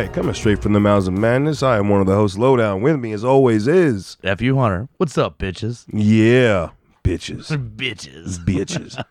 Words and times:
Right, 0.00 0.12
coming 0.14 0.34
straight 0.34 0.62
from 0.62 0.72
the 0.72 0.80
mouths 0.80 1.06
of 1.08 1.14
madness. 1.14 1.62
I 1.62 1.76
am 1.76 1.90
one 1.90 2.00
of 2.00 2.06
the 2.06 2.14
hosts, 2.14 2.38
Lowdown. 2.38 2.80
With 2.80 2.98
me, 2.98 3.12
as 3.12 3.22
always, 3.22 3.68
is 3.68 4.16
F 4.24 4.40
you 4.40 4.56
Hunter. 4.56 4.88
What's 4.96 5.18
up, 5.18 5.38
bitches? 5.38 5.84
yeah, 5.92 6.70
bitches, 7.04 7.48
bitches. 7.76 8.38
bitches, 8.38 9.04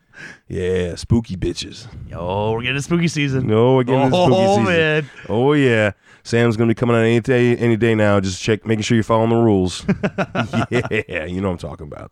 yeah, 0.48 0.96
spooky 0.96 1.38
bitches. 1.38 1.88
Yo, 2.10 2.54
we're 2.54 2.64
getting 2.64 2.78
a 2.78 2.82
spooky 2.82 3.08
season. 3.08 3.46
No, 3.46 3.80
again, 3.80 4.10
this 4.10 4.14
oh, 4.20 4.26
spooky 4.26 4.48
season. 4.48 4.64
man. 4.64 5.10
Oh 5.28 5.54
yeah, 5.54 5.92
Sam's 6.24 6.58
gonna 6.58 6.70
be 6.70 6.76
coming 6.76 6.96
out 6.96 7.04
any 7.04 7.20
day, 7.20 7.56
any 7.58 7.78
day 7.78 7.96
now. 7.96 8.20
Just 8.20 8.42
check, 8.42 8.66
making 8.66 8.84
sure 8.84 8.96
you're 8.96 9.04
following 9.04 9.30
the 9.30 9.36
rules. 9.36 9.86
yeah, 11.10 11.26
you 11.26 11.42
know 11.42 11.50
what 11.50 11.64
I'm 11.64 11.70
talking 11.70 11.88
about. 11.88 12.12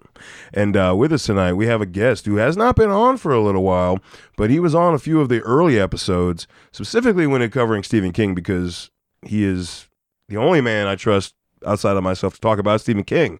And 0.53 0.75
uh, 0.75 0.95
with 0.97 1.11
us 1.13 1.25
tonight, 1.25 1.53
we 1.53 1.67
have 1.67 1.81
a 1.81 1.85
guest 1.85 2.25
who 2.25 2.37
has 2.37 2.57
not 2.57 2.75
been 2.75 2.89
on 2.89 3.17
for 3.17 3.33
a 3.33 3.41
little 3.41 3.63
while, 3.63 3.99
but 4.35 4.49
he 4.49 4.59
was 4.59 4.73
on 4.73 4.93
a 4.93 4.99
few 4.99 5.19
of 5.19 5.29
the 5.29 5.41
early 5.41 5.79
episodes, 5.79 6.47
specifically 6.71 7.27
when 7.27 7.41
it 7.41 7.51
covering 7.51 7.83
Stephen 7.83 8.11
King, 8.11 8.33
because 8.33 8.91
he 9.23 9.43
is 9.43 9.87
the 10.29 10.37
only 10.37 10.61
man 10.61 10.87
I 10.87 10.95
trust 10.95 11.35
outside 11.65 11.97
of 11.97 12.03
myself 12.03 12.35
to 12.35 12.41
talk 12.41 12.59
about 12.59 12.81
Stephen 12.81 13.03
King, 13.03 13.39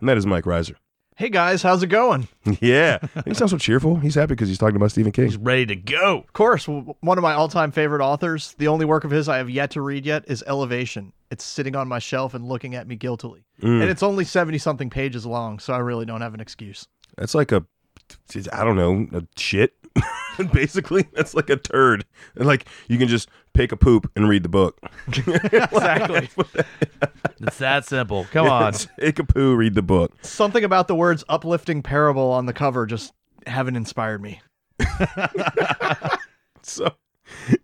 and 0.00 0.08
that 0.08 0.16
is 0.16 0.26
Mike 0.26 0.44
Reiser. 0.44 0.76
Hey 1.18 1.30
guys, 1.30 1.62
how's 1.62 1.82
it 1.82 1.86
going? 1.86 2.28
yeah, 2.60 2.98
he 3.24 3.32
sounds 3.32 3.50
so 3.50 3.56
cheerful. 3.56 3.96
He's 3.96 4.16
happy 4.16 4.34
because 4.34 4.48
he's 4.48 4.58
talking 4.58 4.76
about 4.76 4.90
Stephen 4.90 5.12
King. 5.12 5.24
He's 5.24 5.38
ready 5.38 5.64
to 5.64 5.74
go. 5.74 6.18
Of 6.18 6.32
course, 6.34 6.66
one 6.68 7.16
of 7.16 7.22
my 7.22 7.32
all-time 7.32 7.72
favorite 7.72 8.02
authors. 8.04 8.54
The 8.58 8.68
only 8.68 8.84
work 8.84 9.02
of 9.04 9.10
his 9.10 9.26
I 9.26 9.38
have 9.38 9.48
yet 9.48 9.70
to 9.70 9.80
read 9.80 10.04
yet 10.04 10.24
is 10.28 10.44
Elevation. 10.46 11.14
It's 11.30 11.42
sitting 11.42 11.74
on 11.74 11.88
my 11.88 12.00
shelf 12.00 12.34
and 12.34 12.44
looking 12.46 12.74
at 12.74 12.86
me 12.86 12.96
guiltily, 12.96 13.44
Mm. 13.62 13.80
and 13.80 13.84
it's 13.90 14.02
only 14.02 14.24
seventy-something 14.26 14.90
pages 14.90 15.24
long, 15.24 15.58
so 15.58 15.72
I 15.72 15.78
really 15.78 16.04
don't 16.04 16.20
have 16.20 16.34
an 16.34 16.40
excuse. 16.40 16.86
That's 17.16 17.34
like 17.34 17.50
a, 17.50 17.64
I 18.52 18.62
don't 18.64 18.76
know, 18.76 19.06
a 19.18 19.22
shit. 19.40 19.72
Basically, 20.52 21.06
that's 21.12 21.34
like 21.34 21.50
a 21.50 21.56
turd. 21.56 22.04
And 22.34 22.46
like 22.46 22.66
you 22.88 22.98
can 22.98 23.08
just 23.08 23.28
pick 23.54 23.72
a 23.72 23.76
poop 23.76 24.10
and 24.16 24.28
read 24.28 24.42
the 24.42 24.48
book. 24.48 24.78
Exactly. 25.08 26.28
It's 27.38 27.58
that 27.58 27.84
simple. 27.84 28.26
Come 28.32 28.48
on. 28.48 28.72
Take 28.98 29.18
a 29.18 29.24
poo, 29.24 29.54
read 29.54 29.74
the 29.74 29.82
book. 29.82 30.12
Something 30.22 30.64
about 30.64 30.88
the 30.88 30.94
words 30.94 31.22
"uplifting 31.28 31.82
parable" 31.82 32.30
on 32.30 32.46
the 32.46 32.54
cover 32.54 32.86
just 32.86 33.12
haven't 33.46 33.76
inspired 33.76 34.22
me. 34.22 34.40
So, 36.62 36.94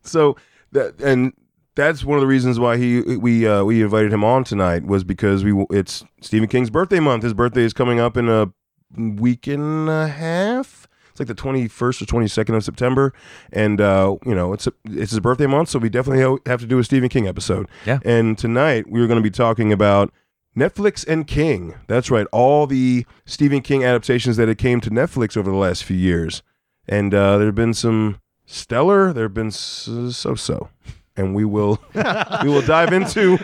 so 0.02 0.36
that 0.72 1.00
and 1.00 1.32
that's 1.74 2.04
one 2.04 2.16
of 2.16 2.20
the 2.20 2.26
reasons 2.26 2.60
why 2.60 2.76
he 2.76 3.00
we 3.00 3.46
uh, 3.46 3.64
we 3.64 3.82
invited 3.82 4.12
him 4.12 4.24
on 4.24 4.44
tonight 4.44 4.84
was 4.86 5.04
because 5.04 5.42
we 5.44 5.66
it's 5.70 6.04
Stephen 6.20 6.48
King's 6.48 6.70
birthday 6.70 7.00
month. 7.00 7.22
His 7.24 7.34
birthday 7.34 7.62
is 7.62 7.72
coming 7.72 7.98
up 7.98 8.16
in 8.16 8.28
a 8.28 8.52
week 8.96 9.46
and 9.46 9.88
a 9.88 10.08
half. 10.08 10.81
Like 11.22 11.28
the 11.28 11.34
twenty 11.34 11.68
first 11.68 12.02
or 12.02 12.06
twenty 12.06 12.26
second 12.26 12.56
of 12.56 12.64
September, 12.64 13.14
and 13.52 13.80
uh, 13.80 14.16
you 14.26 14.34
know 14.34 14.52
it's 14.52 14.66
it's 14.86 15.12
his 15.12 15.20
birthday 15.20 15.46
month, 15.46 15.68
so 15.68 15.78
we 15.78 15.88
definitely 15.88 16.40
have 16.46 16.58
to 16.62 16.66
do 16.66 16.80
a 16.80 16.84
Stephen 16.84 17.08
King 17.08 17.28
episode. 17.28 17.68
Yeah. 17.86 18.00
And 18.04 18.36
tonight 18.36 18.90
we 18.90 19.00
are 19.00 19.06
going 19.06 19.20
to 19.20 19.22
be 19.22 19.30
talking 19.30 19.72
about 19.72 20.12
Netflix 20.56 21.06
and 21.06 21.24
King. 21.24 21.76
That's 21.86 22.10
right, 22.10 22.26
all 22.32 22.66
the 22.66 23.06
Stephen 23.24 23.60
King 23.60 23.84
adaptations 23.84 24.36
that 24.36 24.48
it 24.48 24.58
came 24.58 24.80
to 24.80 24.90
Netflix 24.90 25.36
over 25.36 25.48
the 25.48 25.56
last 25.56 25.84
few 25.84 25.96
years, 25.96 26.42
and 26.88 27.14
uh, 27.14 27.38
there 27.38 27.46
have 27.46 27.54
been 27.54 27.74
some 27.74 28.20
stellar. 28.44 29.12
There 29.12 29.26
have 29.26 29.34
been 29.34 29.52
so 29.52 30.10
so, 30.10 30.70
and 31.16 31.36
we 31.36 31.44
will 31.44 31.78
we 31.94 32.48
will 32.48 32.62
dive 32.62 32.92
into 32.92 33.38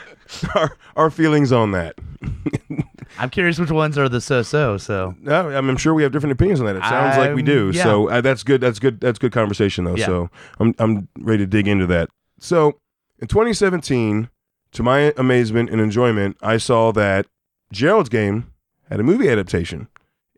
our 0.57 0.77
our 0.97 1.11
feelings 1.11 1.53
on 1.53 1.71
that. 1.71 1.95
I'm 3.19 3.31
curious 3.31 3.59
which 3.59 3.71
ones 3.71 3.99
are 3.99 4.09
the 4.09 4.21
so-so, 4.21 4.79
so. 4.79 5.15
No, 5.21 5.51
I'm 5.51 5.77
sure 5.77 5.93
we 5.95 6.03
have 6.05 6.13
different 6.13 6.33
opinions 6.33 6.61
on 6.61 6.67
that. 6.67 6.77
It 6.77 6.83
sounds 6.83 7.17
like 7.17 7.35
we 7.35 7.43
do. 7.43 7.69
Um, 7.69 7.73
yeah. 7.73 7.83
So 7.83 8.09
uh, 8.09 8.21
that's 8.21 8.43
good. 8.43 8.61
That's 8.61 8.79
good. 8.79 9.01
That's 9.01 9.19
good 9.19 9.33
conversation 9.33 9.85
though. 9.85 9.97
Yeah. 9.97 10.07
So 10.07 10.31
I'm 10.61 10.75
I'm 10.79 11.09
ready 11.19 11.45
to 11.45 11.47
dig 11.47 11.67
into 11.67 11.87
that. 11.87 12.09
So 12.39 12.79
in 13.19 13.27
2017, 13.29 14.29
to 14.73 14.83
my 14.83 15.13
amazement 15.17 15.71
and 15.71 15.81
enjoyment, 15.81 16.37
I 16.41 16.57
saw 16.59 16.93
that 16.93 17.27
Gerald's 17.73 18.09
Game 18.09 18.53
had 18.89 19.01
a 19.01 19.03
movie 19.03 19.29
adaptation. 19.29 19.89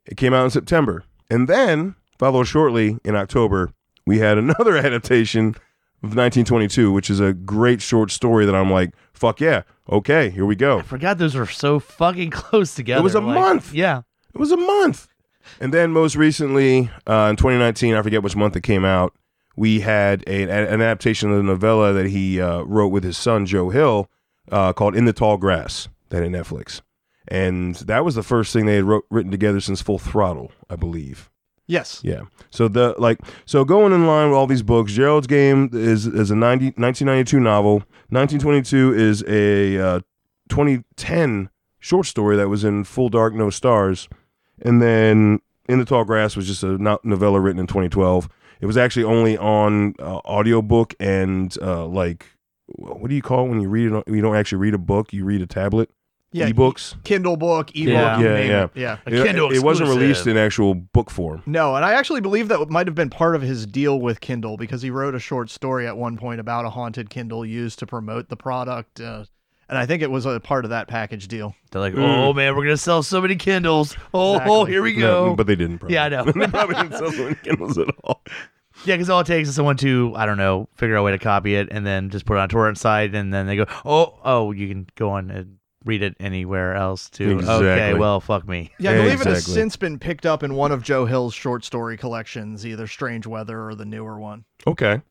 It 0.06 0.16
came 0.16 0.32
out 0.32 0.44
in 0.44 0.50
September, 0.50 1.04
and 1.30 1.48
then 1.48 1.94
followed 2.18 2.44
shortly 2.44 2.98
in 3.04 3.14
October, 3.16 3.72
we 4.06 4.18
had 4.18 4.38
another 4.38 4.76
adaptation 4.76 5.48
of 6.02 6.16
1922, 6.16 6.90
which 6.90 7.10
is 7.10 7.20
a 7.20 7.32
great 7.32 7.82
short 7.82 8.10
story 8.10 8.46
that 8.46 8.54
I'm 8.54 8.70
like, 8.70 8.94
fuck 9.12 9.40
yeah, 9.40 9.62
okay, 9.90 10.30
here 10.30 10.46
we 10.46 10.56
go. 10.56 10.78
I 10.78 10.82
forgot 10.82 11.18
those 11.18 11.34
were 11.34 11.46
so 11.46 11.78
fucking 11.80 12.30
close 12.42 12.74
together. 12.74 13.00
It 13.00 13.04
was 13.04 13.14
a 13.14 13.20
like- 13.20 13.34
month. 13.34 13.74
Yeah. 13.74 14.02
It 14.34 14.38
was 14.38 14.52
a 14.52 14.56
month. 14.56 15.08
And 15.60 15.74
then 15.74 15.92
most 15.92 16.14
recently, 16.16 16.90
uh, 17.06 17.28
in 17.30 17.36
2019, 17.36 17.94
I 17.94 18.02
forget 18.02 18.22
which 18.22 18.36
month 18.36 18.54
it 18.56 18.62
came 18.62 18.84
out, 18.84 19.14
we 19.56 19.80
had 19.80 20.22
a, 20.26 20.42
an 20.44 20.80
adaptation 20.80 21.30
of 21.30 21.36
the 21.38 21.42
novella 21.42 21.92
that 21.92 22.06
he 22.06 22.40
uh, 22.40 22.62
wrote 22.62 22.88
with 22.88 23.02
his 23.02 23.18
son, 23.18 23.46
Joe 23.46 23.70
Hill, 23.70 24.08
uh, 24.52 24.72
called 24.72 24.94
In 24.94 25.06
the 25.06 25.12
Tall 25.12 25.36
Grass, 25.38 25.88
that 26.10 26.22
hit 26.22 26.30
Netflix. 26.30 26.82
And 27.26 27.74
that 27.76 28.04
was 28.04 28.14
the 28.14 28.22
first 28.22 28.52
thing 28.52 28.66
they 28.66 28.76
had 28.76 28.84
wrote, 28.84 29.04
written 29.10 29.30
together 29.30 29.60
since 29.60 29.82
Full 29.82 29.98
Throttle, 29.98 30.52
I 30.68 30.76
believe. 30.76 31.30
Yes. 31.70 32.00
Yeah. 32.02 32.22
So 32.50 32.66
the 32.68 32.94
like 32.98 33.18
so 33.46 33.64
going 33.64 33.92
in 33.92 34.06
line 34.06 34.28
with 34.28 34.36
all 34.36 34.46
these 34.48 34.62
books, 34.64 34.92
Gerald's 34.92 35.26
Game 35.28 35.70
is 35.72 36.06
is 36.06 36.30
a 36.30 36.36
90, 36.36 36.66
1992 36.76 37.38
novel. 37.40 37.74
1922 38.10 38.92
is 38.94 39.22
a 39.28 39.78
uh, 39.78 40.00
2010 40.48 41.48
short 41.78 42.06
story 42.06 42.36
that 42.36 42.48
was 42.48 42.64
in 42.64 42.84
Full 42.84 43.08
Dark 43.08 43.34
No 43.34 43.50
Stars, 43.50 44.08
and 44.62 44.82
then 44.82 45.40
In 45.68 45.78
the 45.78 45.84
Tall 45.84 46.04
Grass 46.04 46.36
was 46.36 46.46
just 46.46 46.62
a 46.62 46.76
no- 46.78 46.98
novella 47.04 47.40
written 47.40 47.60
in 47.60 47.66
2012. 47.66 48.28
It 48.60 48.66
was 48.66 48.76
actually 48.76 49.04
only 49.04 49.38
on 49.38 49.94
uh, 50.00 50.16
audiobook 50.26 50.94
and 51.00 51.56
uh, 51.62 51.86
like 51.86 52.26
what 52.66 53.08
do 53.08 53.14
you 53.14 53.22
call 53.22 53.46
it 53.46 53.48
when 53.48 53.60
you 53.60 53.68
read 53.68 53.86
it? 53.86 53.92
on- 53.94 54.02
You 54.06 54.20
don't 54.20 54.36
actually 54.36 54.58
read 54.58 54.74
a 54.74 54.78
book; 54.78 55.12
you 55.12 55.24
read 55.24 55.40
a 55.40 55.46
tablet. 55.46 55.90
Yeah. 56.32 56.48
ebooks. 56.48 56.94
Kindle 57.04 57.36
book, 57.36 57.70
ebook, 57.70 57.92
Yeah. 57.92 58.18
Yeah, 58.20 58.34
name 58.34 58.50
yeah. 58.50 58.64
it. 58.64 58.70
Yeah. 58.74 58.96
A 59.06 59.14
It- 59.14 59.24
Kindle 59.26 59.50
it 59.52 59.62
wasn't 59.62 59.88
released 59.88 60.26
in 60.26 60.36
actual 60.36 60.74
book 60.74 61.10
form. 61.10 61.42
No, 61.46 61.74
and 61.74 61.84
I 61.84 61.94
actually 61.94 62.20
believe 62.20 62.48
that 62.48 62.70
might 62.70 62.86
have 62.86 62.94
been 62.94 63.10
part 63.10 63.34
of 63.34 63.42
his 63.42 63.66
deal 63.66 64.00
with 64.00 64.20
Kindle 64.20 64.56
because 64.56 64.80
he 64.82 64.90
wrote 64.90 65.14
a 65.14 65.18
short 65.18 65.50
story 65.50 65.86
at 65.88 65.96
one 65.96 66.16
point 66.16 66.40
about 66.40 66.64
a 66.64 66.70
haunted 66.70 67.10
Kindle 67.10 67.44
used 67.44 67.78
to 67.80 67.86
promote 67.86 68.28
the 68.28 68.36
product. 68.36 69.00
Uh, 69.00 69.24
and 69.68 69.76
I 69.78 69.86
think 69.86 70.02
it 70.02 70.10
was 70.10 70.26
a 70.26 70.38
part 70.40 70.64
of 70.64 70.70
that 70.70 70.88
package 70.88 71.26
deal. 71.28 71.54
They're 71.70 71.80
like, 71.80 71.94
Mm. 71.94 72.02
oh, 72.02 72.32
man, 72.32 72.54
we're 72.56 72.64
going 72.64 72.76
to 72.76 72.82
sell 72.82 73.02
so 73.02 73.20
many 73.20 73.36
Kindles. 73.36 73.96
Oh, 74.14 74.34
Exactly. 74.36 74.70
here 74.72 74.82
we 74.82 74.96
No, 74.96 75.00
go. 75.30 75.34
but 75.36 75.46
they 75.46 75.56
didn't. 75.56 75.78
Probably. 75.78 75.94
Yeah, 75.94 76.04
I 76.04 76.08
know. 76.10 76.24
they 76.32 76.46
probably 76.46 76.74
didn't 76.76 76.92
sell 76.98 77.10
so 77.12 77.22
many 77.24 77.36
Kindles 77.36 77.78
at 77.78 77.88
all. 78.04 78.22
Yeah, 78.84 78.94
because 78.96 79.10
all 79.10 79.20
it 79.20 79.26
takes 79.26 79.48
is 79.48 79.54
someone 79.56 79.76
to, 79.78 80.12
I 80.16 80.26
don't 80.26 80.38
know, 80.38 80.68
figure 80.76 80.96
out 80.96 81.00
a 81.00 81.02
way 81.02 81.10
to 81.12 81.18
copy 81.18 81.54
it 81.54 81.68
and 81.70 81.84
then 81.86 82.08
just 82.10 82.24
put 82.24 82.34
it 82.34 82.38
on 82.38 82.44
a 82.46 82.48
torrent 82.48 82.78
site, 82.78 83.14
and 83.14 83.32
then 83.34 83.46
they 83.46 83.56
go, 83.56 83.66
oh, 83.84 84.18
oh, 84.24 84.52
you 84.52 84.68
can 84.68 84.86
go 84.96 85.10
on 85.10 85.30
and 85.30 85.56
read 85.84 86.02
it 86.02 86.14
anywhere 86.20 86.74
else 86.74 87.08
too. 87.08 87.38
Exactly. 87.38 87.66
Okay, 87.68 87.94
well, 87.94 88.20
fuck 88.20 88.46
me. 88.46 88.70
Yeah, 88.78 88.90
I 88.92 88.94
believe 88.96 89.20
it 89.20 89.26
has 89.26 89.44
since 89.46 89.76
been 89.76 89.98
picked 89.98 90.26
up 90.26 90.42
in 90.42 90.54
one 90.54 90.72
of 90.72 90.82
Joe 90.82 91.06
Hill's 91.06 91.34
short 91.34 91.64
story 91.64 91.96
collections, 91.96 92.66
either 92.66 92.86
Strange 92.86 93.26
Weather 93.26 93.66
or 93.66 93.74
the 93.74 93.84
newer 93.86 94.18
one. 94.18 94.44
Okay, 94.66 94.92
I'll 94.92 95.02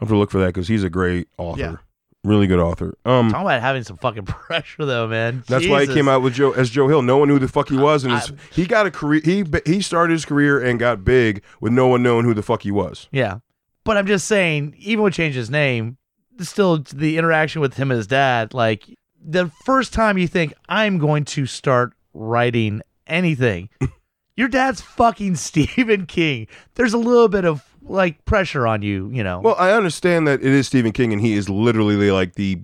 have 0.00 0.08
to 0.08 0.16
look 0.16 0.30
for 0.30 0.38
that 0.40 0.46
because 0.48 0.68
he's 0.68 0.82
a 0.84 0.90
great 0.90 1.28
author, 1.38 1.60
Yeah. 1.60 1.76
really 2.24 2.46
good 2.48 2.58
author. 2.58 2.96
Um, 3.04 3.30
Talking 3.30 3.46
about 3.46 3.60
having 3.60 3.84
some 3.84 3.96
fucking 3.98 4.24
pressure, 4.26 4.84
though, 4.84 5.06
man. 5.06 5.44
that's 5.46 5.68
why 5.68 5.86
he 5.86 5.94
came 5.94 6.08
out 6.08 6.22
with 6.22 6.34
Joe 6.34 6.50
as 6.52 6.70
Joe 6.70 6.88
Hill. 6.88 7.02
No 7.02 7.18
one 7.18 7.28
knew 7.28 7.34
who 7.34 7.40
the 7.40 7.48
fuck 7.48 7.68
he 7.68 7.76
was, 7.76 8.02
and 8.04 8.12
his, 8.12 8.30
I- 8.32 8.34
he 8.52 8.66
got 8.66 8.86
a 8.86 8.90
career. 8.90 9.20
He 9.24 9.44
he 9.64 9.80
started 9.80 10.12
his 10.12 10.24
career 10.24 10.60
and 10.60 10.78
got 10.80 11.04
big 11.04 11.42
with 11.60 11.72
no 11.72 11.86
one 11.86 12.02
knowing 12.02 12.24
who 12.24 12.34
the 12.34 12.42
fuck 12.42 12.62
he 12.62 12.70
was. 12.72 13.08
Yeah, 13.12 13.38
but 13.84 13.96
I'm 13.96 14.06
just 14.08 14.26
saying, 14.26 14.74
even 14.78 15.04
when 15.04 15.12
he 15.12 15.16
changed 15.16 15.36
his 15.36 15.50
name, 15.50 15.98
still 16.40 16.78
the 16.92 17.16
interaction 17.16 17.60
with 17.60 17.74
him 17.74 17.92
and 17.92 17.96
his 17.98 18.08
dad, 18.08 18.52
like 18.52 18.86
the 19.26 19.50
first 19.64 19.92
time 19.92 20.16
you 20.16 20.28
think 20.28 20.54
I'm 20.68 20.98
going 20.98 21.24
to 21.26 21.46
start 21.46 21.92
writing 22.14 22.80
anything, 23.06 23.68
your 24.36 24.48
dad's 24.48 24.80
fucking 24.80 25.34
Stephen 25.36 26.06
King. 26.06 26.46
There's 26.74 26.94
a 26.94 26.98
little 26.98 27.28
bit 27.28 27.44
of 27.44 27.64
like 27.82 28.24
pressure 28.24 28.66
on 28.66 28.82
you, 28.82 29.10
you 29.12 29.22
know. 29.22 29.40
Well, 29.40 29.56
I 29.58 29.72
understand 29.72 30.26
that 30.28 30.40
it 30.40 30.52
is 30.52 30.68
Stephen 30.68 30.92
King, 30.92 31.12
and 31.12 31.20
he 31.20 31.34
is 31.34 31.48
literally 31.48 32.10
like 32.10 32.34
the 32.34 32.60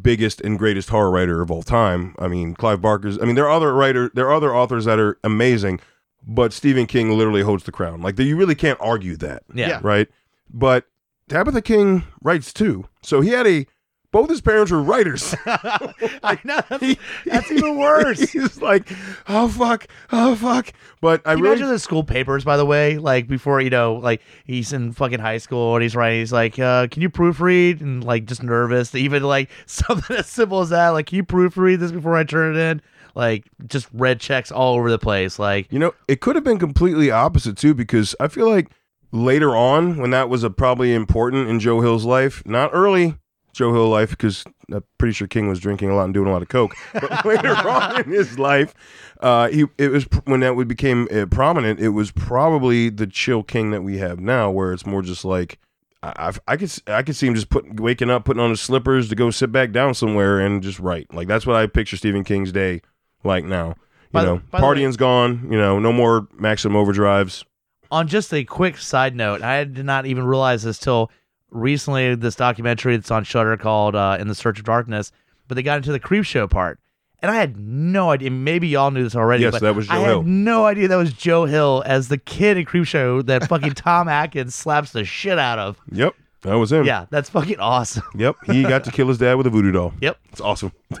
biggest 0.00 0.40
and 0.40 0.58
greatest 0.58 0.88
horror 0.88 1.10
writer 1.10 1.42
of 1.42 1.50
all 1.50 1.62
time. 1.62 2.14
I 2.18 2.28
mean, 2.28 2.54
Clive 2.54 2.80
Barker's. 2.80 3.18
I 3.20 3.24
mean, 3.24 3.34
there 3.34 3.46
are 3.46 3.50
other 3.50 3.74
writer, 3.74 4.10
there 4.14 4.26
are 4.26 4.34
other 4.34 4.54
authors 4.54 4.86
that 4.86 4.98
are 4.98 5.18
amazing, 5.22 5.80
but 6.26 6.52
Stephen 6.52 6.86
King 6.86 7.10
literally 7.10 7.42
holds 7.42 7.64
the 7.64 7.72
crown. 7.72 8.00
Like 8.00 8.18
you 8.18 8.36
really 8.36 8.54
can't 8.54 8.78
argue 8.80 9.16
that. 9.16 9.42
yeah. 9.54 9.68
yeah. 9.68 9.80
right? 9.82 10.08
But 10.52 10.86
Tabitha 11.28 11.62
King 11.62 12.04
writes 12.22 12.52
too. 12.52 12.86
So 13.02 13.20
he 13.20 13.30
had 13.30 13.46
a 13.46 13.66
both 14.12 14.28
his 14.28 14.40
parents 14.40 14.72
were 14.72 14.82
writers. 14.82 15.34
I 15.46 16.38
know 16.42 16.60
that's, 16.68 16.96
that's 17.26 17.50
even 17.52 17.78
worse. 17.78 18.20
He's 18.32 18.60
like, 18.60 18.90
oh 19.28 19.48
fuck, 19.48 19.86
oh 20.10 20.34
fuck. 20.34 20.72
But 21.00 21.22
I 21.24 21.34
Can 21.34 21.38
you 21.38 21.44
really 21.44 21.56
imagine 21.56 21.72
the 21.72 21.78
school 21.78 22.02
papers, 22.02 22.44
by 22.44 22.56
the 22.56 22.66
way, 22.66 22.98
like 22.98 23.28
before 23.28 23.60
you 23.60 23.70
know, 23.70 23.94
like 23.94 24.20
he's 24.44 24.72
in 24.72 24.92
fucking 24.92 25.20
high 25.20 25.38
school 25.38 25.76
and 25.76 25.82
he's 25.82 25.94
writing, 25.94 26.20
he's 26.20 26.32
like, 26.32 26.58
uh, 26.58 26.88
"Can 26.88 27.02
you 27.02 27.08
proofread?" 27.10 27.80
and 27.80 28.02
like 28.04 28.26
just 28.26 28.42
nervous, 28.42 28.94
even 28.94 29.22
like 29.22 29.48
something 29.66 30.16
as 30.16 30.26
simple 30.26 30.60
as 30.60 30.70
that, 30.70 30.88
like, 30.90 31.06
"Can 31.06 31.16
you 31.16 31.24
proofread 31.24 31.78
this 31.78 31.92
before 31.92 32.16
I 32.16 32.24
turn 32.24 32.56
it 32.56 32.58
in?" 32.58 32.82
Like 33.14 33.44
just 33.66 33.88
red 33.92 34.20
checks 34.20 34.50
all 34.50 34.76
over 34.76 34.90
the 34.90 34.98
place. 34.98 35.38
Like, 35.38 35.72
You 35.72 35.78
know, 35.78 35.94
it 36.08 36.20
could 36.20 36.36
have 36.36 36.44
been 36.44 36.58
completely 36.58 37.10
opposite 37.10 37.56
too, 37.56 37.74
because 37.74 38.14
I 38.20 38.28
feel 38.28 38.48
like 38.48 38.70
later 39.12 39.56
on, 39.56 39.96
when 39.96 40.10
that 40.10 40.28
was 40.28 40.42
a 40.44 40.50
probably 40.50 40.94
important 40.94 41.48
in 41.48 41.60
Joe 41.60 41.80
Hill's 41.80 42.04
life, 42.04 42.42
not 42.44 42.70
early 42.72 43.16
Joe 43.52 43.72
Hill 43.72 43.88
life, 43.88 44.10
because 44.10 44.44
I'm 44.72 44.84
pretty 44.98 45.12
sure 45.12 45.26
King 45.26 45.48
was 45.48 45.58
drinking 45.60 45.90
a 45.90 45.96
lot 45.96 46.04
and 46.04 46.14
doing 46.14 46.28
a 46.28 46.32
lot 46.32 46.42
of 46.42 46.48
coke, 46.48 46.72
but 46.92 47.24
later 47.24 47.48
on 47.68 48.02
in 48.02 48.10
his 48.10 48.38
life, 48.38 48.74
uh, 49.20 49.48
he 49.48 49.64
it 49.78 49.90
was 49.90 50.04
when 50.24 50.40
that 50.40 50.56
would 50.56 50.68
became 50.68 51.08
uh, 51.12 51.26
prominent. 51.26 51.80
It 51.80 51.90
was 51.90 52.10
probably 52.10 52.88
the 52.90 53.06
chill 53.06 53.42
King 53.42 53.70
that 53.72 53.82
we 53.82 53.98
have 53.98 54.20
now, 54.20 54.50
where 54.50 54.72
it's 54.72 54.86
more 54.86 55.02
just 55.02 55.24
like. 55.24 55.58
I, 56.02 56.12
I've- 56.16 56.40
I 56.48 56.56
could 56.56 56.68
s- 56.68 56.80
I 56.86 57.02
could 57.02 57.14
see 57.16 57.26
him 57.26 57.34
just 57.34 57.50
put 57.50 57.78
waking 57.78 58.08
up, 58.08 58.24
putting 58.24 58.40
on 58.42 58.48
his 58.50 58.60
slippers 58.60 59.08
to 59.10 59.14
go 59.14 59.30
sit 59.30 59.52
back 59.52 59.70
down 59.72 59.92
somewhere 59.92 60.40
and 60.40 60.62
just 60.62 60.78
write. 60.80 61.12
Like 61.12 61.28
that's 61.28 61.46
what 61.46 61.56
I 61.56 61.66
picture 61.66 61.96
Stephen 61.98 62.24
King's 62.24 62.52
day 62.52 62.80
like 63.22 63.44
now. 63.44 63.68
You 63.68 63.74
By 64.12 64.24
know, 64.24 64.36
by 64.50 64.58
the 64.60 64.64
way- 64.64 64.68
partying's 64.68 64.96
gone. 64.96 65.48
You 65.50 65.58
know, 65.58 65.78
no 65.78 65.92
more 65.92 66.26
maximum 66.32 66.82
overdrives. 66.82 67.44
on 67.90 68.08
just 68.08 68.32
a 68.32 68.44
quick 68.44 68.78
side 68.78 69.14
note, 69.14 69.42
I 69.42 69.64
did 69.64 69.84
not 69.84 70.06
even 70.06 70.24
realize 70.24 70.62
this 70.62 70.78
till 70.78 71.10
recently. 71.50 72.14
This 72.14 72.34
documentary 72.34 72.96
that's 72.96 73.10
on 73.10 73.24
Shudder 73.24 73.56
called 73.56 73.94
uh, 73.94 74.16
"In 74.20 74.28
the 74.28 74.34
Search 74.34 74.58
of 74.58 74.64
Darkness," 74.64 75.12
but 75.48 75.54
they 75.54 75.62
got 75.62 75.76
into 75.78 75.92
the 75.92 76.00
Creepshow 76.00 76.48
part, 76.50 76.78
and 77.20 77.30
I 77.30 77.34
had 77.36 77.56
no 77.58 78.10
idea. 78.10 78.30
Maybe 78.30 78.68
y'all 78.68 78.90
knew 78.90 79.02
this 79.04 79.16
already. 79.16 79.42
Yes, 79.42 79.52
but 79.52 79.62
that 79.62 79.74
was 79.74 79.86
Joe 79.88 79.94
I 79.94 80.00
Hill. 80.00 80.18
had 80.22 80.26
no 80.26 80.66
idea 80.66 80.88
that 80.88 80.96
was 80.96 81.12
Joe 81.12 81.44
Hill 81.44 81.82
as 81.86 82.08
the 82.08 82.18
kid 82.18 82.56
in 82.56 82.64
Creepshow 82.64 83.24
that 83.26 83.48
fucking 83.48 83.72
Tom 83.74 84.08
Atkins 84.08 84.54
slaps 84.54 84.92
the 84.92 85.04
shit 85.04 85.38
out 85.38 85.58
of. 85.58 85.78
Yep, 85.92 86.14
that 86.42 86.54
was 86.54 86.72
him. 86.72 86.84
Yeah, 86.84 87.06
that's 87.10 87.28
fucking 87.30 87.60
awesome. 87.60 88.04
Yep, 88.16 88.36
he 88.46 88.62
got 88.62 88.84
to 88.84 88.90
kill 88.90 89.08
his 89.08 89.18
dad 89.18 89.34
with 89.34 89.46
a 89.46 89.50
voodoo 89.50 89.72
doll. 89.72 89.92
Yep. 90.00 90.18
It's 90.32 90.40
awesome. 90.40 90.72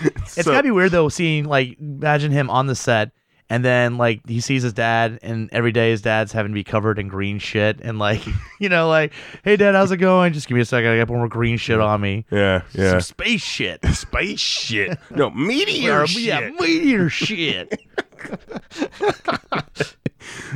It's 0.00 0.44
So- 0.44 0.52
gotta 0.52 0.62
be 0.62 0.70
weird 0.70 0.92
though, 0.92 1.08
seeing 1.08 1.44
like 1.44 1.78
imagine 1.80 2.30
him 2.30 2.50
on 2.50 2.66
the 2.66 2.74
set 2.74 3.10
and 3.50 3.64
then 3.64 3.96
like 3.96 4.20
he 4.28 4.40
sees 4.40 4.62
his 4.62 4.72
dad 4.72 5.18
and 5.22 5.48
every 5.52 5.72
day 5.72 5.90
his 5.90 6.02
dad's 6.02 6.32
having 6.32 6.52
to 6.52 6.54
be 6.54 6.64
covered 6.64 6.98
in 6.98 7.08
green 7.08 7.38
shit 7.38 7.80
and 7.80 7.98
like 7.98 8.22
you 8.60 8.68
know, 8.68 8.88
like, 8.88 9.12
hey 9.44 9.56
dad, 9.56 9.74
how's 9.74 9.90
it 9.90 9.96
going? 9.98 10.32
Just 10.32 10.48
give 10.48 10.54
me 10.54 10.60
a 10.60 10.64
second, 10.64 10.90
I 10.90 10.98
got 10.98 11.08
more 11.08 11.28
green 11.28 11.56
shit 11.56 11.80
on 11.80 12.00
me. 12.00 12.24
Yeah, 12.30 12.62
yeah. 12.72 12.90
Some 12.90 13.00
space 13.00 13.42
shit. 13.42 13.84
Space 13.94 14.40
shit. 14.40 14.98
No, 15.10 15.30
meteor 15.34 16.06
shit. 16.06 16.22
yeah, 16.22 16.50
meteor 16.58 17.08
shit. 17.08 17.80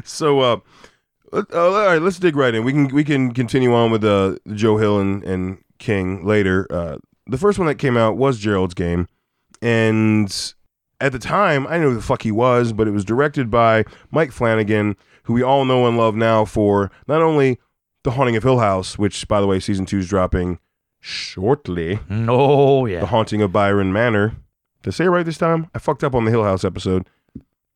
So, 0.04 0.40
uh, 0.40 0.56
let- 1.32 1.52
uh, 1.52 1.70
all 1.70 1.86
right, 1.86 2.02
let's 2.02 2.18
dig 2.18 2.36
right 2.36 2.54
in. 2.54 2.64
We 2.64 2.72
can 2.72 2.88
we 2.88 3.04
can 3.04 3.32
continue 3.32 3.74
on 3.74 3.90
with 3.90 4.04
uh, 4.04 4.36
Joe 4.52 4.76
Hill 4.76 4.98
and, 5.00 5.24
and 5.24 5.58
King 5.78 6.24
later. 6.26 6.66
Uh, 6.70 6.98
the 7.26 7.38
first 7.38 7.58
one 7.58 7.66
that 7.68 7.76
came 7.76 7.96
out 7.96 8.16
was 8.16 8.38
Gerald's 8.38 8.74
Game, 8.74 9.08
and 9.62 10.54
at 11.02 11.12
the 11.12 11.18
time, 11.18 11.66
I 11.66 11.72
didn't 11.72 11.82
know 11.82 11.88
who 11.90 11.96
the 11.96 12.02
fuck 12.02 12.22
he 12.22 12.32
was, 12.32 12.72
but 12.72 12.86
it 12.88 12.92
was 12.92 13.04
directed 13.04 13.50
by 13.50 13.84
Mike 14.10 14.32
Flanagan, 14.32 14.96
who 15.24 15.32
we 15.34 15.42
all 15.42 15.64
know 15.64 15.86
and 15.86 15.96
love 15.96 16.14
now 16.14 16.44
for 16.44 16.90
not 17.06 17.20
only 17.22 17.58
The 18.04 18.12
Haunting 18.12 18.36
of 18.36 18.42
Hill 18.42 18.58
House, 18.60 18.98
which, 18.98 19.26
by 19.28 19.40
the 19.40 19.46
way, 19.46 19.60
season 19.60 19.84
two 19.86 19.98
is 19.98 20.08
dropping 20.08 20.58
shortly. 21.00 21.98
oh 22.10 22.86
yeah. 22.86 23.00
The. 23.00 23.06
Haunting 23.06 23.42
of 23.42 23.52
Byron 23.52 23.92
Manor. 23.92 24.36
Did 24.82 24.90
I 24.90 24.92
say 24.92 25.04
it 25.04 25.08
right 25.08 25.24
this 25.26 25.38
time? 25.38 25.68
I 25.74 25.78
fucked 25.78 26.02
up 26.04 26.14
on 26.14 26.24
the 26.24 26.30
Hill 26.30 26.44
House 26.44 26.64
episode. 26.64 27.06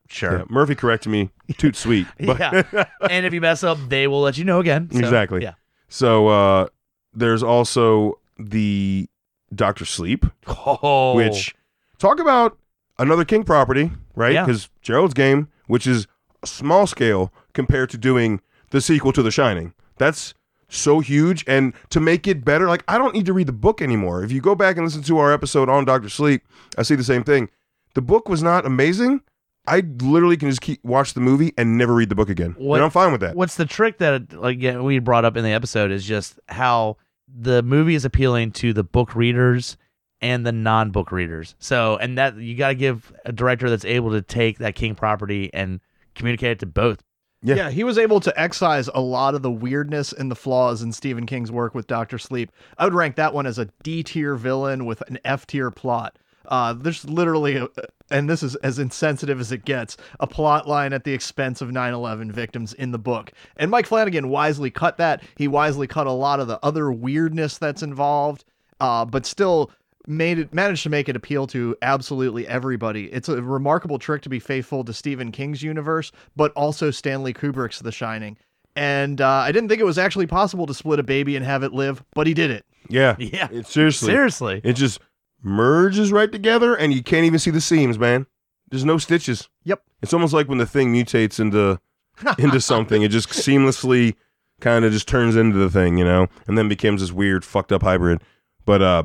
Sure. 0.09 0.39
Yeah, 0.39 0.45
Murphy 0.49 0.75
corrected 0.77 1.11
me. 1.11 1.31
Toot 1.59 1.77
sweet. 1.77 2.07
But- 2.25 2.39
Yeah. 2.39 2.85
and 3.11 3.27
if 3.27 3.33
you 3.33 3.41
mess 3.41 3.63
up, 3.65 3.79
they 3.89 4.07
will 4.07 4.21
let 4.21 4.39
you 4.39 4.45
know 4.45 4.61
again. 4.61 4.89
So, 4.93 4.99
Exactly. 4.99 5.43
Yeah. 5.43 5.55
So 5.89 6.29
uh, 6.29 6.67
there's 7.13 7.43
also 7.43 8.19
the 8.39 9.09
Doctor 9.55 9.85
Sleep, 9.85 10.27
Oh 10.49 11.15
which 11.15 11.55
talk 11.99 12.19
about 12.21 12.59
another 12.99 13.25
King 13.25 13.45
property, 13.45 13.91
right? 14.15 14.33
Yeah. 14.35 14.45
Because 14.45 14.69
Gerald's 14.83 15.15
Game, 15.15 15.49
which 15.67 15.87
is 15.87 16.07
small 16.45 16.87
scale 16.87 17.33
compared 17.53 17.91
to 17.91 17.99
doing 17.99 18.41
the 18.71 18.81
sequel 18.81 19.13
to 19.13 19.23
The 19.23 19.31
Shining. 19.31 19.73
That's 19.99 20.35
so 20.69 21.01
huge, 21.01 21.45
and 21.47 21.73
to 21.91 22.01
make 22.01 22.27
it 22.27 22.45
better, 22.45 22.67
like 22.69 22.83
I 22.89 22.99
don't 22.99 23.15
need 23.15 23.27
to 23.27 23.33
read 23.33 23.47
the 23.47 23.53
book 23.53 23.81
anymore. 23.81 24.25
If 24.25 24.33
you 24.33 24.41
go 24.41 24.55
back 24.55 24.77
and 24.77 24.85
listen 24.85 25.03
to 25.05 25.19
our 25.19 25.33
episode 25.33 25.69
on 25.69 25.85
Doctor 25.85 26.09
Sleep, 26.09 26.43
I 26.77 26.83
see 26.83 26.97
the 26.97 27.05
same 27.05 27.23
thing. 27.23 27.49
The 27.95 28.03
book 28.03 28.29
was 28.29 28.43
not 28.43 28.67
amazing. 28.67 29.23
I 29.69 29.83
literally 30.01 30.37
can 30.37 30.49
just 30.49 30.61
keep 30.61 30.85
watch 30.85 31.15
the 31.15 31.21
movie 31.21 31.53
and 31.57 31.77
never 31.79 31.95
read 31.95 32.09
the 32.09 32.15
book 32.15 32.29
again, 32.29 32.55
What- 32.59 32.77
and 32.77 32.85
I'm 32.85 32.91
fine 32.91 33.11
with 33.13 33.21
that. 33.21 33.35
What's 33.37 33.57
the 33.57 33.65
trick 33.65 33.99
that 33.99 34.33
like 34.33 34.61
yeah, 34.61 34.81
we 34.81 34.99
brought 34.99 35.25
up 35.25 35.37
in 35.37 35.45
the 35.45 35.51
episode 35.53 35.91
is 35.91 36.05
just 36.05 36.39
how 36.49 36.97
the 37.33 37.63
movie 37.63 37.95
is 37.95 38.05
appealing 38.05 38.53
to 38.53 38.73
the 38.73 38.85
book 38.85 39.15
readers 39.17 39.77
and 40.21 40.47
the 40.47 40.53
non-book 40.53 41.13
readers. 41.13 41.55
So, 41.59 41.97
and 41.97 42.17
that 42.19 42.37
you 42.37 42.57
got 42.57 42.69
to 42.69 42.75
give 42.75 43.13
a 43.25 43.33
director 43.33 43.69
that's 43.69 43.85
able 43.85 44.11
to 44.13 44.23
take 44.23 44.59
that 44.59 44.75
King 44.75 44.95
property 44.95 45.51
and 45.53 45.81
communicate 46.15 46.53
it 46.53 46.59
to 46.61 46.67
both. 46.67 47.03
Yeah. 47.43 47.55
Yeah. 47.55 47.71
he 47.71 47.85
was 47.85 47.99
able 47.99 48.21
to 48.21 48.41
excise 48.41 48.89
a 48.89 49.01
lot 49.01 49.35
of 49.35 49.43
the 49.43 49.51
weirdness 49.51 50.13
and 50.13 50.31
the 50.31 50.37
flaws 50.37 50.83
in 50.83 50.93
Stephen 50.93 51.27
King's 51.27 51.53
work 51.53 51.75
with 51.75 51.87
Doctor 51.87 52.19
Sleep. 52.19 52.51
I 52.79 52.85
would 52.85 52.95
rank 52.95 53.17
that 53.17 53.35
one 53.35 53.47
as 53.47 53.59
a 53.59 53.69
D 53.83 54.03
tier 54.03 54.35
villain 54.37 54.87
with 54.87 55.03
an 55.03 55.19
F 55.25 55.47
tier 55.47 55.71
plot. 55.71 56.19
Uh, 56.49 56.73
there's 56.73 57.05
literally, 57.05 57.57
a, 57.57 57.69
and 58.11 58.31
this 58.31 58.43
is 58.43 58.55
as 58.57 58.79
insensitive 58.79 59.41
as 59.41 59.53
it 59.53 59.65
gets, 59.65 59.97
a 60.21 60.27
plot 60.27 60.69
line 60.69 60.93
at 60.93 61.05
the 61.05 61.13
expense 61.13 61.61
of 61.61 61.73
9 61.73 61.93
11 61.93 62.33
victims 62.33 62.73
in 62.73 62.93
the 62.93 62.99
book. 62.99 63.33
And 63.57 63.71
Mike 63.71 63.87
Flanagan 63.87 64.29
wisely 64.29 64.71
cut 64.71 64.97
that. 64.99 65.23
He 65.37 65.49
wisely 65.49 65.87
cut 65.87 66.07
a 66.07 66.13
lot 66.13 66.41
of 66.41 66.47
the 66.47 66.65
other 66.65 66.91
weirdness 66.93 67.59
that's 67.59 67.83
involved, 67.83 68.45
uh, 68.81 69.05
but 69.05 69.27
still 69.27 69.71
made 70.07 70.39
it 70.39 70.55
managed 70.55 70.83
to 70.85 70.91
make 70.91 71.09
it 71.09 71.17
appeal 71.17 71.47
to 71.49 71.77
absolutely 71.83 72.47
everybody. 72.47 73.07
It's 73.13 73.29
a 73.29 73.43
remarkable 73.43 73.99
trick 73.99 74.23
to 74.23 74.29
be 74.29 74.39
faithful 74.39 74.85
to 74.85 74.93
Stephen 74.93 75.33
King's 75.33 75.63
universe, 75.63 76.13
but 76.37 76.53
also 76.53 76.91
Stanley 76.91 77.33
Kubrick's 77.35 77.81
The 77.81 77.93
Shining. 77.93 78.37
And 78.77 79.21
uh, 79.21 79.29
I 79.29 79.53
didn't 79.53 79.69
think 79.69 79.81
it 79.81 79.87
was 79.87 79.99
actually 79.99 80.27
possible 80.27 80.67
to 80.67 80.75
split 80.75 80.99
a 81.01 81.03
baby 81.03 81.35
and 81.35 81.45
have 81.45 81.63
it 81.63 81.73
live, 81.73 82.05
but 82.15 82.27
he 82.27 82.35
did 82.35 82.51
it. 82.51 82.65
Yeah, 82.89 83.17
Yeah. 83.19 83.49
It, 83.51 83.67
seriously, 83.67 84.07
Seriously. 84.13 84.61
It 84.63 84.75
just 84.75 85.01
merges 85.43 86.13
right 86.13 86.31
together, 86.31 86.75
and 86.75 86.93
you 86.93 87.03
can't 87.03 87.25
even 87.25 87.39
see 87.39 87.51
the 87.51 87.61
seams, 87.61 87.99
man. 87.99 88.27
There's 88.71 88.85
no 88.85 88.99
stitches. 88.99 89.49
Yep. 89.65 89.83
It's 90.03 90.13
almost 90.13 90.35
like 90.35 90.49
when 90.49 90.59
the 90.59 90.67
thing 90.67 90.93
mutates 90.93 91.41
into 91.41 91.81
into 92.39 92.61
something, 92.61 93.03
it 93.03 93.11
just 93.11 93.29
seamlessly 93.29 94.15
kind 94.61 94.85
of 94.85 94.93
just 94.93 95.07
turns 95.07 95.37
into 95.37 95.59
the 95.59 95.71
thing, 95.71 95.99
you 95.99 96.05
know, 96.05 96.27
and 96.47 96.57
then 96.57 96.69
becomes 96.69 97.01
this 97.01 97.13
weird, 97.13 97.45
fucked 97.45 97.73
up 97.73 97.83
hybrid. 97.83 98.23
But 98.65 98.83
uh, 98.83 99.03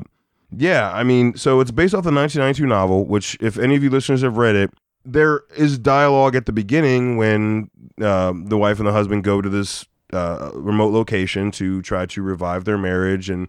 yeah, 0.56 0.92
I 0.92 1.02
mean, 1.02 1.36
so 1.36 1.60
it's 1.60 1.70
based 1.70 1.94
off 1.94 2.04
the 2.04 2.12
1992 2.12 2.66
novel, 2.66 3.04
which, 3.04 3.36
if 3.40 3.58
any 3.58 3.74
of 3.74 3.82
you 3.82 3.90
listeners 3.90 4.22
have 4.22 4.36
read 4.36 4.54
it, 4.54 4.70
there 5.04 5.42
is 5.56 5.78
dialogue 5.78 6.36
at 6.36 6.46
the 6.46 6.52
beginning 6.52 7.16
when 7.16 7.70
uh, 8.00 8.32
the 8.44 8.58
wife 8.58 8.78
and 8.78 8.86
the 8.86 8.92
husband 8.92 9.24
go 9.24 9.40
to 9.40 9.48
this 9.48 9.86
uh, 10.12 10.50
remote 10.54 10.92
location 10.92 11.50
to 11.52 11.82
try 11.82 12.06
to 12.06 12.22
revive 12.22 12.64
their 12.64 12.78
marriage 12.78 13.30
and 13.30 13.48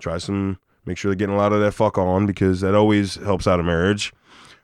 try 0.00 0.18
some 0.18 0.58
make 0.84 0.98
sure 0.98 1.10
they're 1.10 1.16
getting 1.16 1.34
a 1.34 1.38
lot 1.38 1.52
of 1.52 1.60
that 1.60 1.72
fuck 1.72 1.98
on 1.98 2.26
because 2.26 2.60
that 2.62 2.74
always 2.74 3.16
helps 3.16 3.46
out 3.46 3.60
a 3.60 3.62
marriage. 3.62 4.12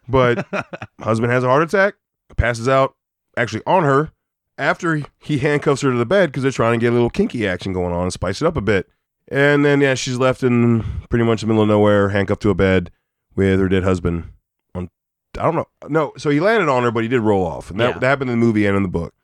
But 0.08 0.46
husband 1.00 1.32
has 1.32 1.44
a 1.44 1.48
heart 1.48 1.62
attack, 1.62 1.94
passes 2.36 2.68
out 2.68 2.94
actually 3.36 3.62
on 3.66 3.84
her 3.84 4.10
after 4.58 5.02
he 5.20 5.38
handcuffs 5.38 5.82
her 5.82 5.90
to 5.90 5.98
the 5.98 6.06
bed 6.06 6.30
because 6.30 6.42
they're 6.42 6.52
trying 6.52 6.78
to 6.78 6.84
get 6.84 6.90
a 6.90 6.94
little 6.94 7.10
kinky 7.10 7.46
action 7.46 7.72
going 7.72 7.92
on 7.92 8.04
and 8.04 8.12
spice 8.12 8.40
it 8.40 8.46
up 8.46 8.56
a 8.56 8.62
bit. 8.62 8.88
And 9.28 9.64
then 9.64 9.80
yeah, 9.80 9.94
she's 9.94 10.18
left 10.18 10.42
in 10.42 10.84
pretty 11.08 11.24
much 11.24 11.40
the 11.40 11.46
middle 11.46 11.62
of 11.62 11.68
nowhere, 11.68 12.10
handcuffed 12.10 12.42
to 12.42 12.50
a 12.50 12.54
bed 12.54 12.90
with 13.34 13.58
her 13.60 13.68
dead 13.68 13.82
husband. 13.82 14.30
On 14.74 14.88
I 15.38 15.42
don't 15.42 15.56
know, 15.56 15.66
no. 15.88 16.12
So 16.16 16.30
he 16.30 16.40
landed 16.40 16.68
on 16.68 16.82
her, 16.84 16.90
but 16.90 17.02
he 17.02 17.08
did 17.08 17.20
roll 17.20 17.44
off, 17.44 17.70
and 17.70 17.80
that, 17.80 17.94
Yeah. 17.94 17.98
that 17.98 18.06
happened 18.06 18.30
in 18.30 18.38
the 18.38 18.46
movie 18.46 18.66
and 18.66 18.76
in 18.76 18.82
the 18.82 18.88
book. 18.88 19.14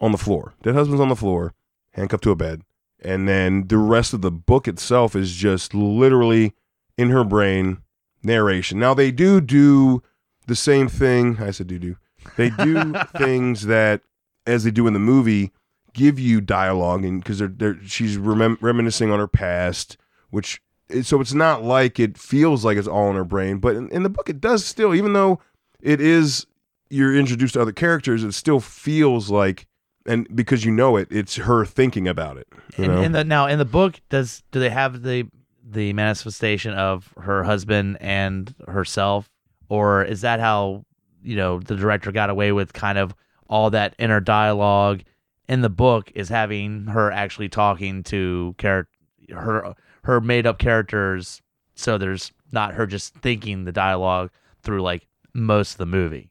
On 0.00 0.12
the 0.12 0.18
floor, 0.18 0.52
dead 0.62 0.74
husband's 0.74 1.00
on 1.00 1.08
the 1.08 1.16
floor, 1.16 1.54
handcuffed 1.92 2.24
to 2.24 2.30
a 2.30 2.36
bed, 2.36 2.62
and 3.02 3.26
then 3.26 3.68
the 3.68 3.78
rest 3.78 4.12
of 4.12 4.20
the 4.20 4.30
book 4.30 4.68
itself 4.68 5.16
is 5.16 5.32
just 5.34 5.72
literally 5.74 6.52
in 6.98 7.08
her 7.10 7.24
brain 7.24 7.78
narration. 8.22 8.78
Now 8.78 8.92
they 8.92 9.10
do 9.10 9.40
do 9.40 10.02
the 10.46 10.56
same 10.56 10.88
thing. 10.88 11.38
I 11.40 11.50
said 11.50 11.66
do 11.68 11.78
do. 11.78 11.96
They 12.36 12.50
do 12.50 12.92
things 13.16 13.66
that, 13.66 14.02
as 14.46 14.64
they 14.64 14.70
do 14.70 14.86
in 14.86 14.92
the 14.92 14.98
movie, 14.98 15.50
give 15.96 16.18
you 16.18 16.42
dialogue, 16.42 17.04
and 17.04 17.22
because 17.22 17.38
they're, 17.38 17.48
they're 17.48 17.78
she's 17.84 18.18
remem- 18.18 18.58
reminiscing 18.60 19.10
on 19.10 19.18
her 19.18 19.26
past, 19.26 19.96
which 20.30 20.60
so 21.02 21.20
it's 21.20 21.32
not 21.32 21.64
like 21.64 21.98
it 21.98 22.16
feels 22.16 22.64
like 22.64 22.76
it's 22.76 22.86
all 22.86 23.10
in 23.10 23.16
her 23.16 23.24
brain, 23.24 23.58
but 23.58 23.74
in, 23.74 23.88
in 23.88 24.02
the 24.02 24.10
book 24.10 24.28
it 24.28 24.40
does 24.40 24.64
still. 24.64 24.94
Even 24.94 25.14
though 25.14 25.40
it 25.80 26.00
is 26.00 26.46
you're 26.90 27.16
introduced 27.16 27.54
to 27.54 27.62
other 27.62 27.72
characters, 27.72 28.22
it 28.22 28.32
still 28.32 28.60
feels 28.60 29.30
like 29.30 29.66
and 30.04 30.28
because 30.36 30.64
you 30.64 30.70
know 30.70 30.96
it, 30.96 31.08
it's 31.10 31.36
her 31.36 31.64
thinking 31.64 32.06
about 32.06 32.36
it. 32.36 32.46
In, 32.76 32.86
know? 32.86 33.02
in 33.02 33.12
the 33.12 33.24
now 33.24 33.46
in 33.46 33.58
the 33.58 33.64
book, 33.64 34.00
does 34.10 34.44
do 34.52 34.60
they 34.60 34.70
have 34.70 35.02
the 35.02 35.26
the 35.68 35.94
manifestation 35.94 36.74
of 36.74 37.12
her 37.16 37.42
husband 37.42 37.96
and 38.00 38.54
herself, 38.68 39.30
or 39.68 40.04
is 40.04 40.20
that 40.20 40.40
how 40.40 40.84
you 41.22 41.36
know 41.36 41.58
the 41.58 41.74
director 41.74 42.12
got 42.12 42.28
away 42.28 42.52
with 42.52 42.74
kind 42.74 42.98
of 42.98 43.14
all 43.48 43.70
that 43.70 43.94
inner 43.98 44.20
dialogue 44.20 45.02
in 45.48 45.62
the 45.62 45.70
book 45.70 46.10
is 46.14 46.28
having 46.28 46.86
her 46.86 47.10
actually 47.10 47.48
talking 47.48 48.02
to 48.04 48.54
character 48.58 48.90
her 49.32 49.74
her 50.04 50.20
made 50.20 50.46
up 50.46 50.58
characters, 50.58 51.42
so 51.74 51.98
there's 51.98 52.32
not 52.52 52.74
her 52.74 52.86
just 52.86 53.14
thinking 53.14 53.64
the 53.64 53.72
dialogue 53.72 54.30
through 54.62 54.82
like 54.82 55.06
most 55.34 55.72
of 55.72 55.78
the 55.78 55.86
movie. 55.86 56.30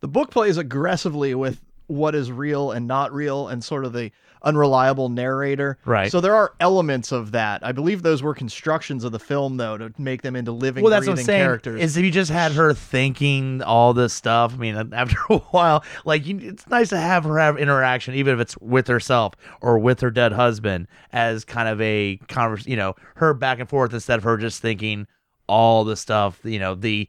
The 0.00 0.08
book 0.08 0.30
plays 0.30 0.58
aggressively 0.58 1.34
with 1.34 1.62
what 1.86 2.14
is 2.14 2.30
real 2.30 2.70
and 2.72 2.86
not 2.86 3.12
real 3.12 3.48
and 3.48 3.64
sort 3.64 3.84
of 3.84 3.92
the 3.92 4.10
unreliable 4.46 5.08
narrator. 5.08 5.76
Right. 5.84 6.10
So 6.10 6.20
there 6.20 6.34
are 6.34 6.54
elements 6.60 7.12
of 7.12 7.32
that. 7.32 7.66
I 7.66 7.72
believe 7.72 8.02
those 8.02 8.22
were 8.22 8.32
constructions 8.32 9.04
of 9.04 9.12
the 9.12 9.18
film 9.18 9.56
though 9.56 9.76
to 9.76 9.92
make 9.98 10.22
them 10.22 10.36
into 10.36 10.52
living 10.52 10.82
well, 10.82 10.90
that's 10.90 11.06
what 11.06 11.18
I'm 11.18 11.24
saying. 11.24 11.44
characters. 11.44 11.82
Is 11.82 11.96
if 11.96 12.04
you 12.04 12.12
just 12.12 12.30
had 12.30 12.52
her 12.52 12.72
thinking 12.72 13.60
all 13.62 13.92
this 13.92 14.14
stuff. 14.14 14.54
I 14.54 14.56
mean, 14.56 14.76
after 14.94 15.18
a 15.28 15.38
while, 15.38 15.84
like 16.04 16.26
you, 16.26 16.38
it's 16.40 16.66
nice 16.68 16.88
to 16.90 16.98
have 16.98 17.24
her 17.24 17.38
have 17.38 17.58
interaction, 17.58 18.14
even 18.14 18.34
if 18.34 18.40
it's 18.40 18.56
with 18.58 18.86
herself 18.86 19.34
or 19.60 19.78
with 19.78 20.00
her 20.00 20.10
dead 20.10 20.32
husband, 20.32 20.86
as 21.12 21.44
kind 21.44 21.68
of 21.68 21.80
a 21.80 22.18
convers. 22.28 22.66
You 22.66 22.76
know, 22.76 22.94
her 23.16 23.34
back 23.34 23.58
and 23.58 23.68
forth 23.68 23.92
instead 23.92 24.18
of 24.18 24.24
her 24.24 24.36
just 24.36 24.62
thinking 24.62 25.06
all 25.48 25.84
the 25.84 25.96
stuff. 25.96 26.40
You 26.44 26.60
know, 26.60 26.76
the 26.76 27.08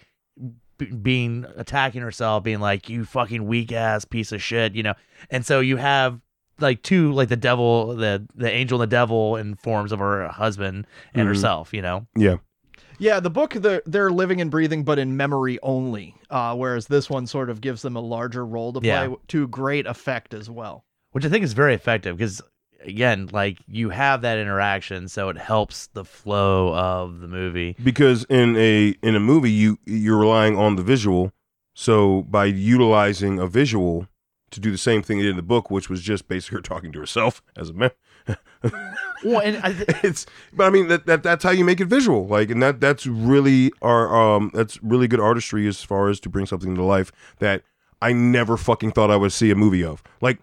being 1.01 1.45
attacking 1.55 2.01
herself, 2.01 2.43
being 2.43 2.59
like 2.59 2.89
you 2.89 3.05
fucking 3.05 3.45
weak 3.45 3.71
ass 3.71 4.05
piece 4.05 4.31
of 4.31 4.41
shit. 4.41 4.73
You 4.73 4.83
know, 4.83 4.93
and 5.29 5.45
so 5.45 5.59
you 5.59 5.77
have 5.77 6.19
like 6.59 6.81
two 6.81 7.11
like 7.11 7.29
the 7.29 7.35
devil 7.35 7.95
the 7.95 8.25
the 8.35 8.51
angel 8.51 8.81
and 8.81 8.89
the 8.91 8.95
devil 8.95 9.35
in 9.35 9.55
forms 9.55 9.91
of 9.91 9.99
her 9.99 10.27
husband 10.27 10.85
and 11.13 11.25
Mhm. 11.25 11.29
herself 11.29 11.73
you 11.73 11.81
know 11.81 12.07
yeah. 12.15 12.37
Yeah, 12.99 13.19
the 13.19 13.29
book 13.29 13.53
they're, 13.53 13.83
they're 13.85 14.09
living 14.09 14.41
and 14.41 14.49
breathing, 14.49 14.83
but 14.83 14.97
in 14.97 15.15
memory 15.15 15.59
only. 15.61 16.15
Uh, 16.31 16.55
whereas 16.55 16.87
this 16.87 17.11
one 17.11 17.27
sort 17.27 17.51
of 17.51 17.61
gives 17.61 17.83
them 17.83 17.95
a 17.95 17.99
larger 17.99 18.43
role 18.43 18.73
to 18.73 18.79
play 18.79 18.87
Yeah. 18.89 19.13
to 19.27 19.47
great 19.47 19.85
effect 19.85 20.33
as 20.33 20.49
well. 20.49 20.83
which 21.11 21.23
I 21.23 21.29
think 21.29 21.43
is 21.43 21.53
very 21.53 21.75
effective 21.75 22.17
because 22.17 22.41
again, 22.83 23.29
like 23.31 23.59
you 23.67 23.89
have 23.91 24.21
that 24.23 24.39
interaction, 24.39 25.07
so 25.09 25.29
it 25.29 25.37
helps 25.37 25.87
the 25.93 26.03
flow 26.03 26.73
of 26.73 27.19
the 27.19 27.27
movie. 27.27 27.75
because 27.83 28.23
in 28.29 28.55
a 28.57 28.95
in 29.03 29.15
a 29.15 29.19
movie 29.19 29.51
you 29.51 29.77
you're 29.85 30.17
relying 30.17 30.57
on 30.57 30.75
the 30.75 30.81
visual 30.83 31.31
so 31.75 32.23
by 32.23 32.45
utilizing 32.45 33.37
a 33.39 33.45
visual 33.47 34.07
to 34.51 34.59
do 34.59 34.71
the 34.71 34.77
same 34.77 35.01
thing 35.01 35.17
they 35.17 35.23
did 35.23 35.31
in 35.31 35.35
the 35.35 35.41
book 35.41 35.69
which 35.69 35.89
was 35.89 36.01
just 36.01 36.27
basically 36.27 36.57
her 36.57 36.61
talking 36.61 36.91
to 36.91 36.99
herself 36.99 37.41
as 37.55 37.69
a 37.69 37.73
man. 37.73 37.91
Well, 39.23 39.39
and 39.39 39.57
I 39.63 39.73
th- 39.73 40.03
it's 40.03 40.25
but 40.53 40.65
i 40.65 40.69
mean 40.69 40.89
that, 40.89 41.07
that 41.07 41.23
that's 41.23 41.43
how 41.43 41.49
you 41.49 41.65
make 41.65 41.81
it 41.81 41.85
visual. 41.85 42.27
Like 42.27 42.51
and 42.51 42.61
that 42.61 42.79
that's 42.79 43.07
really 43.07 43.71
our 43.81 44.15
um 44.15 44.51
that's 44.53 44.81
really 44.83 45.07
good 45.07 45.19
artistry 45.19 45.67
as 45.67 45.81
far 45.81 46.09
as 46.09 46.19
to 46.19 46.29
bring 46.29 46.45
something 46.45 46.75
to 46.75 46.83
life 46.83 47.11
that 47.39 47.63
i 47.99 48.13
never 48.13 48.57
fucking 48.57 48.91
thought 48.91 49.09
i 49.09 49.15
would 49.15 49.31
see 49.31 49.49
a 49.49 49.55
movie 49.55 49.83
of. 49.83 50.03
Like 50.21 50.39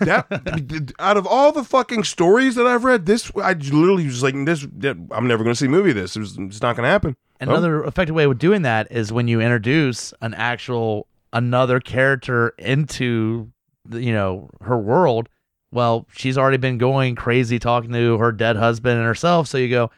that 0.00 0.94
out 0.98 1.18
of 1.18 1.26
all 1.26 1.52
the 1.52 1.62
fucking 1.62 2.04
stories 2.04 2.54
that 2.54 2.66
i've 2.66 2.84
read 2.84 3.04
this 3.04 3.30
i 3.36 3.52
literally 3.52 4.06
was 4.06 4.22
like 4.22 4.34
this 4.46 4.66
that, 4.78 4.96
i'm 5.10 5.28
never 5.28 5.44
going 5.44 5.52
to 5.52 5.58
see 5.58 5.66
a 5.66 5.70
movie 5.70 5.90
of 5.90 5.96
this. 5.96 6.16
It 6.16 6.20
was, 6.20 6.38
it's 6.38 6.62
not 6.62 6.74
going 6.74 6.84
to 6.84 6.90
happen 6.90 7.16
another 7.40 7.84
effective 7.84 8.14
way 8.14 8.24
of 8.24 8.38
doing 8.38 8.62
that 8.62 8.90
is 8.90 9.12
when 9.12 9.28
you 9.28 9.40
introduce 9.40 10.12
an 10.20 10.34
actual 10.34 11.06
another 11.32 11.80
character 11.80 12.50
into 12.58 13.50
the, 13.84 14.02
you 14.02 14.12
know 14.12 14.50
her 14.60 14.78
world. 14.78 15.28
Well, 15.72 16.06
she's 16.16 16.38
already 16.38 16.56
been 16.58 16.78
going 16.78 17.16
crazy 17.16 17.58
talking 17.58 17.92
to 17.92 18.18
her 18.18 18.32
dead 18.32 18.56
husband 18.56 18.98
and 18.98 19.06
herself, 19.06 19.48
so 19.48 19.58
you 19.58 19.68
go. 19.68 19.90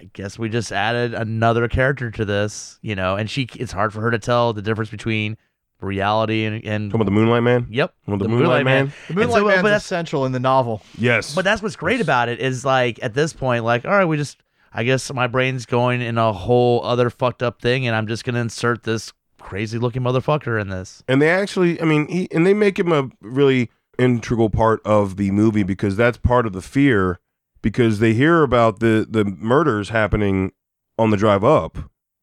I 0.00 0.10
guess 0.12 0.38
we 0.38 0.48
just 0.48 0.72
added 0.72 1.14
another 1.14 1.68
character 1.68 2.10
to 2.10 2.24
this, 2.24 2.80
you 2.82 2.96
know, 2.96 3.14
and 3.16 3.30
she 3.30 3.48
it's 3.56 3.70
hard 3.72 3.92
for 3.92 4.00
her 4.00 4.10
to 4.10 4.18
tell 4.18 4.52
the 4.52 4.60
difference 4.60 4.90
between 4.90 5.36
reality 5.80 6.44
and, 6.44 6.64
and 6.64 6.90
Talking 6.90 7.00
about 7.02 7.04
the 7.04 7.10
Moonlight 7.12 7.42
Man? 7.44 7.66
yep, 7.70 7.94
Well, 8.06 8.16
the 8.18 8.28
Moonlight 8.28 8.64
Man? 8.64 8.86
The 8.86 8.92
And 9.08 9.16
Moonlight 9.18 9.38
so, 9.40 9.44
Man's 9.46 9.56
but 9.62 9.68
that's- 9.68 9.84
essential 9.84 10.26
in 10.26 10.32
the 10.32 10.40
novel. 10.40 10.82
Yes. 10.98 11.34
But 11.34 11.44
that's 11.44 11.62
what's 11.62 11.76
great 11.76 12.00
about 12.00 12.28
it 12.28 12.40
is 12.40 12.64
like 12.64 12.98
at 13.02 13.14
this 13.14 13.32
point, 13.32 13.64
like, 13.64 13.84
all 13.84 13.92
right, 13.92 14.04
we 14.04 14.16
just, 14.16 14.38
I 14.72 14.82
guess 14.84 15.12
my 15.12 15.26
brain's 15.28 15.64
going 15.66 16.00
in 16.00 16.18
a 16.18 16.32
whole 16.32 16.82
other 16.84 17.08
fucked 17.10 17.42
up 17.42 17.60
thing, 17.60 17.86
and 17.86 17.94
I'm 17.94 18.06
just 18.08 18.24
gonna 18.24 18.40
insert 18.40 18.82
this 18.82 19.12
crazy 19.44 19.78
looking 19.78 20.02
motherfucker 20.02 20.60
in 20.60 20.68
this. 20.70 21.04
and 21.06 21.22
they 21.22 21.28
actually, 21.30 21.80
I 21.80 21.84
mean, 21.84 22.08
he, 22.08 22.28
and 22.32 22.44
they 22.46 22.54
make 22.54 22.78
him 22.78 22.90
a 22.92 23.08
really 23.20 23.70
integral 23.98 24.50
part 24.50 24.80
of 24.84 25.16
the 25.16 25.30
movie 25.30 25.62
because 25.62 25.96
that's 25.96 26.18
part 26.18 26.46
of 26.46 26.52
the 26.52 26.62
fear 26.62 27.20
because 27.62 28.00
they 28.00 28.12
hear 28.12 28.42
about 28.42 28.80
the 28.80 29.06
the 29.08 29.24
murders 29.24 29.90
happening 29.90 30.50
on 30.98 31.10
the 31.10 31.16
drive 31.16 31.44
up 31.44 31.78